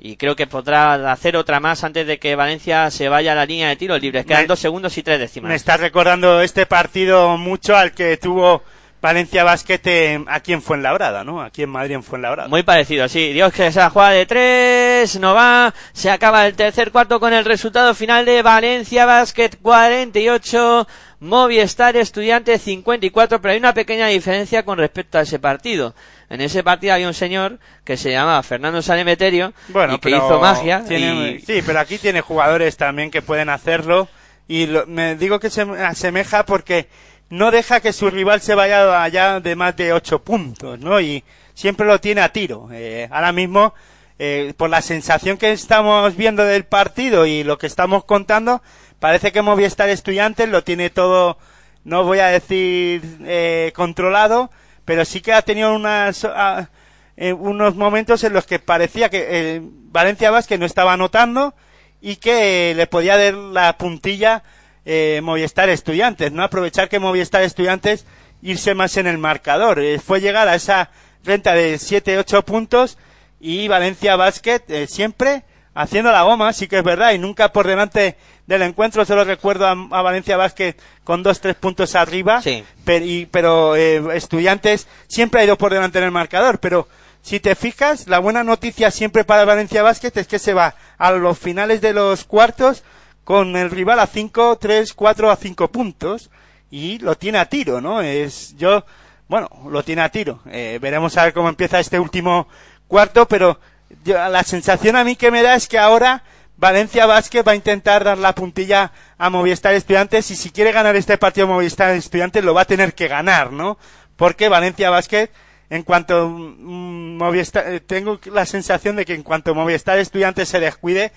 [0.00, 3.46] y creo que podrá hacer otra más antes de que Valencia se vaya a la
[3.46, 4.26] línea de tiros libres.
[4.26, 5.52] Quedan Me- dos segundos y tres Me décimas.
[5.52, 8.62] está recordando este partido mucho al que tuvo
[9.00, 11.40] Valencia Basket eh, aquí en Fuenlabrada, ¿no?
[11.40, 12.48] Aquí en Madrid en Fuenlabrada.
[12.48, 13.32] Muy parecido, sí.
[13.32, 15.72] Dios que esa jugada de tres, no va.
[15.92, 20.86] Se acaba el tercer cuarto con el resultado final de Valencia Basket 48,
[21.20, 25.94] Movistar Estudiante 54, pero hay una pequeña diferencia con respecto a ese partido.
[26.30, 30.40] En ese partido había un señor que se llamaba Fernando Sanemeterio Bueno, y que hizo
[30.40, 30.84] magia.
[30.86, 34.08] tiene- y- Sí, pero aquí tiene jugadores también que pueden hacerlo.
[34.46, 36.88] Y lo- me digo que se asemeja porque
[37.30, 41.00] no deja que su rival se vaya allá de más de ocho puntos, ¿no?
[41.00, 41.24] Y
[41.54, 42.68] siempre lo tiene a tiro.
[42.72, 43.74] Eh, ahora mismo,
[44.18, 48.62] eh, por la sensación que estamos viendo del partido y lo que estamos contando,
[48.98, 51.38] parece que Movistar Estudiantes lo tiene todo,
[51.84, 54.50] no voy a decir eh, controlado,
[54.84, 56.68] pero sí que ha tenido unas, ah,
[57.16, 61.54] eh, unos momentos en los que parecía que eh, Valencia Vázquez no estaba anotando
[62.00, 64.42] y que le podía dar la puntilla
[64.90, 68.06] eh, Movistar Estudiantes, no aprovechar que Movistar Estudiantes
[68.40, 69.78] irse más en el marcador.
[69.80, 70.90] Eh, fue llegar a esa
[71.24, 72.96] renta de 7-8 puntos
[73.38, 75.44] y Valencia Basket eh, siempre
[75.74, 78.16] haciendo la goma, sí que es verdad, y nunca por delante
[78.46, 80.74] del encuentro, solo recuerdo a, a Valencia Basket
[81.04, 82.64] con dos, tres puntos arriba, Sí.
[82.84, 86.88] pero, y- pero eh, estudiantes siempre ha ido por delante en el marcador, pero
[87.20, 91.10] si te fijas, la buena noticia siempre para Valencia Basket es que se va a
[91.12, 92.82] los finales de los cuartos
[93.28, 96.30] con el rival a 5, 3, 4 a 5 puntos
[96.70, 98.00] y lo tiene a tiro, ¿no?
[98.00, 98.86] Es yo,
[99.28, 100.40] bueno, lo tiene a tiro.
[100.50, 102.48] Eh, veremos a ver cómo empieza este último
[102.86, 103.60] cuarto, pero
[104.02, 106.22] yo- la sensación a mí que me da es que ahora
[106.56, 110.96] Valencia Basket va a intentar dar la puntilla a Movistar Estudiantes y si quiere ganar
[110.96, 113.76] este partido Movistar Estudiantes lo va a tener que ganar, ¿no?
[114.16, 115.28] Porque Valencia Basket,
[115.68, 120.60] en cuanto mm, Movistar, eh, tengo la sensación de que en cuanto Movistar Estudiantes se
[120.60, 121.12] descuide,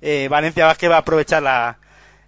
[0.00, 1.78] eh, Valencia Basket va a aprovechar la,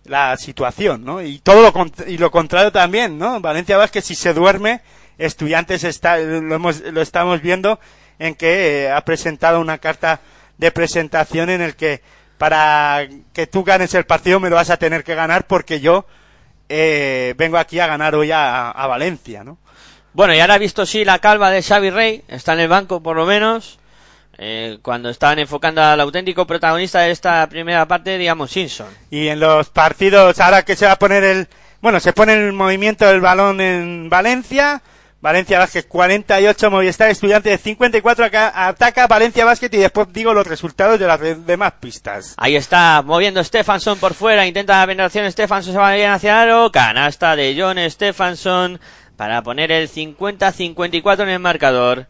[0.05, 1.23] la situación, ¿no?
[1.23, 3.41] Y todo lo, y lo contrario también, ¿no?
[3.41, 4.81] Valencia Basket si se duerme,
[5.19, 7.81] Estudiantes está, lo hemos, lo estamos viendo
[8.19, 10.21] en que eh, ha presentado una carta
[10.59, 12.03] de presentación en el que
[12.39, 16.07] para que tú ganes el partido me lo vas a tener que ganar porque yo
[16.69, 19.59] eh, vengo aquí a ganar hoy a, a Valencia, ¿no?
[20.13, 23.03] Bueno, y ahora he visto sí la calva de Xavi Rey, está en el banco
[23.03, 23.79] por lo menos,
[24.39, 28.87] eh, cuando estaban enfocando al auténtico protagonista de esta primera parte, digamos Simpson.
[29.11, 31.49] Y en los partidos, ahora que se va a poner el,
[31.81, 34.81] bueno, se pone el movimiento del balón en Valencia,
[35.21, 40.47] Valencia Basket 48, Movistar Estudiantes de 54, acá ataca Valencia Basket y después digo los
[40.47, 42.35] resultados de las de- demás pistas.
[42.37, 46.71] Ahí está, moviendo Stefanson por fuera, intenta la penetración, Stefanson se va bien hacia aro,
[46.71, 48.79] canasta de John Stefanson
[49.17, 52.07] para poner el 50-54 en el marcador.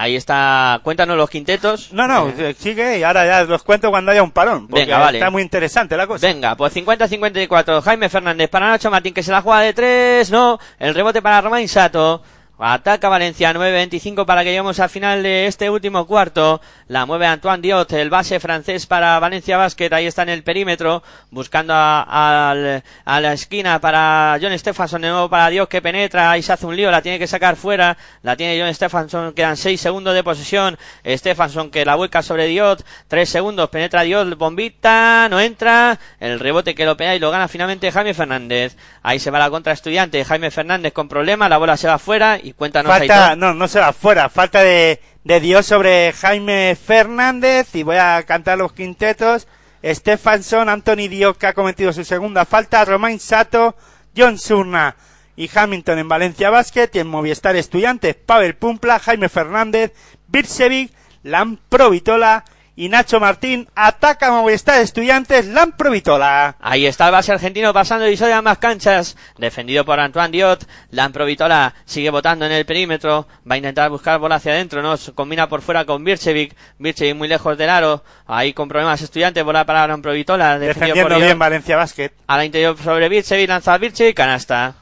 [0.00, 1.92] Ahí está, cuéntanos los quintetos.
[1.92, 4.84] No, no, Eh, eh, sigue y ahora ya los cuento cuando haya un parón, porque
[4.84, 5.18] Venga, vale.
[5.18, 6.24] está muy interesante la cosa.
[6.24, 7.82] Venga, pues 50-54.
[7.82, 10.30] Jaime Fernández para Nacho Martín, que se la juega de tres.
[10.30, 12.22] No, el rebote para Romain Sato.
[12.60, 16.60] Ataca Valencia 9-25 para que lleguemos al final de este último cuarto.
[16.88, 19.92] La mueve Antoine Diot, el base francés para Valencia Basket.
[19.92, 25.02] Ahí está en el perímetro, buscando a, la esquina para John Stephenson.
[25.02, 26.32] De nuevo para Diot que penetra.
[26.32, 27.96] Ahí se hace un lío, la tiene que sacar fuera.
[28.22, 29.34] La tiene John Stephenson.
[29.34, 30.76] Quedan 6 segundos de posesión.
[31.06, 32.84] Stephenson que la vuelca sobre Diot.
[33.06, 35.96] 3 segundos, penetra Diot, bombita, no entra.
[36.18, 38.76] El rebote que lo pega y lo gana finalmente Jaime Fernández.
[39.04, 40.24] Ahí se va la contra estudiante.
[40.24, 43.38] Jaime Fernández con problemas, la bola se va fuera cuéntanos Falta, Aitor.
[43.38, 48.22] no, no se va fuera, falta de, de Dios sobre Jaime Fernández y voy a
[48.24, 49.46] cantar los quintetos.
[49.84, 53.76] Stefanson, Anthony Dios que ha cometido su segunda falta, Romain Sato,
[54.16, 54.96] John Surna
[55.36, 59.92] y Hamilton en Valencia Basket y en Movistar Estudiantes, Pavel Pumpla, Jaime Fernández,
[60.26, 60.92] Birsevic,
[61.22, 62.44] Lampro Vitola
[62.78, 63.68] y Nacho Martín.
[63.74, 66.54] Ataca Movistar Estudiantes, Lampro Vitola.
[66.60, 70.64] Ahí está el base argentino pasando el divisorio de ambas canchas, defendido por Antoine Diot.
[70.92, 75.12] Lamprovitola sigue votando en el perímetro, va a intentar buscar bola hacia adentro, no Se
[75.12, 79.66] combina por fuera con Birchevic, Birchevic muy lejos del aro, ahí con problemas estudiantes, bola
[79.66, 81.26] para Lamprovitola, defendido por Defendiendo Diot.
[81.26, 82.12] bien Valencia Basket.
[82.28, 84.74] A la interior sobre Birchevic, lanza a Birchevic, canasta.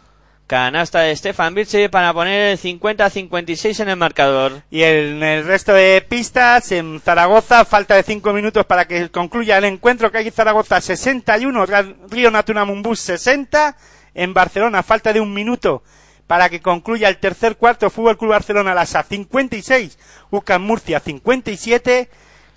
[0.47, 4.63] Canasta de Stefan Birchevic para poner el 50-56 en el marcador.
[4.71, 9.59] Y en el resto de pistas, en Zaragoza, falta de 5 minutos para que concluya
[9.59, 13.77] el encuentro, que hay Zaragoza 61, Ra- Río Naturamumbus 60.
[14.15, 15.83] En Barcelona, falta de un minuto
[16.27, 19.99] para que concluya el tercer cuarto, Fútbol Club Barcelona Lasa 56,
[20.31, 22.09] UCAM Murcia 57.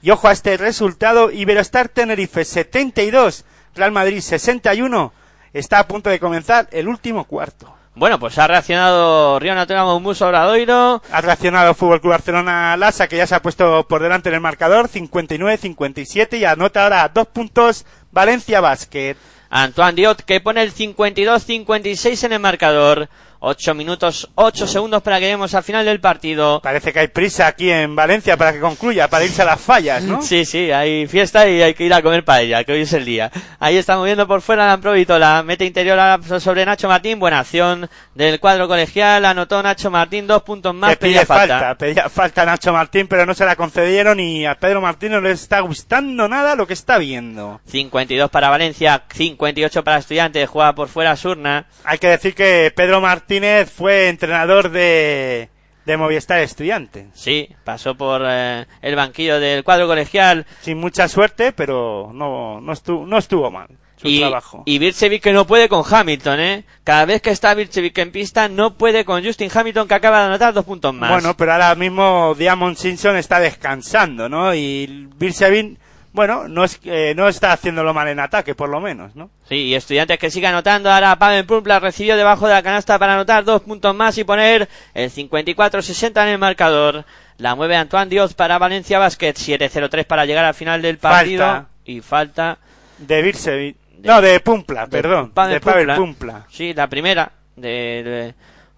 [0.02, 3.46] Y ojo a este resultado, Iberostar Tenerife 72,
[3.76, 5.12] Real Madrid 61.
[5.54, 7.76] Está a punto de comenzar el último cuarto.
[8.00, 11.02] Bueno, pues ha reaccionado Río Natura Mumbuso Obradoiro.
[11.12, 14.42] Ha reaccionado Fútbol Club Barcelona Lasa, que ya se ha puesto por delante en el
[14.42, 19.18] marcador, 59-57, y anota ahora dos puntos Valencia Basket.
[19.50, 23.10] Antoine Diot que pone el 52-56 en el marcador.
[23.40, 26.60] 8 minutos 8 segundos para que lleguemos al final del partido.
[26.62, 30.04] Parece que hay prisa aquí en Valencia para que concluya, para irse a las fallas,
[30.04, 30.22] ¿no?
[30.22, 33.06] Sí, sí, hay fiesta y hay que ir a comer paella, que hoy es el
[33.06, 33.32] día.
[33.60, 34.78] Ahí está moviendo por fuera
[35.20, 36.00] la mete interior
[36.40, 41.26] sobre Nacho Martín, buena acción del cuadro colegial, anotó Nacho Martín, dos puntos más, pedía
[41.26, 41.60] falta.
[41.60, 45.22] falta, pedía falta Nacho Martín, pero no se la concedieron y a Pedro Martín no
[45.22, 47.62] le está gustando nada lo que está viendo.
[47.68, 51.66] 52 para Valencia, 58 para Estudiantes, juega por fuera Surna.
[51.84, 55.50] Hay que decir que Pedro Martínez fue entrenador de,
[55.86, 57.10] de Movistar Estudiante.
[57.14, 62.74] Sí, pasó por eh, el banquillo del cuadro colegial Sin mucha suerte, pero no, no,
[62.74, 64.64] estuvo, no estuvo mal su y, trabajo.
[64.66, 66.64] y Birchevic que no puede con Hamilton, ¿eh?
[66.84, 70.26] Cada vez que está Birchevic en pista no puede con Justin Hamilton que acaba de
[70.26, 71.12] anotar dos puntos más.
[71.12, 74.56] Bueno, pero ahora mismo Diamond Simpson está descansando, ¿no?
[74.56, 75.78] Y Birsevin,
[76.12, 79.30] bueno, no, es, eh, no está haciéndolo mal en ataque, por lo menos, ¿no?
[79.48, 80.92] Sí, y estudiantes que sigue anotando.
[80.92, 84.68] Ahora Pavel Pumpla recibió debajo de la canasta para anotar dos puntos más y poner
[84.94, 87.06] el 54-60 en el marcador.
[87.38, 89.34] La mueve Antoine Dios para Valencia Basket.
[89.34, 91.46] 7-0-3 para llegar al final del partido.
[91.46, 91.70] Falta.
[91.86, 92.58] Y falta.
[92.98, 93.78] De Birsevin.
[94.04, 95.32] No, de Pumpla, de perdón.
[95.32, 95.96] Pavel de Pavel Pumpla.
[95.96, 96.48] Pumpla.
[96.50, 98.34] Sí, la primera del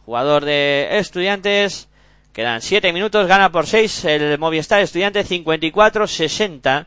[0.06, 1.88] jugador de estudiantes.
[2.34, 6.86] Quedan 7 minutos, gana por 6 el Movistar Estudiantes 54-60.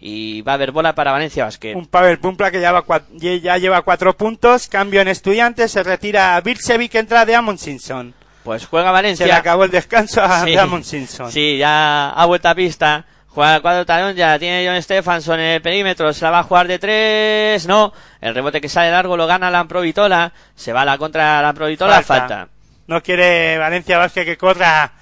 [0.00, 1.74] Y va a haber bola para Valencia Basket.
[1.74, 4.68] Un Pavel Pumpla que ya, va cua- ye- ya lleva cuatro puntos.
[4.68, 5.72] Cambio en Estudiantes.
[5.72, 8.14] Se retira Birsevin que entra Diamond Simpson.
[8.44, 9.26] Pues juega Valencia.
[9.26, 10.50] Se le acabó el descanso a Sí.
[10.50, 11.32] Diamond Simpson.
[11.32, 13.04] Sí, ya ha vuelto a pista.
[13.26, 16.42] Juega el cuadro talón, ya tiene John Stephenson en el perímetro, se la va a
[16.42, 20.84] jugar de tres, no, el rebote que sale largo lo gana Lamprovitola, se va a
[20.84, 22.28] la contra Lamprovitola, falta.
[22.38, 22.48] Falta.
[22.88, 24.92] No quiere Valencia Vázquez que corra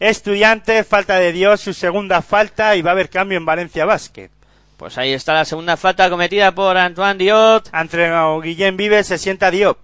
[0.00, 0.86] Estudiantes.
[0.86, 2.76] Falta de Dios, su segunda falta.
[2.76, 4.30] Y va a haber cambio en Valencia Basket.
[4.78, 8.10] Pues ahí está la segunda falta cometida por Antoine Diot, Entre
[8.42, 9.76] Guillén Vives se sienta Diop.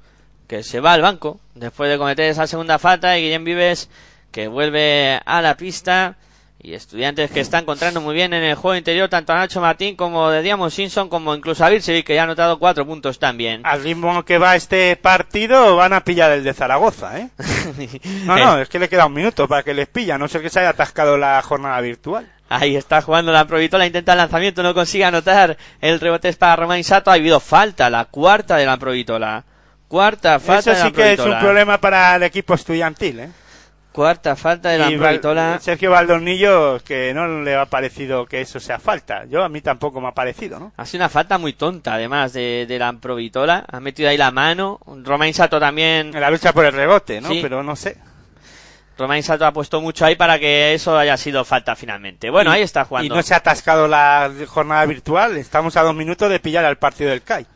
[0.47, 3.91] que se va al banco después de cometer esa segunda falta, y Guillem Vives
[4.31, 6.16] que vuelve a la pista.
[6.61, 9.97] Y estudiantes que están encontrando muy bien en el juego interior, tanto a Nacho Martín
[9.97, 13.61] como de Diamond Simpson, como incluso a Birsevic, que ya ha anotado cuatro puntos también.
[13.65, 17.29] Al ritmo que va este partido, van a pillar el de Zaragoza, ¿eh?
[18.25, 20.41] No, no, es que le queda un minuto para que les pilla, a no ser
[20.41, 22.33] que se haya atascado la jornada virtual.
[22.56, 25.56] Ahí está jugando la Provitola, intenta el lanzamiento, no consigue anotar.
[25.81, 27.10] El rebote es para Román Sato.
[27.10, 29.44] Ha habido falta, la cuarta de la Provitola.
[29.89, 33.31] Cuarta falta Eso de la sí que es un problema para el equipo estudiantil, ¿eh?
[33.93, 35.59] Cuarta falta de la Y Provitola.
[35.60, 39.24] Sergio Valdornillo, que no le ha parecido que eso sea falta.
[39.26, 40.72] Yo, a mí tampoco me ha parecido, ¿no?
[40.76, 43.64] Ha sido una falta muy tonta, además, de, de la Provitola.
[43.70, 44.81] Ha metido ahí la mano.
[45.05, 46.12] Romain Sato también.
[46.12, 47.28] En la lucha por el rebote, ¿no?
[47.28, 47.39] Sí.
[47.40, 47.97] Pero no sé.
[48.97, 52.31] Romain Sato ha puesto mucho ahí para que eso haya sido falta finalmente.
[52.31, 53.15] Bueno, Y- ahí está Y jugando.
[53.16, 55.37] no se ha atascado la jornada virtual.
[55.37, 57.47] Estamos a dos minutos de pillar al partido del CAI.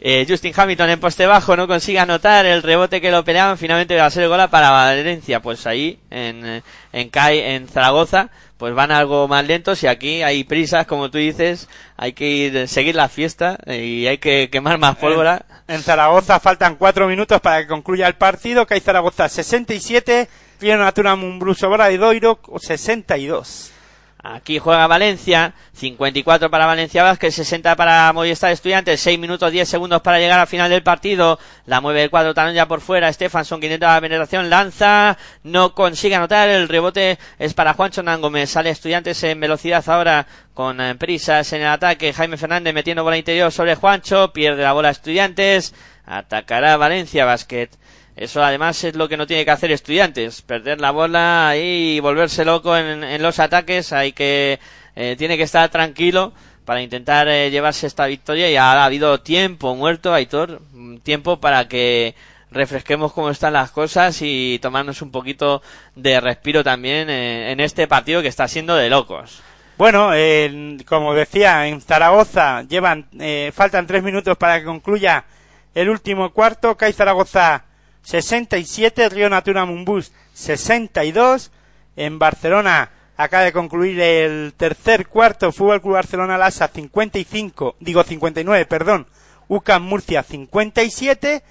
[0.00, 3.58] Eh, Justin Hamilton en poste bajo no consigue anotar el rebote que lo peleaban.
[3.58, 5.40] Finalmente va a ser el gol para Valencia.
[5.40, 6.62] Pues ahí, en, eh,
[6.92, 11.18] en CAI, en Zaragoza, pues van algo más lentos y aquí hay prisas, como tú
[11.18, 11.68] dices.
[11.96, 15.44] Hay que ir, seguir la fiesta eh, y hay que quemar más pólvora.
[15.66, 18.66] En Zaragoza faltan cuatro minutos para que concluya el partido.
[18.66, 20.28] CAI Zaragoza 67,
[20.60, 23.72] Río Natura Mumbruso Doiro 62.
[24.20, 30.02] Aquí juega Valencia, 54 para Valencia Vázquez, 60 para Movistar Estudiantes, 6 minutos 10 segundos
[30.02, 31.38] para llegar al final del partido.
[31.66, 33.12] La mueve el cuadro talón ya por fuera.
[33.12, 36.48] Stefanson que intenta la penetración, lanza, no consigue anotar.
[36.48, 38.50] El rebote es para Juancho Gómez.
[38.50, 42.12] Sale Estudiantes en velocidad ahora con eh, prisas en el ataque.
[42.12, 45.72] Jaime Fernández metiendo bola interior sobre Juancho, pierde la bola Estudiantes,
[46.04, 47.70] atacará Valencia Basket.
[48.18, 52.44] Eso además es lo que no tiene que hacer estudiantes, perder la bola y volverse
[52.44, 53.92] loco en, en los ataques.
[53.92, 54.58] Hay que,
[54.96, 56.32] eh, tiene que estar tranquilo
[56.64, 61.68] para intentar eh, llevarse esta victoria y ha habido tiempo muerto, Aitor, mm, tiempo para
[61.68, 62.16] que
[62.50, 65.62] refresquemos cómo están las cosas y tomarnos un poquito
[65.94, 69.40] de respiro también eh, en este partido que está siendo de locos.
[69.76, 75.24] Bueno, en- como decía, en Zaragoza llevan, eh, faltan tres minutos para que concluya
[75.72, 76.76] el último cuarto.
[76.76, 77.64] CAI Zaragoza
[78.08, 81.50] 67, Río Natura Mumbus 62.
[81.94, 85.52] En Barcelona acaba de concluir el tercer cuarto.
[85.52, 89.08] Fútbol Club Barcelona Lasa 55, digo 59, perdón.
[89.48, 91.42] UCAM Murcia 57.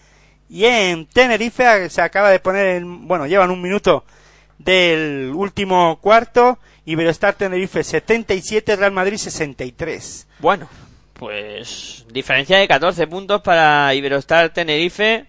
[0.49, 4.03] Y en Tenerife se acaba de poner, en, bueno, llevan un minuto
[4.57, 6.57] del último cuarto.
[6.85, 10.27] Iberostar Tenerife 77, Real Madrid 63.
[10.39, 10.67] Bueno,
[11.13, 15.27] pues diferencia de 14 puntos para Iberostar Tenerife,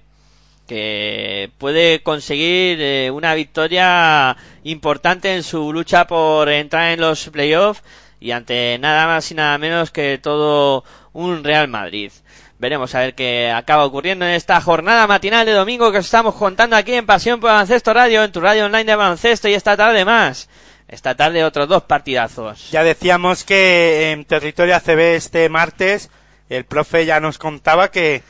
[0.68, 7.82] que puede conseguir eh, una victoria importante en su lucha por entrar en los playoffs
[8.20, 12.12] y ante nada más y nada menos que todo un Real Madrid.
[12.58, 16.34] Veremos a ver qué acaba ocurriendo en esta jornada matinal de domingo que os estamos
[16.34, 19.76] contando aquí en Pasión por Baloncesto Radio, en tu radio online de baloncesto y esta
[19.76, 20.48] tarde más.
[20.86, 22.70] Esta tarde otros dos partidazos.
[22.70, 26.10] Ya decíamos que en territorio ACB este martes
[26.48, 28.22] el profe ya nos contaba que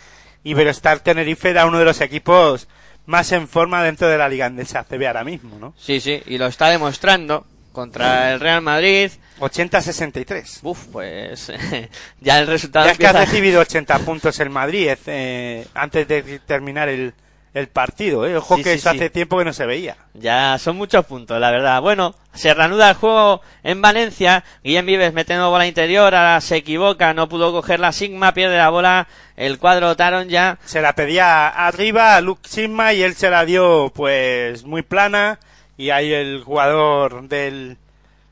[0.50, 2.68] Iberostar Tenerife era uno de los equipos
[3.06, 5.74] más en forma dentro de la Liga Andesa ACB ahora mismo, ¿no?
[5.78, 9.10] Sí, sí, y lo está demostrando contra el Real Madrid.
[9.40, 10.60] 80-63.
[10.62, 11.52] Uf, pues
[12.20, 16.40] ya el resultado Ya es que ha recibido 80 puntos el Madrid eh, antes de
[16.40, 17.14] terminar el,
[17.58, 18.36] el partido, ¿eh?
[18.36, 18.96] Ojo Sí, que sí, eso sí.
[18.96, 19.96] hace tiempo que no se veía.
[20.14, 21.80] Ya son muchos puntos, la verdad.
[21.80, 24.44] Bueno, se reanuda el juego en Valencia.
[24.62, 28.70] Guillem Vives metiendo bola interior, ahora se equivoca, no pudo coger la Sigma, pierde la
[28.70, 29.08] bola.
[29.36, 30.58] El cuadro Taron ya.
[30.64, 35.38] Se la pedía arriba a Luke Sigma y él se la dio pues muy plana
[35.76, 37.76] y ahí el jugador del,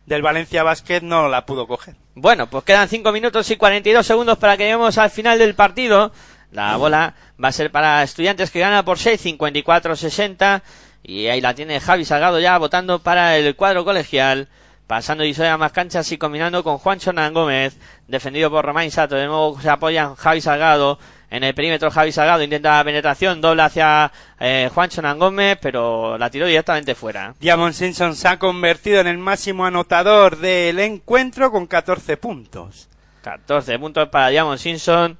[0.06, 1.94] del Valencia Basket no la pudo coger.
[2.14, 6.12] Bueno, pues quedan 5 minutos y 42 segundos para que lleguemos al final del partido.
[6.52, 10.62] La bola va a ser para estudiantes que gana por 6, 54-60.
[11.02, 14.48] Y ahí la tiene Javi Salgado ya votando para el cuadro colegial.
[14.86, 17.76] Pasando Isoya más canchas y combinando con Juancho Hernán Gómez.
[18.06, 19.16] Defendido por Romain Sato.
[19.16, 20.98] De nuevo se apoyan Javi Salgado.
[21.28, 23.40] En el perímetro Javi Salgado intenta la penetración.
[23.40, 25.58] Doble hacia eh, Juancho Gómez.
[25.60, 27.34] Pero la tiró directamente fuera.
[27.40, 32.88] Diamond Simpson se ha convertido en el máximo anotador del encuentro con 14 puntos.
[33.22, 35.18] 14 puntos para Diamond Simpson.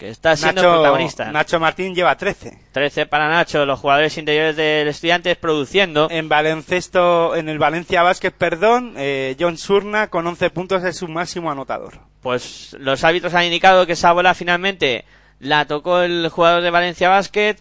[0.00, 1.30] Que está siendo Nacho, protagonista.
[1.30, 2.58] Nacho Martín lleva 13.
[2.72, 6.08] 13 para Nacho, los jugadores interiores del Estudiantes produciendo.
[6.10, 11.06] En baloncesto, en el Valencia Basket, perdón, eh, John Surna con 11 puntos es su
[11.06, 11.98] máximo anotador.
[12.22, 15.04] Pues los árbitros han indicado que esa bola finalmente
[15.38, 17.56] la tocó el jugador de Valencia Basket.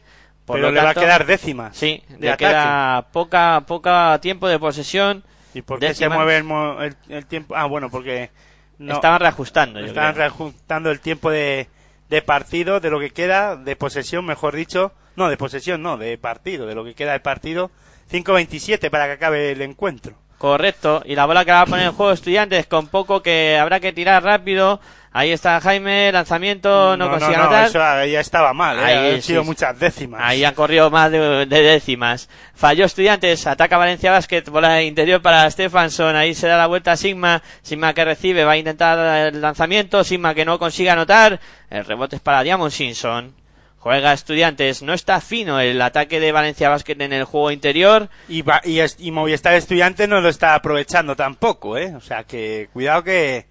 [0.45, 1.75] Por Pero lo le va a tanto- quedar décimas.
[1.77, 2.45] Sí, de le ataque.
[2.45, 5.23] queda poca, poca tiempo de posesión.
[5.53, 6.11] ¿Y por qué décimas.
[6.13, 7.55] se mueve el, el- el tiempo?
[7.55, 8.31] Ah, bueno, porque
[8.77, 9.79] no, Estaban reajustando.
[9.81, 11.67] estaban reajustando el tiempo de,
[12.09, 14.91] de partido, de lo que queda, de posesión, mejor dicho.
[15.15, 17.71] No, de posesión, no, de partido, de lo que queda de partido.
[18.11, 20.15] 5.27 para que acabe el encuentro.
[20.37, 23.81] Correcto, y la bola que va a poner en juego Estudiantes con poco que habrá
[23.81, 24.79] que tirar rápido.
[25.11, 27.65] Ahí está Jaime, lanzamiento, no, consigue no, anotar.
[27.67, 28.83] eso ahí ya estaba mal, ¿eh?
[28.83, 29.47] Ahí, han sido sí.
[29.47, 30.21] muchas décimas.
[30.23, 32.29] Ahí han corrido más de, de décimas.
[32.53, 36.97] Falló Estudiantes, ataca Valencia Basket, bola interior para Stefanson, ahí se da la vuelta a
[36.97, 41.39] Sigma, Sigma que recibe, va a intentar el lanzamiento, Sigma que no consigue anotar,
[41.71, 43.33] el rebote es para Diamond Simpson.
[43.79, 48.09] Juega Estudiantes, no está fino el ataque de Valencia Basket en el juego interior.
[48.27, 51.95] Y, va- y, y Movistar Estudiantes no lo está aprovechando tampoco, ¿eh?
[51.95, 53.45] O sea que cuidado que,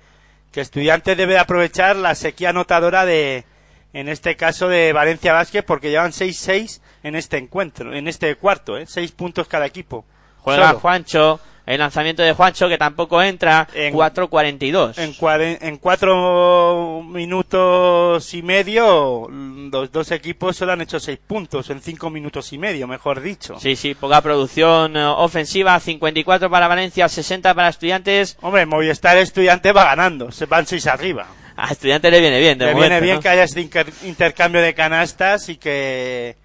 [0.52, 3.44] que Estudiantes debe de aprovechar la sequía anotadora de,
[3.92, 8.76] en este caso de Valencia Vázquez, porque llevan 6-6 en este encuentro, en este cuarto,
[8.76, 8.86] ¿eh?
[8.86, 10.04] 6 puntos cada equipo.
[10.38, 10.80] Juega Solo.
[10.80, 14.98] Juancho, el lanzamiento de Juancho que tampoco entra, En- 4.42.
[14.98, 21.80] En, en cuatro minutos y medio, los dos equipos solo han hecho 6 puntos, en
[21.80, 23.58] cinco minutos y medio, mejor dicho.
[23.60, 28.36] Sí, sí, poca producción eh, ofensiva, 54 para Valencia, 60 para Estudiantes.
[28.40, 31.26] Hombre, Movistar Estudiantes va ganando, se van 6 arriba.
[31.56, 33.22] A Estudiantes le viene bien, de Le momento, viene bien ¿no?
[33.22, 36.36] que haya este inter- intercambio de canastas y que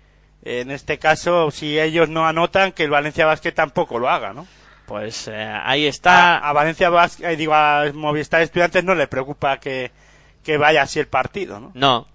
[0.44, 4.46] en este caso, si ellos no anotan, que el Valencia Basket tampoco lo haga, ¿no?
[4.86, 6.38] Pues eh, ahí está.
[6.38, 9.92] A, a Valencia eh, digo, a Movistar Estudiantes no le preocupa que,
[10.44, 11.72] que vaya así el partido, ¿no?
[11.74, 12.08] No.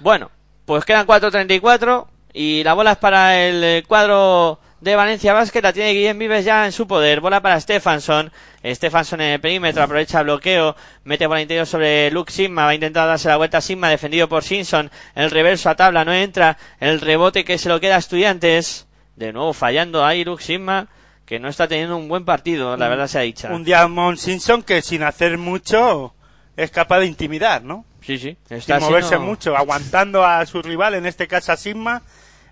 [0.00, 0.30] Bueno,
[0.64, 5.62] pues quedan 4.34 y la bola es para el eh, cuadro de Valencia Basket.
[5.62, 7.20] La tiene Guillem Vives ya en su poder.
[7.20, 8.30] Bola para Stefanson.
[8.64, 10.76] Stefanson en el perímetro aprovecha el bloqueo.
[11.04, 12.64] Mete bola interior sobre Luke Sigma.
[12.64, 13.88] Va a intentar darse la vuelta a Sigma.
[13.88, 14.90] Defendido por Simpson.
[15.14, 16.56] El reverso a tabla no entra.
[16.80, 18.86] El rebote que se lo queda a Estudiantes.
[19.16, 20.88] De nuevo fallando ahí Luke Sigma.
[21.28, 23.48] Que no está teniendo un buen partido, la verdad se ha dicho.
[23.48, 26.14] Un Diamond Simpson que sin hacer mucho
[26.56, 27.84] es capaz de intimidar, ¿no?
[28.00, 28.38] Sí, sí.
[28.48, 32.00] Sin Está moverse siendo- mucho, aguantando a su rival, en este caso a Sigma,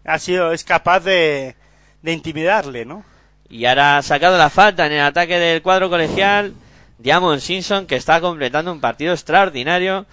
[0.04, 1.56] ha sido, es capaz de,
[2.02, 3.02] de intimidarle, ¿no?
[3.48, 6.52] Y ahora ha sacado la falta en el ataque del cuadro colegial.
[6.98, 10.04] Diamond Simpson, que está completando un partido extraordinario.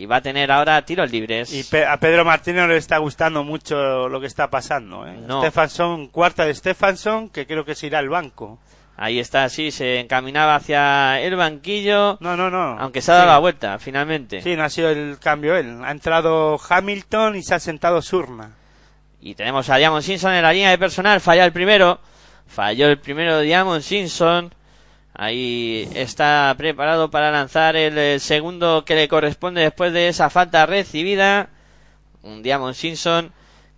[0.00, 1.52] Y va a tener ahora tiros libres.
[1.52, 5.06] Y Pe- a Pedro Martínez no le está gustando mucho lo que está pasando.
[5.06, 5.14] ¿eh?
[5.26, 5.42] No.
[5.42, 8.58] Stefanson, cuarta de Stefanson, que creo que se irá al banco.
[8.96, 12.16] Ahí está, sí, se encaminaba hacia el banquillo.
[12.20, 12.78] No, no, no.
[12.78, 13.32] Aunque se ha dado Sí.
[13.32, 14.40] la vuelta, finalmente.
[14.40, 15.80] Sí, no ha sido el cambio él.
[15.84, 18.52] Ha entrado Hamilton y se ha sentado Surna.
[19.20, 21.20] Y tenemos a Diamond Simpson en la línea de personal.
[21.20, 22.00] Falla el primero.
[22.46, 24.54] Falló el primero Diamond Simpson.
[25.22, 30.64] Ahí está preparado para lanzar el, eh, segundo que le corresponde después de esa falta
[30.64, 31.50] recibida.
[32.22, 33.30] Un Diamond Simpson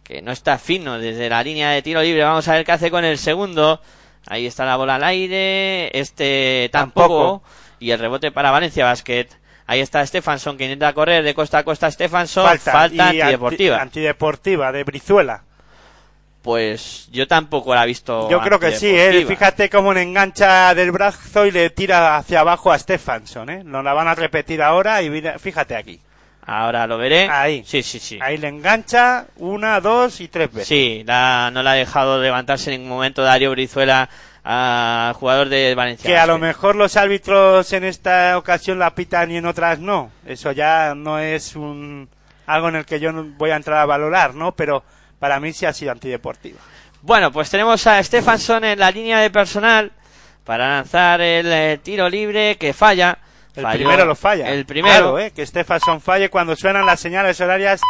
[0.04, 2.22] que no está fino desde la línea de tiro libre.
[2.22, 3.80] Vamos a ver qué hace con el segundo.
[4.28, 5.90] Ahí está la bola al aire.
[5.98, 7.08] Este tampoco.
[7.40, 7.42] Tampoco.
[7.80, 9.26] Y el rebote para Valencia Basket.
[9.66, 12.44] Ahí está Stefanson que intenta correr de costa a costa Stefanson.
[12.70, 13.82] Falta, y anti- antideportiva.
[13.82, 15.42] antideportiva de Brizuela.
[16.42, 18.28] Pues yo tampoco la he visto.
[18.28, 19.24] Yo creo que sí, ¿eh?
[19.26, 23.62] Fíjate cómo le engancha del brazo y le tira hacia abajo a Stefanson, ¿eh?
[23.64, 26.00] Nos la van a repetir ahora y mira, fíjate aquí.
[26.44, 27.28] Ahora lo veré.
[27.30, 27.62] Ahí.
[27.64, 28.18] Sí, sí, sí.
[28.20, 30.66] Ahí le engancha una, dos y tres veces.
[30.66, 34.08] Sí, la- no la ha dejado levantarse en ningún momento Darío Brizuela
[34.42, 36.10] al jugador de Valencia.
[36.10, 40.10] Que a lo mejor los árbitros en esta ocasión la pitan y en otras no.
[40.26, 42.08] Eso ya no es un
[42.46, 44.50] algo en el que yo voy a entrar a valorar, ¿no?
[44.56, 44.82] Pero
[45.22, 46.58] para mí sí ha sido antideportiva.
[47.00, 49.92] Bueno, pues tenemos a Stefanson en la línea de personal
[50.42, 53.18] para lanzar el eh, tiro libre que falla.
[53.54, 54.50] El Falló primero lo falla.
[54.50, 54.96] El primero.
[54.96, 55.30] Claro, ¿eh?
[55.30, 57.80] Que Stefanson falle cuando suenan las señales horarias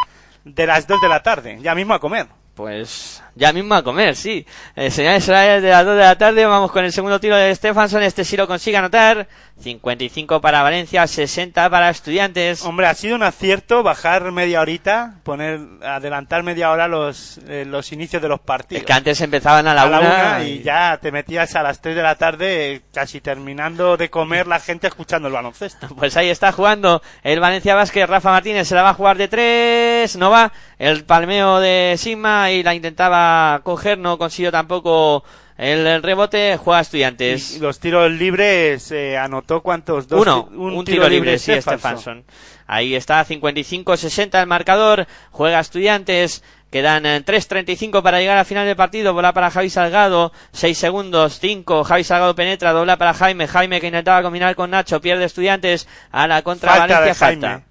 [0.44, 1.56] de las dos de la tarde.
[1.62, 2.26] Ya mismo a comer.
[2.54, 4.46] Pues ya mismo a comer, sí.
[4.76, 6.44] Eh, señales horarias de las 2 de la tarde.
[6.44, 8.02] Vamos con el segundo tiro de Stefanson.
[8.02, 9.26] Este sí lo consigue anotar.
[9.62, 12.62] 55 para Valencia, 60 para Estudiantes.
[12.64, 17.92] Hombre, ha sido un acierto bajar media horita, poner, adelantar media hora los, eh, los
[17.92, 18.80] inicios de los partidos.
[18.80, 21.80] Es que antes empezaban a la, a la una y ya te metías a las
[21.80, 25.88] 3 de la tarde, casi terminando de comer la gente escuchando el baloncesto.
[26.02, 28.08] Pues ahí está jugando el Valencia Vázquez.
[28.08, 30.16] Rafa Martínez se la va a jugar de tres.
[30.16, 30.52] No va.
[30.78, 33.21] El palmeo de Sigma y la intentaba
[33.62, 33.98] coger.
[33.98, 35.24] No consiguió tampoco
[35.56, 36.56] el, rebote.
[36.56, 37.56] Juega Estudiantes.
[37.56, 41.78] Y los tiros libres, eh, anotó cuántos, dos, Uno, ti- un, tiro, libre, sí, Stephenson.
[41.78, 42.24] Stefanson.
[42.66, 45.06] Ahí está, 55-60 el marcador.
[45.30, 46.42] Juega Estudiantes.
[46.70, 49.12] Quedan eh, 3.35 para llegar al final del partido.
[49.12, 50.32] Bola para Javi Salgado.
[50.52, 51.38] 6 segundos.
[51.38, 51.84] 5.
[51.84, 52.72] Javi Salgado penetra.
[52.72, 53.46] Dobla para Jaime.
[53.46, 55.00] Jaime que intentaba combinar con Nacho.
[55.02, 55.86] Pierde Estudiantes.
[56.10, 57.26] A la contra Falta Valencia.
[57.26, 57.62] Falta.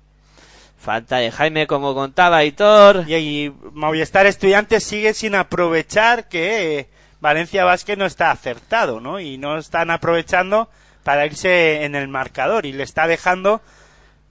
[0.82, 3.06] Falta de Jaime, como contaba Hitor.
[3.08, 6.90] Y, y Movistar Estudiantes sigue sin aprovechar que
[7.20, 9.20] Valencia Vázquez no está acertado, ¿no?
[9.20, 10.70] Y no están aprovechando
[11.04, 13.62] para irse en el marcador y le está dejando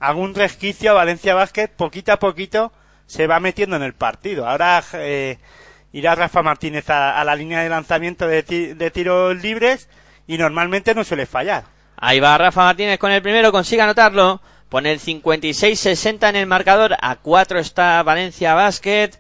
[0.00, 2.72] algún resquicio a Valencia Vázquez poquito a poquito
[3.06, 4.48] se va metiendo en el partido.
[4.48, 5.38] Ahora eh,
[5.92, 9.88] irá Rafa Martínez a, a la línea de lanzamiento de, ti- de tiros libres
[10.26, 11.64] y normalmente no suele fallar.
[11.96, 14.40] Ahí va Rafa Martínez con el primero, consigue anotarlo.
[14.70, 16.96] Pone el 56-60 en el marcador.
[17.02, 19.10] A 4 está Valencia Basket.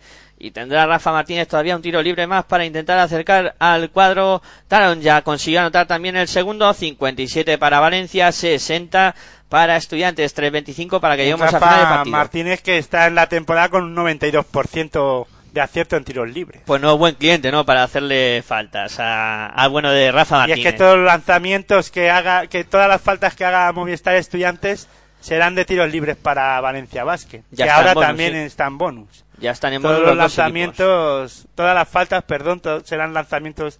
[0.42, 4.40] Y tendrá Rafa Martínez todavía un tiro libre más para intentar acercar al cuadro.
[4.68, 6.72] Taron ya consiguió anotar también el segundo.
[6.72, 9.14] 57 para Valencia, 60
[9.50, 12.16] para Estudiantes, 3.25 para que lleguemos a final de partido.
[12.16, 16.62] Martínez que está en la temporada con un 92% de acierto en tiros libres.
[16.64, 17.66] Pues no, buen cliente, ¿no?
[17.66, 20.58] Para hacerle faltas a- al bueno de Rafa Y Martínez.
[20.66, 24.88] es que todos los lanzamientos que haga, que todas las faltas que haga Movistar Estudiantes
[25.20, 27.42] serán de tiros libres para Valencia Basket.
[27.50, 28.38] Ya que ahora bonus, también sí.
[28.40, 29.24] están bonus.
[29.38, 30.16] Ya están en Todos los equipos.
[30.18, 33.78] lanzamientos, todas las faltas, perdón, serán lanzamientos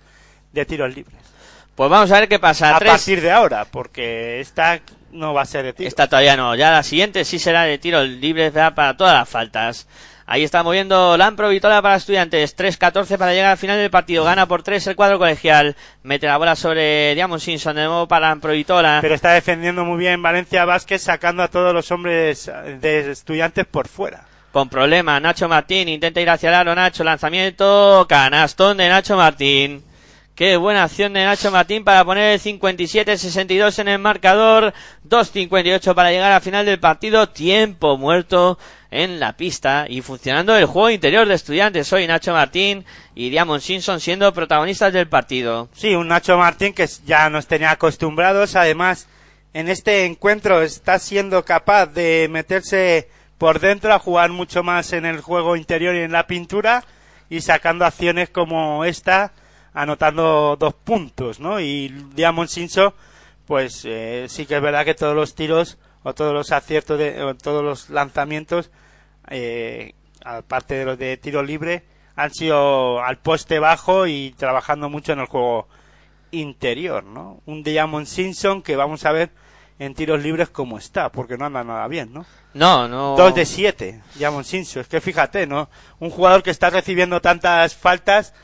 [0.53, 1.17] de tiros libres.
[1.75, 2.77] Pues vamos a ver qué pasa.
[2.77, 4.81] A Tres- partir de ahora, porque esta
[5.13, 5.89] no va a ser de tiros.
[5.89, 6.55] Esta todavía no.
[6.55, 9.87] Ya la siguiente sí será de tiros libres para todas las faltas.
[10.33, 12.57] Ahí está moviendo Lampro, Vitola para estudiantes.
[12.57, 14.23] 3-14 para llegar al final del partido.
[14.23, 15.75] Gana por 3 el cuadro colegial.
[16.05, 19.01] Mete la bola sobre Diamond Simpson de nuevo para Lampro, Vitola.
[19.03, 22.49] Pero está defendiendo muy bien Valencia Vázquez, sacando a todos los hombres
[22.81, 24.25] de estudiantes por fuera.
[24.53, 25.21] Con problemas.
[25.21, 26.77] Nacho Martín intenta ir hacia el aro.
[26.77, 28.07] Nacho, lanzamiento.
[28.09, 29.83] Canastón de Nacho Martín.
[30.41, 34.73] Qué buena acción de Nacho Martín para poner el 57-62 en el marcador.
[35.07, 37.29] 2.58 para llegar al final del partido.
[37.29, 38.59] Tiempo muerto
[38.91, 41.93] en la pista y funcionando el juego interior de estudiantes.
[41.93, 45.69] Hoy Nacho Martín y Diamond Simpson siendo protagonistas del partido.
[45.75, 48.57] Sí, un Nacho Martín que ya nos tenía acostumbrados.
[48.57, 49.09] Además,
[49.53, 55.05] en este encuentro está siendo capaz de meterse por dentro a jugar mucho más en
[55.05, 56.83] el juego interior y en la pintura
[57.29, 59.35] y sacando acciones como esta,
[59.73, 61.61] anotando dos puntos, ¿no?
[61.61, 62.93] Y Diamond Simpson,
[63.47, 67.23] pues eh, sí que es verdad que todos los tiros o todos los aciertos de
[67.23, 68.71] o todos los lanzamientos
[69.29, 69.95] eh,
[70.25, 71.85] aparte de los de tiro libre
[72.17, 75.69] han sido al poste bajo y trabajando mucho en el juego
[76.33, 77.41] interior, ¿no?
[77.47, 79.31] Un Diamond Simpson que vamos a ver
[79.79, 82.27] en tiros libres cómo está, porque no anda nada bien, ¿no?
[82.53, 83.17] No, no.
[83.17, 84.83] Dos de siete, Diamond Simpson.
[84.83, 85.71] Es que fíjate, ¿no?
[85.99, 88.35] Un jugador que está recibiendo tantas faltas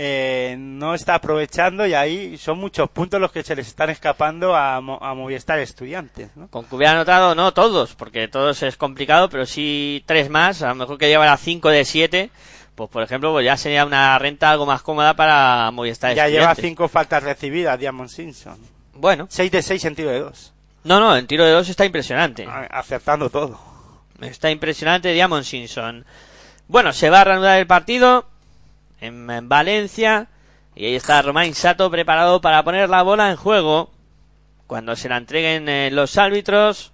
[0.00, 4.54] eh, no está aprovechando y ahí son muchos puntos los que se les están escapando
[4.54, 6.46] a, Mo- a Movistar Estudiantes, ¿no?
[6.48, 10.68] Con que hubiera anotado, no todos, porque todos es complicado, pero sí tres más, a
[10.68, 12.30] lo mejor que llevara cinco de siete,
[12.76, 16.42] pues por ejemplo, pues ya sería una renta algo más cómoda para Movistar Ya lleva
[16.52, 16.64] Estudiantes.
[16.64, 18.56] cinco faltas recibidas Diamond Simpson.
[18.94, 20.52] Bueno, Seis de seis en tiro de dos.
[20.84, 22.46] no, no, en tiro de dos está impresionante.
[22.46, 23.58] A- Acertando todo.
[24.20, 26.04] Está impresionante Diamond Simpson.
[26.68, 28.26] Bueno, se va a reanudar el partido
[29.00, 30.28] en, en Valencia
[30.74, 33.90] y ahí está Romain Sato preparado para poner la bola en juego
[34.66, 36.92] cuando se la entreguen eh, los árbitros.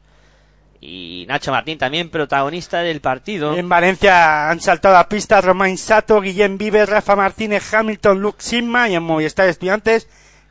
[0.80, 3.56] Y Nacho Martín también protagonista del partido.
[3.56, 8.88] En Valencia han saltado a pista Romain Sato, Guillem Vives, Rafa Martínez, Hamilton, Luke Sigma
[8.88, 10.08] y en Movistar Estudiantes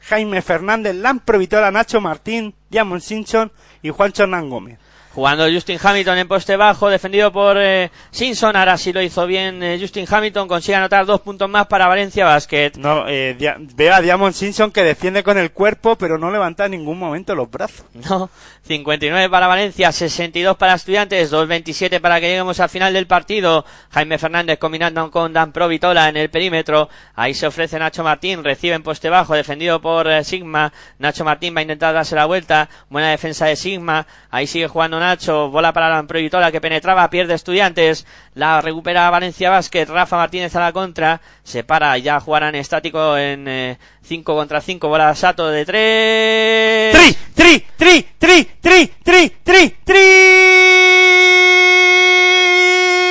[0.10, 3.52] Jaime Fernández, Lampro Vitola, Nacho Martín, Diamond Simpson
[3.82, 4.80] y Juancho Hernán Gómez.
[5.14, 8.56] Jugando Justin Hamilton en poste bajo, defendido por eh, Simpson.
[8.56, 10.48] Ahora sí lo hizo bien eh, Justin Hamilton.
[10.48, 12.72] Consigue anotar dos puntos más para Valencia Basket.
[12.78, 16.66] No, eh, Dia- veo a Diamond Simpson que defiende con el cuerpo, pero no levanta
[16.66, 17.86] en ningún momento los brazos.
[18.10, 18.30] No,
[18.66, 23.66] 59 para Valencia, 62 para Estudiantes, 2.27 para que lleguemos al final del partido.
[23.92, 26.90] Jaime Fernández combinando con Dan Provitola en el perímetro.
[27.16, 30.72] Ahí se ofrece Nacho Martín, recibe en poste bajo, defendido por Sigma.
[30.98, 32.70] Nacho Martín va a intentar darse la vuelta.
[32.90, 34.08] Buena defensa de Sigma.
[34.32, 35.50] Ahí sigue jugando Nacho.
[35.50, 38.06] Bola para Dan Provitola que penetraba, pierde Estudiantes.
[38.34, 39.86] La recupera Valencia Basket.
[39.86, 41.22] Rafa Martínez a la contra.
[41.44, 44.88] Se para, ya jugarán estático en 5 contra 5.
[44.88, 46.96] Bola Sato de 3.
[46.96, 47.18] ¡Tri!
[47.36, 47.68] ¡Tri!
[47.78, 48.08] ¡Tri!
[48.20, 48.52] ¡Tri!
[48.62, 48.94] ¡Tri!
[49.04, 49.30] ¡Tri!
[49.44, 49.76] ¡Tri!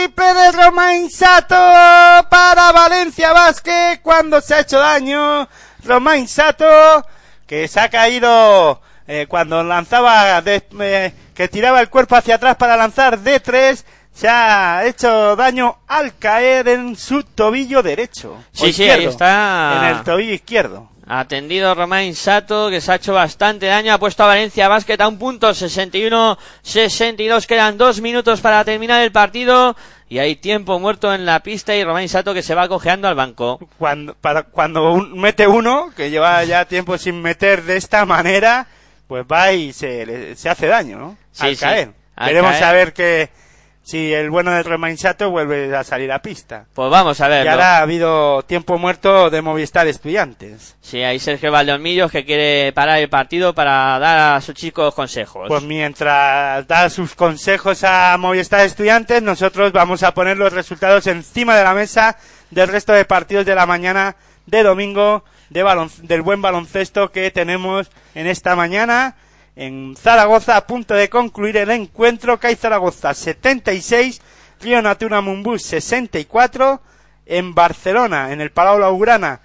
[0.02, 1.54] ¡Triple de Romain Sato
[2.28, 5.48] para Valencia Basket cuando se ha hecho daño.
[5.84, 6.66] Romain Sato
[7.46, 8.80] que se ha caído
[9.20, 13.84] eh, cuando lanzaba, de- eh, que tiraba el cuerpo hacia atrás para lanzar de tres.
[14.14, 18.36] Se ha hecho daño al caer en su tobillo derecho.
[18.52, 19.78] Sí, sí, ahí está.
[19.78, 20.88] En el tobillo izquierdo.
[21.06, 25.08] Atendido Romain Sato, que se ha hecho bastante daño, ha puesto a Valencia Basket a
[25.08, 25.52] un punto,
[26.62, 29.76] 61-62, quedan dos minutos para terminar el partido
[30.08, 33.14] y hay tiempo muerto en la pista y Romain Sato que se va cojeando al
[33.14, 33.58] banco.
[33.78, 38.66] cuando, para, cuando un- mete uno, que lleva ya tiempo sin meter de esta manera,
[39.12, 41.18] pues va y se, le- se hace daño, ¿no?
[41.32, 41.90] Sí, al sí, caer.
[42.16, 42.62] al Queremos caer.
[42.62, 43.28] saber que
[43.82, 46.64] si el bueno de Romain Sato vuelve a salir a pista.
[46.72, 47.50] Pues vamos a Y verlo.
[47.50, 50.76] ahora ha habido tiempo muerto de Movistar Estudiantes.
[50.80, 55.44] Sí, hay Sergio Valdeolmillos que quiere parar el partido para dar a sus chicos consejos.
[55.46, 61.54] Pues mientras da sus consejos a Movistar Estudiantes, nosotros vamos a poner los resultados encima
[61.54, 62.16] de la mesa
[62.50, 64.16] del resto de partidos de la mañana
[64.46, 69.16] de domingo de balon- del buen baloncesto que tenemos en esta mañana.
[69.54, 74.22] En Zaragoza, a punto de concluir el encuentro, CAI Zaragoza 76,
[74.60, 76.80] Río Natura Mumbus 64,
[77.26, 79.40] en Barcelona, en el Palau Blaugrana,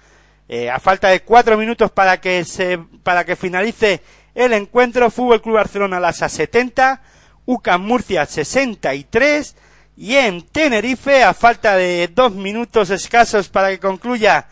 [0.48, 4.00] eh, a falta de cuatro minutos para que se, para que finalice
[4.34, 7.02] el encuentro, Fútbol Club Barcelona Lasa 70,
[7.44, 9.56] UCAM Murcia 63
[9.96, 14.46] y en Tenerife, a falta de dos minutos escasos para que concluya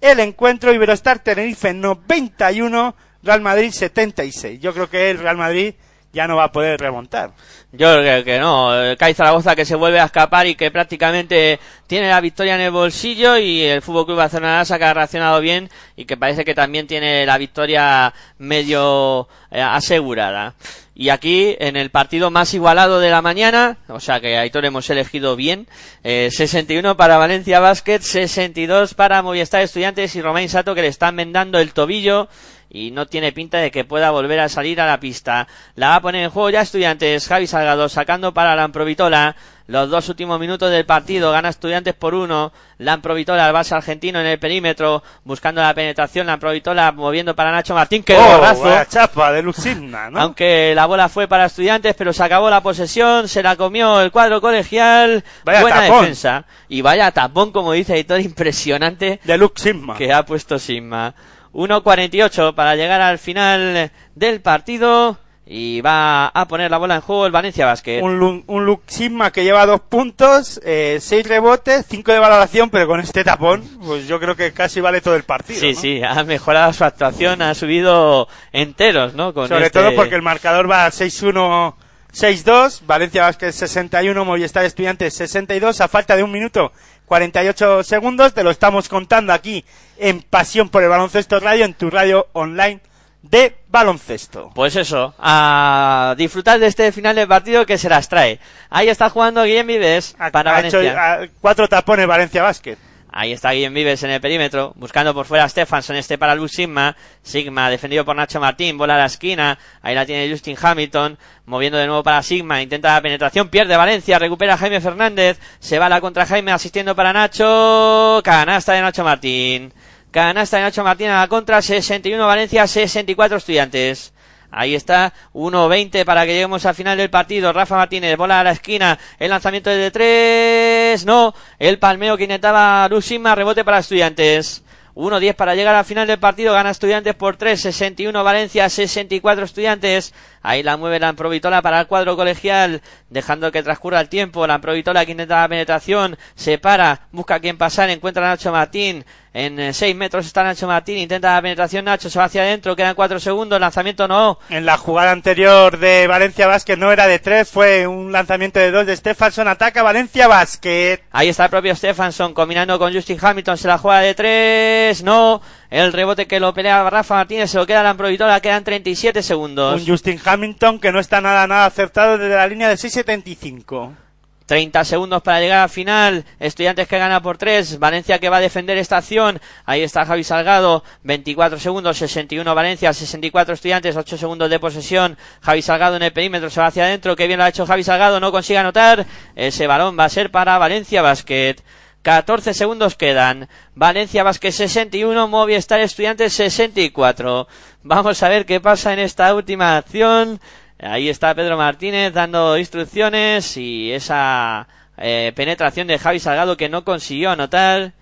[0.00, 2.94] el encuentro, Iberostar Tenerife 91,
[3.28, 4.58] Real Madrid 76.
[4.58, 5.74] Yo creo que el Real Madrid
[6.14, 7.32] ya no va a poder remontar.
[7.72, 8.70] Yo creo que no.
[8.98, 12.70] CAI Zaragoza que se vuelve a escapar y que prácticamente tiene la victoria en el
[12.70, 16.86] bolsillo y el Fútbol Club Barcelona que ha reaccionado bien y que parece que también
[16.86, 20.54] tiene la victoria medio eh, asegurada.
[20.94, 24.90] Y aquí, en el partido más igualado de la mañana, o sea que Aitor hemos
[24.90, 25.68] elegido bien,
[26.02, 31.14] eh, 61 para Valencia Basket, 62 para Movistar Estudiantes y Romain Sato que le están
[31.14, 32.28] vendando el tobillo
[32.70, 35.46] y no tiene pinta de que pueda volver a salir a la pista.
[35.74, 39.36] La va a poner en juego ya Estudiantes, Javi Salgado sacando para Lamprovitola.
[39.66, 42.52] Los dos últimos minutos del partido, gana Estudiantes por uno.
[42.78, 46.26] Lamprovitola, el base argentino en el perímetro, buscando la penetración.
[46.26, 48.62] Lamprovitola moviendo para Nacho Martín, que ¡Oh, borrazo.
[48.62, 50.20] vaya chapa de Luxigna, ¿no?
[50.20, 54.10] Aunque la bola fue para estudiantes, pero se acabó la posesión, se la comió el
[54.10, 55.22] cuadro colegial.
[55.44, 56.00] Vaya buena tapón.
[56.00, 56.44] defensa.
[56.68, 59.96] Y vaya tapón, como dice Editor, impresionante De Luxigma.
[59.96, 61.14] que ha puesto Sigma.
[61.58, 65.18] 1.48 para llegar al final del partido.
[65.50, 68.02] Y va a poner la bola en juego el Valencia Basket.
[68.02, 73.00] Un, un Luxigma que lleva dos puntos, eh, seis rebotes, cinco de valoración, pero con
[73.00, 75.58] este tapón, pues yo creo que casi vale todo el partido.
[75.58, 75.80] Sí, ¿no?
[75.80, 79.32] sí, ha mejorado su actuación, ha subido enteros, ¿no?
[79.32, 81.74] Con Sobre este- todo porque el marcador va 6-1,
[82.12, 86.72] 6-2, Valencia Vázquez 61, Movistar Estudiantes 62, a falta de un minuto
[87.08, 89.64] 48 segundos, te lo estamos contando aquí
[89.98, 92.80] en Pasión por el Baloncesto Radio, en tu radio online
[93.22, 94.52] de baloncesto.
[94.54, 98.38] Pues eso, a disfrutar de este final del partido que se las trae.
[98.70, 101.12] Ahí está jugando Guillem Vives Ha, para ha hecho Valencia.
[101.14, 102.76] ah, cuatro tapones Valencia Basket.
[103.10, 106.52] Ahí está Guillem Vives en el perímetro, buscando por fuera a Stefanson, este para Luz
[106.52, 106.96] Sigma.
[107.22, 109.58] Sigma, defendido por Nacho Martín, bola a la esquina.
[109.80, 114.18] Ahí la tiene Justin Hamilton, moviendo de nuevo para Sigma, intenta la penetración, pierde Valencia,
[114.18, 118.20] recupera Jaime Fernández, se va la contra Jaime asistiendo para Nacho.
[118.22, 119.72] Canasta de Nacho Martín.
[120.10, 124.12] Canasta de Nacho Martín a la contra, 61 Valencia, 64 Estudiantes.
[124.50, 127.52] Ahí está, 1-20 para que lleguemos al final del partido.
[127.52, 132.88] Rafa Martínez, bola a la esquina, el lanzamiento de tres, no, el palmeo que intentaba
[132.88, 134.62] Lusima, rebote para estudiantes.
[134.98, 136.52] 1-10 para llegar al final del partido.
[136.52, 140.12] Gana Estudiantes por 3, 61 Valencia, 64 Estudiantes.
[140.42, 144.44] Ahí la mueve la Amprovitola para el cuadro colegial, dejando que transcurra el tiempo.
[144.44, 148.50] La Amprovitola que intenta la penetración, se para, busca a quien pasar, encuentra a Nacho
[148.50, 149.04] Martín.
[149.34, 152.94] En 6 metros está Nacho Martín, intenta la penetración Nacho, se va hacia adentro, quedan
[152.94, 154.38] 4 segundos, lanzamiento no.
[154.48, 158.70] En la jugada anterior de Valencia Basket no era de 3, fue un lanzamiento de
[158.70, 161.00] 2 de Stefanson, ataca Valencia Basket.
[161.12, 165.42] Ahí está el propio Stefanson combinando con Justin Hamilton, se la juega de 3, no.
[165.70, 169.82] El rebote que lo pelea Rafa Martínez se lo queda la Amprovitola, quedan 37 segundos.
[169.82, 174.07] Un Justin Hamilton que no está nada nada acertado desde la línea de 6.75.
[174.48, 176.24] 30 segundos para llegar al final.
[176.40, 177.78] Estudiantes que gana por 3.
[177.78, 179.42] Valencia que va a defender esta acción.
[179.66, 180.82] Ahí está Javi Salgado.
[181.02, 181.98] 24 segundos.
[181.98, 182.94] 61 Valencia.
[182.94, 183.94] 64 Estudiantes.
[183.94, 185.18] 8 segundos de posesión.
[185.42, 186.48] Javi Salgado en el perímetro.
[186.48, 187.14] Se va hacia adentro.
[187.14, 188.20] Qué bien lo ha hecho Javi Salgado.
[188.20, 189.04] No consigue anotar.
[189.36, 191.56] Ese balón va a ser para Valencia Basket.
[192.00, 193.50] 14 segundos quedan.
[193.74, 195.28] Valencia Basket 61.
[195.28, 197.48] Movistar Estudiantes 64.
[197.82, 200.40] Vamos a ver qué pasa en esta última acción.
[200.80, 206.84] Ahí está Pedro Martínez dando instrucciones y esa eh, penetración de Javi Salgado que no
[206.84, 207.92] consiguió anotar.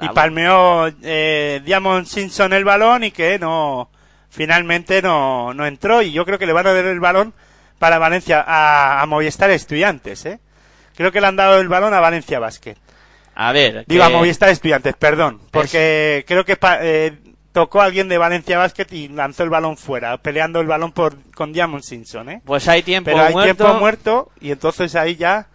[0.00, 3.88] Y palmeó eh, Diamond Simpson el balón y que no
[4.28, 7.32] finalmente no, no entró y yo creo que le van a dar el balón
[7.78, 10.40] para Valencia a, a Movistar Estudiantes, ¿eh?
[10.96, 12.76] Creo que le han dado el balón a Valencia Basket.
[13.34, 13.84] A ver.
[13.86, 17.12] Digo, que- a Movistar Estudiantes, perdón, porque creo que eh,
[17.56, 21.16] tocó a alguien de Valencia Basket y lanzó el balón fuera, peleando el balón por
[21.32, 22.42] con Diamond Simpson, ¿eh?
[22.44, 23.54] Pues hay tiempo Pero hay muerto.
[23.64, 25.46] tiempo muerto y entonces ahí ya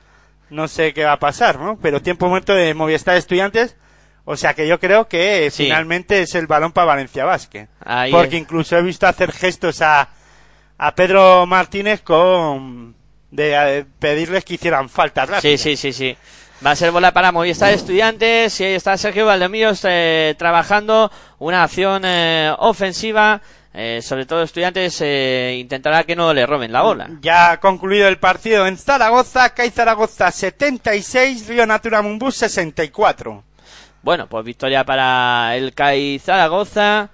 [0.50, 1.78] no sé qué va a pasar, ¿no?
[1.80, 3.76] Pero tiempo muerto de Movistar Estudiantes,
[4.26, 5.66] o sea que yo creo que Sí.
[5.66, 7.68] finalmente es el balón para Valencia Basket.
[7.86, 8.42] Ahí Porque es.
[8.42, 10.10] incluso he visto hacer gestos a,
[10.80, 12.96] a Pedro Martínez con
[13.30, 15.40] de pedirles que hicieran falta.
[15.40, 16.18] Sí, sí, sí, sí.
[16.64, 21.64] Va a ser bola para Movistar Estudiantes y ahí está Sergio Valdemíos eh, trabajando una
[21.64, 23.42] acción eh, ofensiva.
[23.74, 27.10] eh, sobre todo Estudiantes eh, intentará que no le roben la bola.
[27.22, 33.44] Ya ha concluido el partido en Zaragoza, CAI Zaragoza 76, Río Natura Mumbus 64.
[34.04, 37.10] Bueno, pues victoria para el CAI Zaragoza,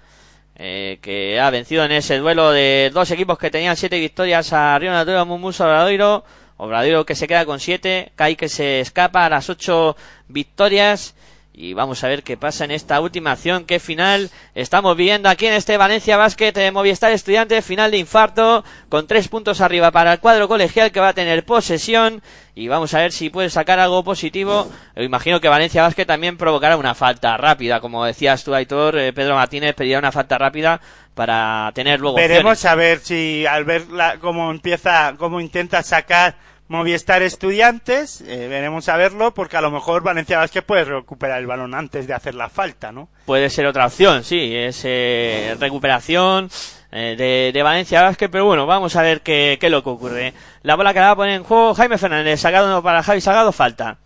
[0.58, 4.78] eh, que ha vencido en ese duelo de dos equipos que tenían siete victorias a
[4.78, 6.26] Río Natura Mumus Obradoiro.
[6.58, 9.96] Obradoiro que se queda con siete, CAI que se escapa a las ocho
[10.28, 11.16] victorias.
[11.60, 15.48] Y vamos a ver qué pasa en esta última acción, qué final estamos viendo aquí
[15.48, 20.14] en este Valencia Basket de Movistar Estudiantes, final de infarto, con tres puntos arriba para
[20.14, 22.22] el cuadro colegial que va a tener posesión.
[22.54, 24.70] Y vamos a ver si puede sacar algo positivo.
[24.98, 29.34] Imagino que Valencia Basket también provocará una falta rápida, como decías tú, Aitor, eh, Pedro
[29.34, 30.80] Martínez pedirá una falta rápida
[31.16, 32.66] para tener luego Veremos opciones.
[32.66, 36.36] a ver si al ver la- cómo empieza, cómo intenta sacar
[36.70, 41.48] Movistar Estudiantes, eh, veremos a verlo porque a lo mejor Valencia Vázquez puede recuperar el
[41.48, 43.08] balón antes de hacer la falta, ¿no?
[43.26, 46.50] Puede ser otra opción, sí, es eh, recuperación
[46.92, 49.90] eh, de, de Valencia Vázquez, pero bueno, vamos a ver qué, qué es lo que
[49.92, 50.34] ocurre.
[50.62, 53.54] La bola que la va a poner en juego Jaime Fernández, sacado para Javi Salgado,
[53.54, 54.00] falta.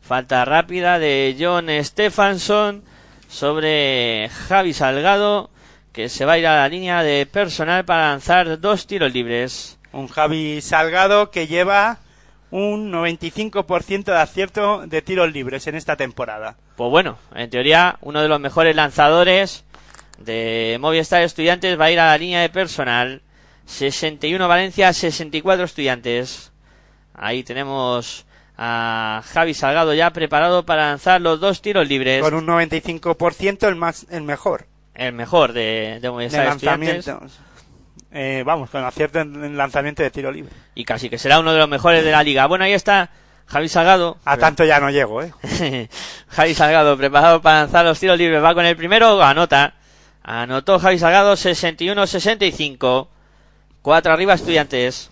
[0.00, 2.82] Falta rápida de John Stefanson
[3.28, 5.50] sobre Javi Salgado,
[5.92, 9.78] que se va a ir a la línea de personal para lanzar dos tiros libres.
[9.92, 11.98] Un Javi Salgado que lleva
[12.50, 16.56] un 95% de acierto de tiros libres en esta temporada.
[16.76, 19.64] Pues bueno, en teoría, uno de los mejores lanzadores
[20.18, 23.22] de Movistar Estudiantes va a ir a la línea de personal.
[23.66, 26.52] 61 Valencia, 64 Estudiantes.
[27.14, 32.22] Ahí tenemos a Javi Salgado ya preparado para lanzar los dos tiros libres.
[32.22, 37.06] Con un 95% el más el mejor El mejor de, de de Movistar Estudiantes.
[38.18, 40.50] Eh, vamos, con acierto en, en lanzamiento de tiro libre.
[40.74, 42.46] Y casi que será uno de los mejores de la liga.
[42.46, 43.10] Bueno, ahí está
[43.46, 44.16] Javi Salgado.
[44.24, 45.32] A tanto ya no llego, ¿eh?
[46.28, 48.42] Javi Salgado preparado para lanzar los tiros libres.
[48.42, 49.74] Va con el primero, anota.
[50.22, 53.08] Anotó Javi Salgado 61-65.
[53.82, 55.10] Cuatro arriba estudiantes.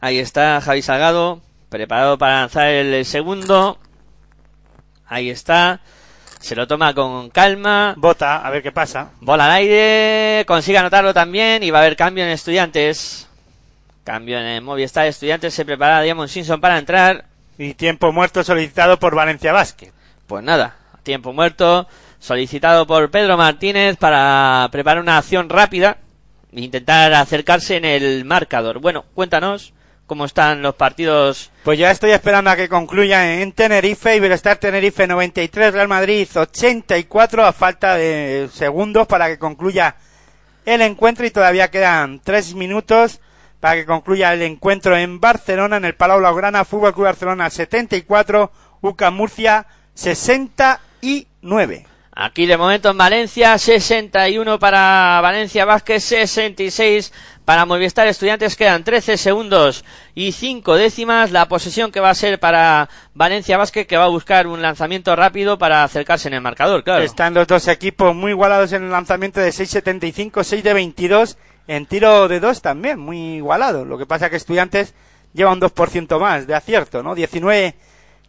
[0.00, 1.40] Ahí está Javi Salgado.
[1.70, 3.78] Preparado para lanzar el segundo.
[5.06, 5.80] Ahí está.
[6.38, 7.94] Se lo toma con calma.
[7.96, 9.10] Bota, a ver qué pasa.
[9.20, 10.44] Bola al aire.
[10.46, 11.62] Consigue anotarlo también.
[11.62, 13.28] Y va a haber cambio en estudiantes.
[14.04, 15.52] Cambio en el Movistar Estudiantes.
[15.52, 17.26] Se prepara Diamond Simpson para entrar.
[17.58, 19.92] Y tiempo muerto solicitado por Valencia Basket.
[20.28, 21.88] Pues nada, tiempo muerto,
[22.18, 25.96] solicitado por Pedro Martínez para preparar una acción rápida
[26.52, 28.78] e intentar acercarse en el marcador.
[28.78, 29.72] Bueno, cuéntanos
[30.08, 31.52] cómo están los partidos.
[31.62, 37.44] Pues ya estoy esperando a que concluya en Tenerife, Iberostar Tenerife 93, Real Madrid 84
[37.44, 39.94] a falta de segundos para que concluya
[40.64, 43.20] el encuentro y todavía quedan tres minutos
[43.60, 48.50] para que concluya el encuentro en Barcelona, en el Palau Blaugrana, Fútbol Club Barcelona 74,
[48.80, 51.86] UCA Murcia 69.
[52.20, 57.12] Aquí de momento en Valencia, 61 para Valencia Vázquez, 66
[57.44, 58.56] para Movistar Estudiantes.
[58.56, 59.84] Quedan 13 segundos
[60.16, 61.30] y 5 décimas.
[61.30, 65.14] La posesión que va a ser para Valencia Vázquez, que va a buscar un lanzamiento
[65.14, 67.04] rápido para acercarse en el marcador, claro.
[67.04, 71.38] Están los dos equipos muy igualados en el lanzamiento de 6.75, 6 de 22.
[71.68, 73.84] En tiro de 2 también, muy igualado.
[73.84, 74.92] Lo que pasa que Estudiantes
[75.34, 77.14] lleva un 2% más de acierto, ¿no?
[77.14, 77.76] 19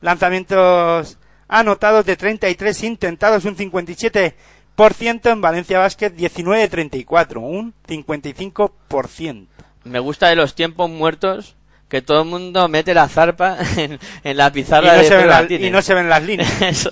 [0.01, 1.17] lanzamientos
[1.49, 9.47] anotados de 33 intentados, un 57% en Valencia Basket, 19 de 34, un 55%.
[9.83, 11.55] Me gusta de los tiempos muertos
[11.89, 15.17] que todo el mundo mete la zarpa en, en la Y pizarra no, de se
[15.17, 16.61] ven las, y no se ven las líneas.
[16.61, 16.91] Eso.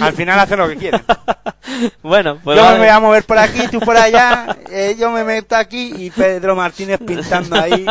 [0.00, 1.02] Al final hacen lo que quieren.
[2.02, 5.24] bueno, pues yo me voy a mover por aquí, tú por allá, eh, yo me
[5.24, 7.84] meto aquí y Pedro Martínez pintando ahí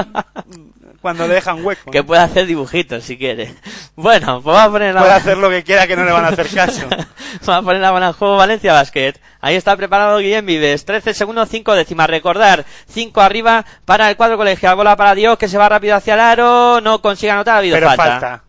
[1.05, 1.91] cuando le dejan hueco.
[1.91, 3.53] que puede hacer dibujitos si quiere.
[3.95, 6.25] Bueno, pues vamos a poner la Puede hacer lo que quiera que no le van
[6.25, 6.87] a hacer caso.
[7.45, 9.13] Vamos a poner la bola en juego Valencia Basket.
[9.39, 10.83] Ahí está preparado Guillem Vives.
[10.83, 12.09] 13 segundos, 5 décimas.
[12.09, 14.75] Recordar, 5 arriba para el cuadro colegial.
[14.75, 16.81] Bola para Dios que se va rápido hacia el aro.
[16.81, 17.55] No consigue anotar.
[17.55, 18.03] Ha habido Pero falta.
[18.05, 18.43] falta.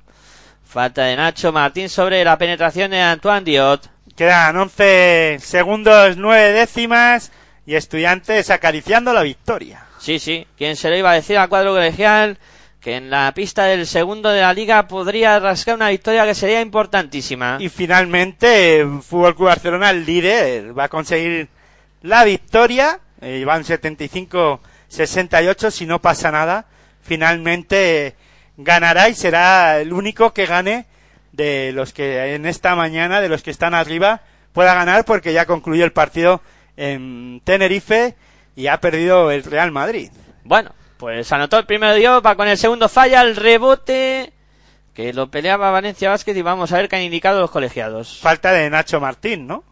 [0.64, 3.90] Falta de Nacho Martín sobre la penetración de Antoine Diot.
[4.16, 7.32] Quedan 11 segundos, 9 décimas
[7.66, 9.85] y estudiantes acariciando la victoria.
[10.06, 10.46] Sí, sí.
[10.56, 12.38] ¿Quién se lo iba a decir al cuadro colegial?
[12.80, 16.60] Que en la pista del segundo de la liga podría rascar una victoria que sería
[16.60, 17.56] importantísima.
[17.58, 21.48] Y finalmente, Fútbol Club Barcelona, el líder, va a conseguir
[22.02, 23.00] la victoria.
[23.20, 26.66] Eh, van 75-68 si no pasa nada.
[27.02, 28.14] Finalmente
[28.56, 30.86] ganará y será el único que gane
[31.32, 34.20] de los que en esta mañana, de los que están arriba,
[34.52, 36.42] pueda ganar porque ya concluyó el partido
[36.76, 38.14] en Tenerife
[38.56, 40.10] y ha perdido el Real Madrid.
[40.42, 44.32] Bueno, pues anotó el primero Diot, va con el segundo falla, el rebote
[44.94, 48.18] que lo peleaba Valencia Vázquez y vamos a ver qué han indicado los colegiados.
[48.18, 49.62] Falta de Nacho Martín, ¿no?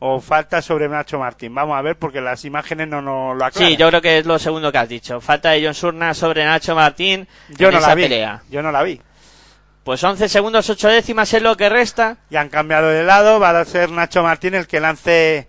[0.00, 1.54] O falta sobre Nacho Martín.
[1.54, 3.70] Vamos a ver porque las imágenes no nos lo aclaran.
[3.70, 5.20] Sí, yo creo que es lo segundo que has dicho.
[5.20, 8.02] Falta de John Surna sobre Nacho Martín Yo en no esa la vi.
[8.02, 8.42] pelea.
[8.50, 9.00] Yo no la vi.
[9.84, 12.16] Pues 11 segundos, 8 décimas es lo que resta.
[12.30, 13.38] Y han cambiado de lado.
[13.38, 15.48] Va a ser Nacho Martín el que lance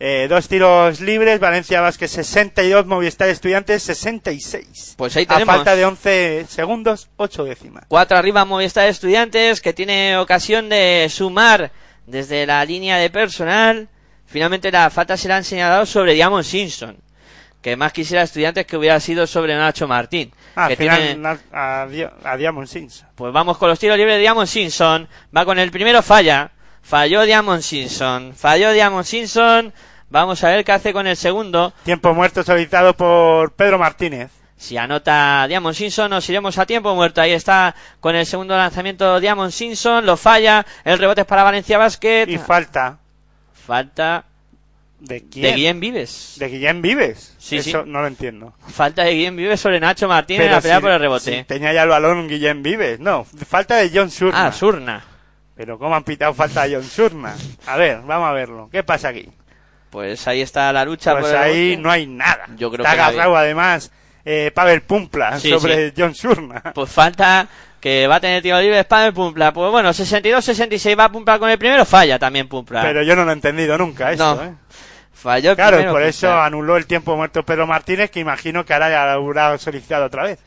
[0.00, 1.38] eh, dos tiros libres.
[1.38, 4.94] Valencia Vázquez 62, Movistar Estudiantes 66.
[4.96, 5.54] Pues ahí A tenemos.
[5.56, 7.84] falta de 11 segundos, 8 décimas.
[7.88, 11.70] Cuatro arriba Movistar Estudiantes, que tiene ocasión de sumar
[12.06, 13.88] desde la línea de personal.
[14.26, 16.96] Finalmente la falta se la han señalado sobre Diamond Simpson.
[17.60, 20.32] Que más quisiera Estudiantes que hubiera sido sobre Nacho Martín.
[20.56, 23.06] Ah, que al final tiene- a, Dio- a Diamond Simpson.
[23.14, 25.06] Pues vamos con los tiros libres de Diamond Simpson.
[25.36, 26.52] Va con el primero, falla.
[26.82, 28.32] Falló Diamond Simpson.
[28.34, 29.74] Falló Diamond Simpson.
[30.10, 31.72] Vamos a ver qué hace con el segundo.
[31.84, 34.30] Tiempo muerto solicitado por Pedro Martínez.
[34.56, 37.20] Si anota Diamond Simpson, nos iremos a tiempo muerto.
[37.22, 40.04] Ahí está con el segundo lanzamiento Diamond Simpson.
[40.04, 40.66] Lo falla.
[40.84, 42.26] El rebote es para Valencia Basket.
[42.28, 42.98] Y falta
[43.54, 44.24] Falta
[44.98, 45.44] de quién?
[45.44, 46.34] de Guillem Vives.
[46.38, 47.34] De Guillem Vives.
[47.38, 47.88] Sí, Eso sí.
[47.90, 48.52] no lo entiendo.
[48.68, 51.38] Falta de Guillem Vives sobre Nacho Martín en la pelea si- por el rebote.
[51.38, 53.00] si tenía ya el balón Guillem Vives.
[53.00, 54.46] No, falta de John Surna.
[54.46, 55.04] ah, Surna.
[55.56, 57.34] Pero ¿cómo han pitado falta de John Surna?
[57.66, 58.68] A ver, vamos a verlo.
[58.72, 59.28] ¿Qué pasa aquí?
[59.90, 62.46] Pues ahí está la lucha Pues por ahí no hay nada.
[62.56, 63.90] Yo creo Está que agarrado además
[64.24, 66.62] eh, Pavel Pumpla Sí, sobre John Surna.
[66.74, 67.46] Pues falta
[67.80, 69.52] que va a tener tiro libre Spam Pumpla.
[69.52, 72.82] Pues bueno, 62-66 va a Pumpla con el primero, falla también Pumpla.
[72.82, 74.42] Pero yo no lo he entendido nunca eso, No.
[74.44, 74.52] ¿eh?
[75.12, 76.08] Falló el Claro, primero por Pumpla.
[76.08, 80.06] eso anuló el tiempo muerto Pedro Martínez, que imagino que ahora ya lo habrá solicitado
[80.06, 80.38] otra vez.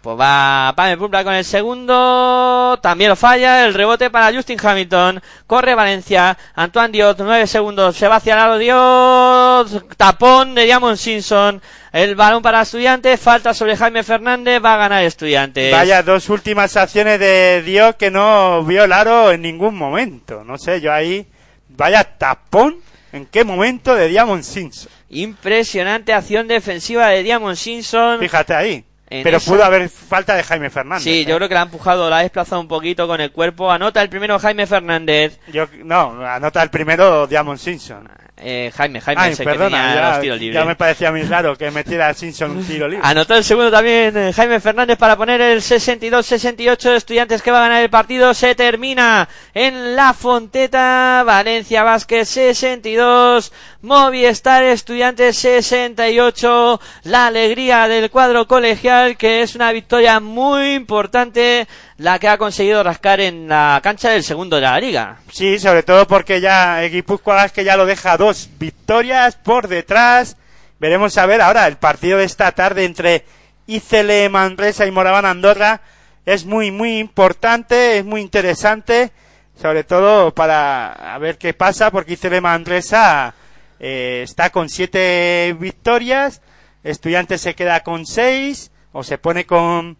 [0.00, 2.78] Pues va Pame Pumpla con el segundo.
[2.80, 3.66] También lo falla.
[3.66, 5.20] El rebote para Justin Hamilton.
[5.46, 6.38] Corre Valencia.
[6.54, 7.96] Antoine Diot, 9 segundos.
[7.96, 9.96] Se va hacia el lado Diot.
[9.96, 11.60] Tapón de Diamond Simpson.
[11.92, 13.18] El balón para Estudiantes.
[13.18, 14.64] Falta sobre Jaime Fernández.
[14.64, 15.72] Va a ganar Estudiantes.
[15.72, 20.44] Vaya dos últimas acciones de Dios que no vio el aro en ningún momento.
[20.44, 21.26] No sé, yo ahí.
[21.70, 22.76] Vaya tapón.
[23.10, 24.92] ¿En qué momento de Diamond Simpson?
[25.10, 28.20] Impresionante acción defensiva de Diamond Simpson.
[28.20, 28.84] Fíjate ahí.
[29.10, 31.04] Pero esa- pudo haber falta de Jaime Fernández.
[31.04, 31.24] Sí, ¿eh?
[31.24, 33.70] yo creo que la ha empujado, la ha desplazado un poquito con el cuerpo.
[33.70, 35.38] Anota el primero Jaime Fernández.
[35.52, 38.08] Yo- no, anota el primero Diamond Simpson.
[38.40, 40.60] Eh, Jaime, Jaime Ay, perdona, ya, los tiros libres.
[40.60, 43.04] ya me parecía muy raro que metiera a Simpson un tiro libre.
[43.06, 47.68] Anotó el segundo también eh, Jaime Fernández para poner el 62-68 estudiantes que va a
[47.68, 48.32] ganar el partido.
[48.34, 51.22] Se termina en la Fonteta.
[51.24, 53.52] Valencia Vázquez 62.
[53.82, 56.80] Movistar Estudiantes 68.
[57.04, 61.66] La alegría del cuadro colegial que es una victoria muy importante
[61.98, 65.16] la que ha conseguido rascar en la cancha del segundo de la liga.
[65.32, 68.27] Sí, sobre todo porque ya Guipúzcoa es que ya lo deja dos
[68.58, 70.36] victorias por detrás.
[70.78, 73.24] Veremos a ver ahora el partido de esta tarde entre
[73.66, 75.80] Icele Manresa y Moraván Andorra.
[76.24, 79.12] Es muy, muy importante, es muy interesante.
[79.60, 83.34] sobre todo para a ver qué pasa, porque ICL Manresa
[83.80, 86.42] eh, está con siete victorias,
[86.84, 89.96] Estudiantes se queda con seis, o se pone con,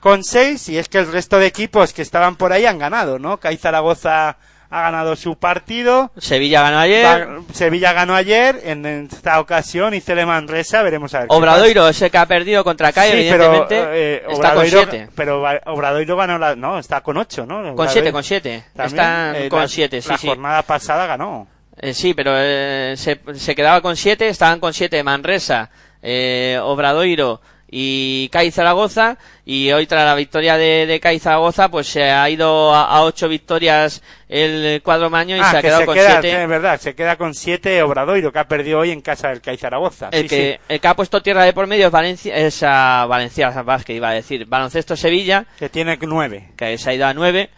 [0.00, 3.18] con seis, y es que el resto de equipos que estaban por ahí han ganado,
[3.18, 3.38] ¿no?
[3.38, 4.36] CAI Zaragoza
[4.76, 7.28] ha ganado su partido, Sevilla ganó ayer.
[7.52, 11.26] Sevilla ganó ayer, en esta ocasión ICL Manresa, veremos a ver.
[11.30, 15.08] Obradoiro, ese que ha perdido contra CAI, Sí, pero, evidentemente, eh, está con Obradoiro- 7.
[15.14, 17.76] Pero Obradoiro ganó la, no, está con 8, ¿no?
[17.76, 18.64] Con 7, con 7.
[18.74, 20.26] También, Están eh, con la- 7, sí, La sí.
[20.26, 21.46] jornada pasada ganó.
[21.76, 25.70] Eh, sí, pero eh, se, se quedaba con 7, estaban con 7 Manresa,
[26.02, 27.40] eh, Obradoiro
[27.70, 32.74] y CAI Zaragoza y hoy tras la victoria de, de Zaragoza pues se ha ido
[32.74, 36.10] a 8 victorias el cuadro maño y ah, se ha que quedado se con queda,
[36.20, 39.40] 7 es verdad, se queda con 7 Obradoiro, que ha perdido hoy en casa del
[39.40, 40.08] CAI Zaragoza.
[40.12, 42.62] el Sí, que, sí, el que ha puesto tierra de por medio es Valencia, es
[42.62, 46.50] a Valencia Vázquez, iba a decir, Baloncesto Sevilla, que tiene 9.
[46.56, 47.50] que se ha ido a 9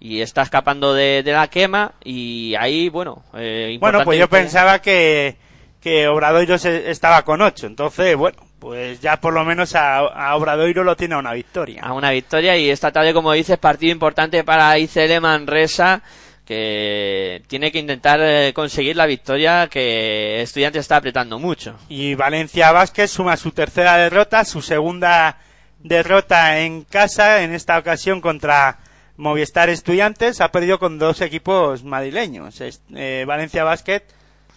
[0.00, 4.80] y está escapando de, de la quema y ahí, bueno, eh, Bueno, pues yo pensaba
[4.80, 5.36] que,
[5.80, 10.36] que Obradoiro se- estaba con 8, entonces, bueno, pues ya por lo menos a, a
[10.36, 11.82] Obradoiro lo tiene a una victoria.
[11.82, 16.00] a una victoria y esta tarde, como dices, partido importante para ICL Manresa
[16.44, 21.76] que tiene que intentar eh, conseguir la victoria que Estudiantes está apretando mucho.
[21.88, 25.38] Y Valencia Vázquez suma su tercera derrota, su segunda
[25.80, 28.78] derrota en casa, en esta ocasión contra
[29.16, 30.40] Movistar Estudiantes.
[30.40, 32.60] Ha perdido con dos equipos madrileños.
[32.94, 34.04] Eh, Valencia Vázquez,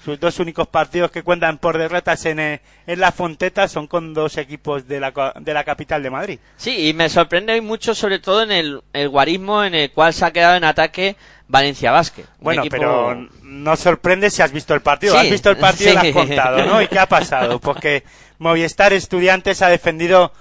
[0.05, 4.13] sus dos únicos partidos que cuentan por derrotas en, eh, en la Fonteta son con
[4.13, 6.39] dos equipos de la, de la capital de Madrid.
[6.57, 10.23] Sí, y me sorprende mucho sobre todo en el, el guarismo en el cual se
[10.23, 11.15] ha quedado en ataque
[11.47, 12.27] Valencia Vázquez.
[12.39, 15.13] Bueno, equipo- pero no sorprende si has visto el partido.
[15.15, 16.81] Sí, has visto el partido y lo has contado, ¿no?
[16.83, 17.59] ¿Y qué ha pasado?
[17.59, 18.03] Porque
[18.37, 20.31] Movistar Estudiantes ha defendido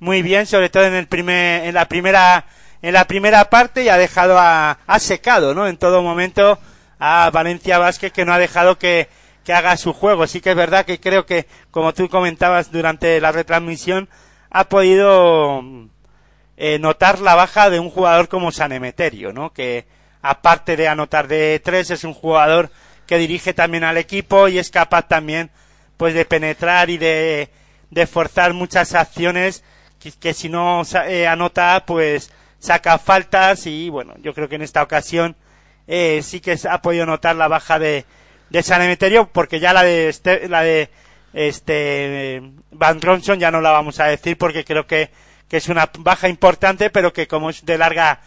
[0.00, 2.44] muy bien, sobre todo en el primer, en la primera,
[2.82, 5.66] en la primera parte y ha dejado a, ha secado, ¿no?
[5.66, 6.58] En todo momento
[6.98, 9.08] a Valencia Vázquez que no ha dejado que,
[9.44, 10.26] que haga su juego.
[10.26, 14.08] Sí que es verdad que creo que, como tú comentabas durante la retransmisión,
[14.50, 15.62] ha podido
[16.56, 19.52] eh, notar la baja de un jugador como San Emeterio, ¿no?
[19.52, 19.86] Que
[20.22, 22.70] aparte de anotar de tres es un jugador
[23.06, 25.50] que dirige también al equipo y es capaz también
[25.96, 27.50] pues de penetrar y de,
[27.90, 29.62] de forzar muchas acciones
[30.00, 34.62] que, que si no eh, anota pues saca faltas y bueno yo creo que en
[34.62, 35.36] esta ocasión
[35.86, 38.04] eh, sí que ha podido notar la baja de,
[38.50, 40.90] de San Emeterio porque ya la de este, la de
[41.32, 45.10] este Van Ronson ya no la vamos a decir porque creo que,
[45.48, 48.20] que es una baja importante pero que como es de larga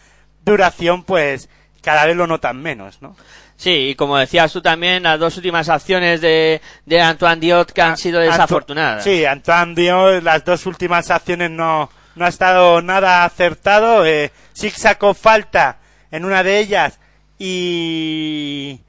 [0.44, 1.48] duración pues
[1.82, 3.16] cada vez lo notan menos ¿no?
[3.56, 7.82] Sí, y como decías tú también, las dos últimas acciones de, de Antoine Diot que
[7.82, 9.02] han sido Anto- desafortunadas.
[9.02, 14.06] Sí, Antoine Dion, las dos últimas acciones no, no ha estado nada acertado.
[14.06, 15.78] Eh, sí sacó falta
[16.12, 17.00] en una de ellas
[17.38, 18.80] y,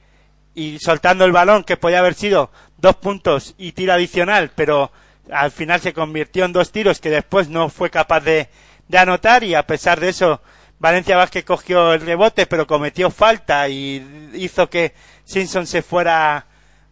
[0.56, 4.92] y soltando el balón, que podía haber sido dos puntos y tiro adicional, pero
[5.32, 8.50] al final se convirtió en dos tiros que después no fue capaz de,
[8.88, 10.42] de anotar y a pesar de eso
[10.80, 14.94] Valencia Vázquez cogió el rebote pero cometió falta y hizo que
[15.24, 16.46] Simpson se fuera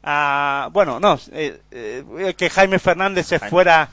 [0.04, 3.90] a bueno no eh, eh, que Jaime Fernández se fuera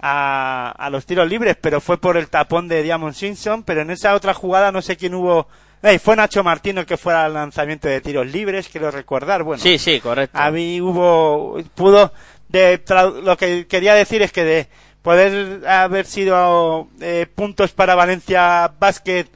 [0.00, 3.90] a, a los tiros libres pero fue por el tapón de Diamond Simpson pero en
[3.90, 5.48] esa otra jugada no sé quién hubo
[5.82, 9.62] eh, fue Nacho Martino el que fuera al lanzamiento de tiros libres quiero recordar bueno
[9.62, 10.36] Sí, sí, correcto.
[10.38, 12.12] a mí hubo pudo
[12.48, 12.82] de
[13.22, 14.68] lo que quería decir es que de
[15.02, 19.26] poder haber sido eh, puntos para Valencia Basket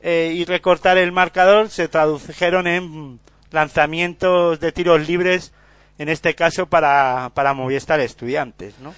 [0.00, 5.52] eh, y recortar el marcador se tradujeron en lanzamientos de tiros libres
[5.98, 8.94] en este caso para para Movistar Estudiantes ¿no?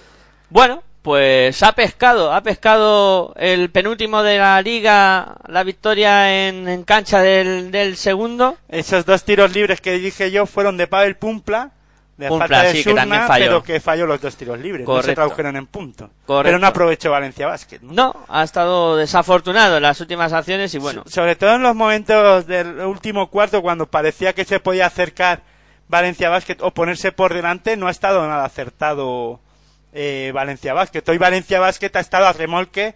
[0.49, 6.83] Bueno, pues ha pescado, ha pescado el penúltimo de la liga la victoria en, en
[6.83, 8.57] cancha del, del segundo.
[8.67, 11.71] esos dos tiros libres que dije yo fueron de Pavel Pumpla
[12.17, 13.45] de Pumpla, falta de sí, que Surna, también falló.
[13.45, 15.15] pero que falló los dos tiros libres no se Correcto.
[15.15, 16.43] tradujeron en punto Correcto.
[16.43, 17.93] pero no aprovechó Valencia Basket ¿no?
[17.93, 21.73] No, ha estado desafortunado en las últimas acciones y bueno, So- sobre todo en los
[21.73, 25.41] momentos del último cuarto cuando parecía que se podía acercar
[25.87, 29.39] Valencia Basket o ponerse por delante no ha estado nada acertado
[29.99, 32.95] eh, Valencia Basket hoy Valencia Basket ha estado a remolque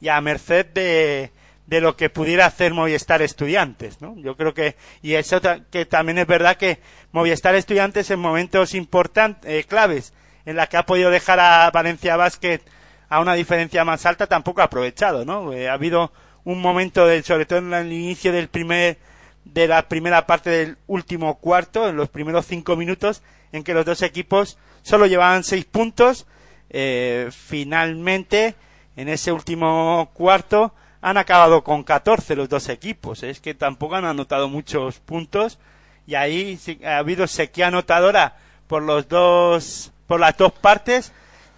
[0.00, 1.30] y a merced de,
[1.66, 4.14] de lo que pudiera hacer Movistar Estudiantes ¿no?
[4.18, 6.80] yo creo que y eso que también es verdad que
[7.12, 10.12] Movistar Estudiantes en momentos importantes eh, claves
[10.44, 12.60] en la que ha podido dejar a Valencia Basket
[13.08, 15.52] a una diferencia más alta tampoco ha aprovechado, ¿no?
[15.52, 16.12] Eh, ha habido
[16.44, 18.96] un momento, de, sobre todo en el inicio del primer,
[19.44, 23.22] de la primera parte del último cuarto, en los primeros cinco minutos,
[23.52, 26.26] en que los dos equipos solo llevaban seis puntos.
[26.72, 28.54] Eh, finalmente,
[28.96, 33.22] en ese último cuarto, han acabado con 14 los dos equipos.
[33.22, 35.58] Es que tampoco han anotado muchos puntos
[36.06, 38.36] y ahí ha habido sequía anotadora
[38.66, 41.12] por los dos, por las dos partes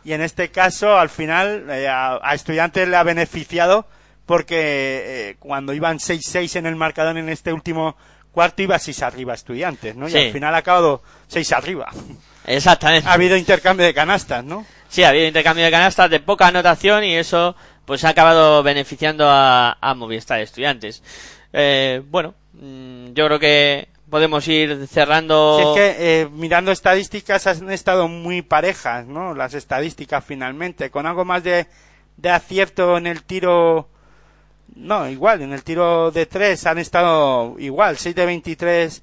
[0.05, 3.87] y en este caso al final eh, a, a estudiantes le ha beneficiado
[4.27, 7.97] porque eh, cuando iban 6-6 en el marcador en este último
[8.33, 10.09] cuarto iba 6 arriba estudiantes, ¿no?
[10.09, 10.17] Sí.
[10.17, 11.91] Y al final ha acabado 6 arriba.
[12.47, 13.09] Exactamente.
[13.09, 14.67] Ha habido intercambio de canastas, ¿no?
[14.95, 19.29] Sí, ha habido intercambio de canastas de poca anotación y eso pues ha acabado beneficiando
[19.29, 21.03] a, a Movistar Estudiantes.
[21.53, 25.59] Eh, bueno, mm, yo creo que podemos ir cerrando.
[25.59, 29.35] Si es que eh, mirando estadísticas han estado muy parejas, ¿no?
[29.35, 31.67] Las estadísticas finalmente, con algo más de,
[32.17, 33.89] de acierto en el tiro.
[34.77, 39.03] No, igual, en el tiro de tres han estado igual, 6 de 23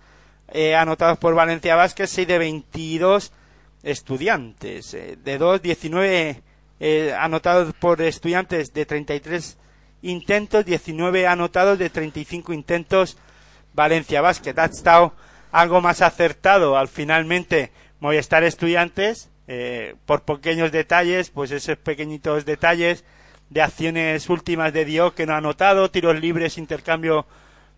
[0.53, 3.33] eh, anotados por Valencia Vázquez, 6 de 22
[3.83, 6.41] estudiantes, eh, de 2, 19
[6.79, 9.57] eh, anotados por estudiantes de 33
[10.01, 13.17] intentos, 19 anotados de 35 intentos
[13.73, 14.57] Valencia Basket.
[14.57, 15.13] Ha estado
[15.51, 23.03] algo más acertado al finalmente Movistar Estudiantes, eh, por pequeños detalles, pues esos pequeñitos detalles
[23.49, 27.25] de acciones últimas de Dio que no ha anotado, tiros libres, intercambio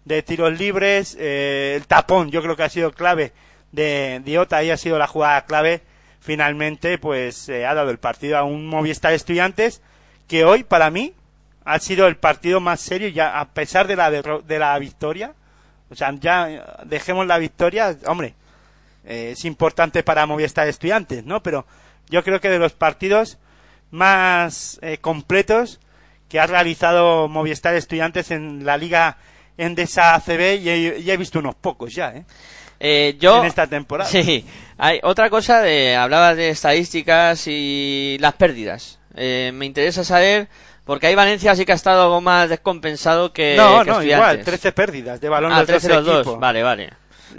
[0.05, 3.31] de tiros libres, eh, el tapón yo creo que ha sido clave
[3.71, 5.81] de Diota, ahí ha sido la jugada clave,
[6.23, 9.81] finalmente pues eh, ha dado el partido a un Movistar Estudiantes
[10.25, 11.13] que hoy para mí
[11.65, 15.33] ha sido el partido más serio ya a pesar de la de la victoria
[15.89, 18.35] o sea ya dejemos la victoria hombre
[19.03, 21.65] eh, es importante para Movistar Estudiantes no pero
[22.09, 23.37] yo creo que de los partidos
[23.91, 25.81] más eh, completos
[26.29, 29.17] que ha realizado Movistar Estudiantes en la liga
[29.57, 32.23] Endesa ACB y he, y he visto unos pocos ya ¿eh?
[32.85, 34.09] Eh, yo, en esta temporada.
[34.11, 34.45] Sí,
[34.77, 38.99] hay otra cosa de hablabas de estadísticas y las pérdidas.
[39.15, 40.47] Eh, me interesa saber
[40.85, 44.37] porque ahí Valencia sí que ha estado algo más descompensado que no que no igual
[44.39, 44.45] Estudiantes.
[44.45, 46.39] 13 pérdidas de balón ah, los 13 dos los dos.
[46.39, 46.89] Vale, vale.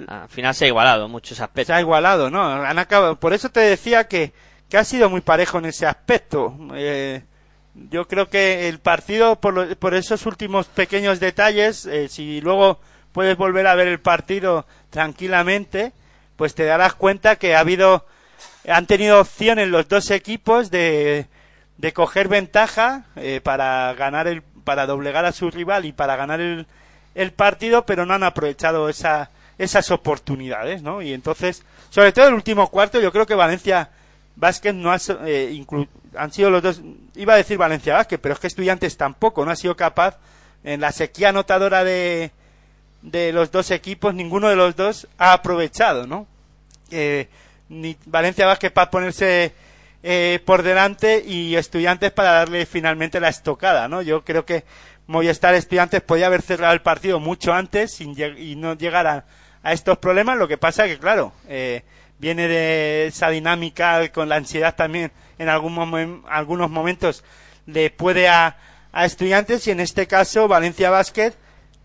[0.09, 1.75] Al final se ha igualado muchos se aspectos.
[1.77, 2.43] ha igualado, ¿no?
[2.43, 4.33] Han acabado, por eso te decía que,
[4.69, 6.57] que ha sido muy parejo en ese aspecto.
[6.75, 7.23] Eh,
[7.75, 12.81] yo creo que el partido, por, lo- por esos últimos pequeños detalles, eh, si luego
[13.13, 15.93] puedes volver a ver el partido tranquilamente,
[16.37, 18.07] pues te darás cuenta que ha habido,
[18.69, 21.27] han tenido opciones los dos equipos de,
[21.79, 26.41] de coger ventaja eh, para ganar el, para doblegar a su rival y para ganar
[26.41, 26.67] el,
[27.15, 31.03] el partido, pero no han aprovechado esa, esas oportunidades, ¿no?
[31.03, 33.91] Y entonces, sobre todo el último cuarto, yo creo que Valencia
[34.37, 34.97] Vázquez no ha,
[35.27, 36.81] eh, inclu- han sido los dos,
[37.15, 40.17] iba a decir Valencia Vázquez, pero es que Estudiantes tampoco, no ha sido capaz
[40.65, 42.33] en la sequía anotadora de,
[43.05, 46.27] de los dos equipos, ninguno de los dos ha aprovechado, ¿no?
[46.91, 47.29] Eh,
[47.69, 49.53] ni Valencia Vázquez para ponerse
[50.03, 54.01] eh, por delante y Estudiantes para darle finalmente la estocada, ¿no?
[54.01, 54.65] Yo creo que
[55.07, 59.27] Movistar Estudiantes podía haber cerrado el partido mucho antes sin y no llegar a,
[59.63, 60.39] a estos problemas.
[60.39, 61.83] Lo que pasa que, claro, eh,
[62.19, 67.23] viene de esa dinámica con la ansiedad también en algún momen- algunos momentos
[67.67, 68.57] le puede a,
[68.93, 71.35] a Estudiantes y en este caso Valencia Basket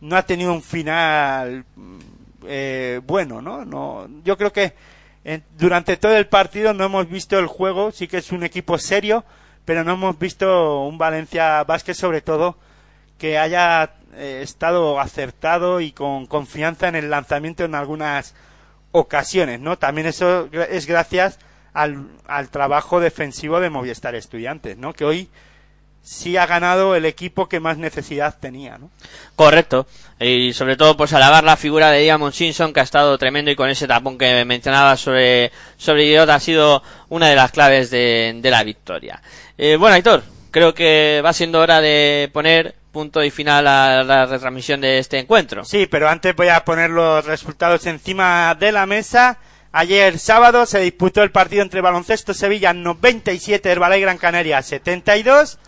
[0.02, 2.00] no ha tenido un final mm,
[2.48, 3.66] eh, bueno, ¿no?
[3.66, 4.74] no Yo creo que
[5.58, 9.26] durante todo el partido no hemos visto el juego, sí que es un equipo serio,
[9.66, 12.58] pero no hemos visto un Valencia Basket sobre todo
[13.18, 18.34] que haya eh, estado acertado y con confianza en el lanzamiento en algunas
[18.92, 19.78] ocasiones, ¿no?
[19.78, 21.38] También eso es gracias
[21.74, 24.94] al, al trabajo defensivo de Movistar Estudiantes, ¿no?
[24.94, 25.30] Que hoy
[26.02, 28.90] sí ha ganado el equipo que más necesidad tenía, ¿no?
[29.36, 29.88] Correcto.
[30.20, 33.56] Y sobre todo, pues alabar la figura de Diamond Simpson, que ha estado tremendo y
[33.56, 38.38] con ese tapón que mencionaba sobre, sobre Idiot ha sido una de las claves de,
[38.42, 39.22] de la victoria.
[39.58, 44.26] Eh, bueno, Aitor, creo que va siendo hora de poner punto y final a la
[44.26, 45.64] retransmisión de este encuentro.
[45.64, 49.38] Sí, pero antes voy a poner los resultados encima de la mesa.
[49.72, 55.60] Ayer sábado se disputó el partido entre Baloncesto Sevilla 97, Herbalife Gran Canaria 72.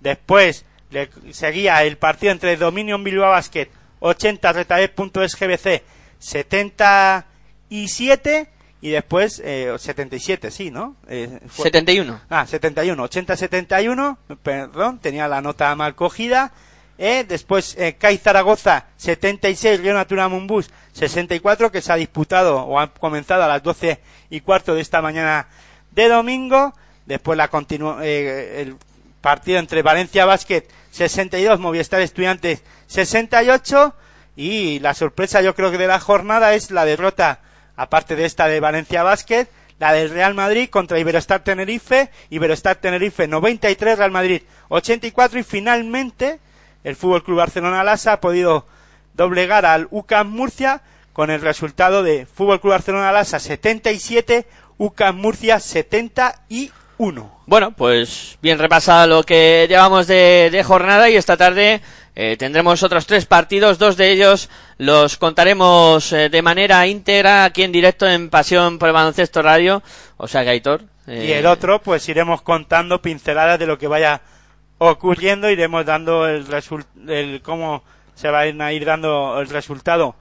[0.00, 3.68] Después le seguía el partido entre Dominion Bilbao Basket
[4.00, 5.82] 80, Retaer.es GBC
[6.18, 8.48] 77
[8.82, 10.96] y después eh, 77, sí, ¿no?
[11.06, 12.18] Eh, fue- 71.
[12.30, 16.52] Ah, 71, 80-71, perdón, tenía la nota mal cogida.
[16.96, 22.78] Eh, después, eh, CAI Zaragoza, 76, Río Natura Mumbus, 64, que se ha disputado o
[22.78, 25.46] ha comenzado a las 12 y cuarto de esta mañana
[25.92, 26.74] de domingo.
[27.06, 28.76] Después la continu eh, el
[29.20, 33.94] partido entre Valencia Basket, 62, Movistar Estudiantes, 68.
[34.36, 37.40] Y la sorpresa, yo creo que de la jornada es la derrota,
[37.76, 39.48] aparte de esta de Valencia Basket,
[39.78, 46.38] la del Real Madrid contra Iberostar Tenerife, Iberostar Tenerife 93, Real Madrid 84 y finalmente
[46.84, 48.66] el Fútbol Club Barcelona Lasa ha podido
[49.14, 50.82] doblegar al UCAM Murcia
[51.12, 54.46] con el resultado de Fútbol Club Barcelona Lasa 77,
[54.78, 55.60] UCAM Murcia
[57.00, 57.30] 71.
[57.46, 61.80] Bueno, pues bien repasado lo que llevamos de, de jornada y esta tarde
[62.14, 67.62] eh, tendremos otros tres partidos, dos de ellos los contaremos eh, de manera íntegra aquí
[67.62, 69.82] en directo en Pasión por el Baloncesto Radio,
[70.18, 70.82] o sea que Aitor.
[71.06, 74.20] eh, Y el otro, pues iremos contando pinceladas de lo que vaya
[74.78, 76.46] ocurriendo, iremos dando el,
[77.08, 77.82] el cómo
[78.14, 80.14] se va a ir dando el resultado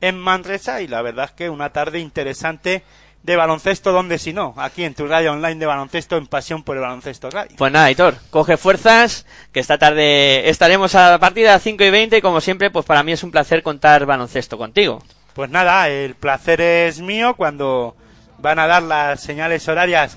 [0.00, 2.84] en Manresa y la verdad es que una tarde interesante
[3.22, 6.76] de baloncesto, donde si no, aquí en tu radio online de baloncesto en Pasión por
[6.76, 7.54] el Baloncesto Radio.
[7.58, 11.90] Pues nada, Aitor, coge fuerzas, que esta tarde estaremos a partir de las 5 y
[11.90, 15.02] 20 y como siempre, pues para mí es un placer contar baloncesto contigo.
[15.34, 17.94] Pues nada, el placer es mío cuando
[18.38, 20.16] van a dar las señales horarias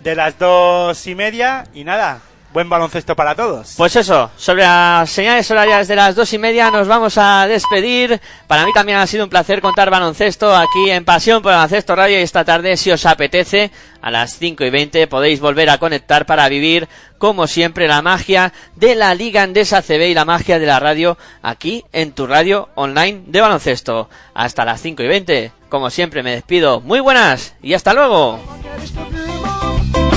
[0.00, 2.20] de las dos y media y nada,
[2.52, 3.74] buen baloncesto para todos.
[3.76, 8.20] Pues eso, sobre las señales horarias de las dos y media nos vamos a despedir.
[8.46, 12.18] Para mí también ha sido un placer contar baloncesto aquí en Pasión por Baloncesto Radio
[12.18, 13.70] y esta tarde, si os apetece,
[14.00, 16.88] a las 5 y 20 podéis volver a conectar para vivir,
[17.18, 21.16] como siempre, la magia de la Liga Andesa CB y la magia de la radio
[21.40, 24.10] aquí en tu radio online de baloncesto.
[24.34, 26.80] Hasta las 5 y 20, como siempre me despido.
[26.80, 28.40] Muy buenas y hasta luego.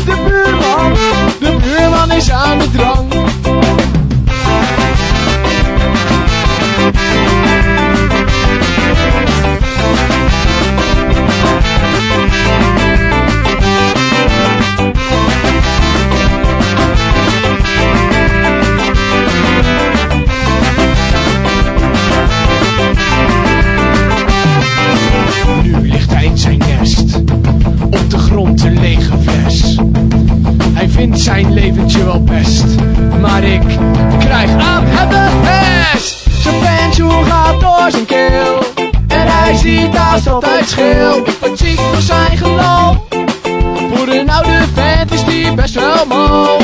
[0.06, 0.91] det bur man,
[1.40, 3.15] det bur man ikke er med drang.
[28.35, 29.77] Grond een lege fles.
[30.73, 32.65] Hij vindt zijn leventje wel best,
[33.21, 33.61] maar ik
[34.19, 35.99] krijg aan hem de.
[36.41, 38.59] Zijn pensioen gaat door zijn keel,
[39.07, 40.71] en hij ziet haast altijd.
[40.71, 42.97] Ik word ziek voor zijn geloof,
[43.93, 46.57] voor een oude vent is die best wel mal.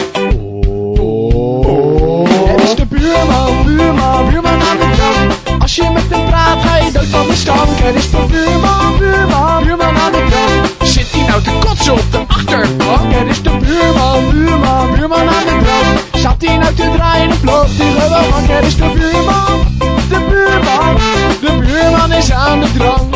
[2.48, 5.62] Het is de buurman, buurman, buurman aan de drank.
[5.62, 7.70] Als je met hem praat, ga je dood van de stank.
[7.70, 10.51] Het is de buurman, buurman, buurman aan de drank.
[11.22, 13.14] Hij nou te kotsen op de achterbank?
[13.14, 16.24] Het is de buurman, buurman, buurman aan de drank.
[16.24, 18.44] Zat hij nou te draaien op loopt hij gewoon?
[18.44, 19.78] Het is de buurman,
[20.10, 20.96] de buurman,
[21.42, 23.16] de buurman is aan de drank.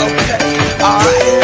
[0.83, 1.40] Alright.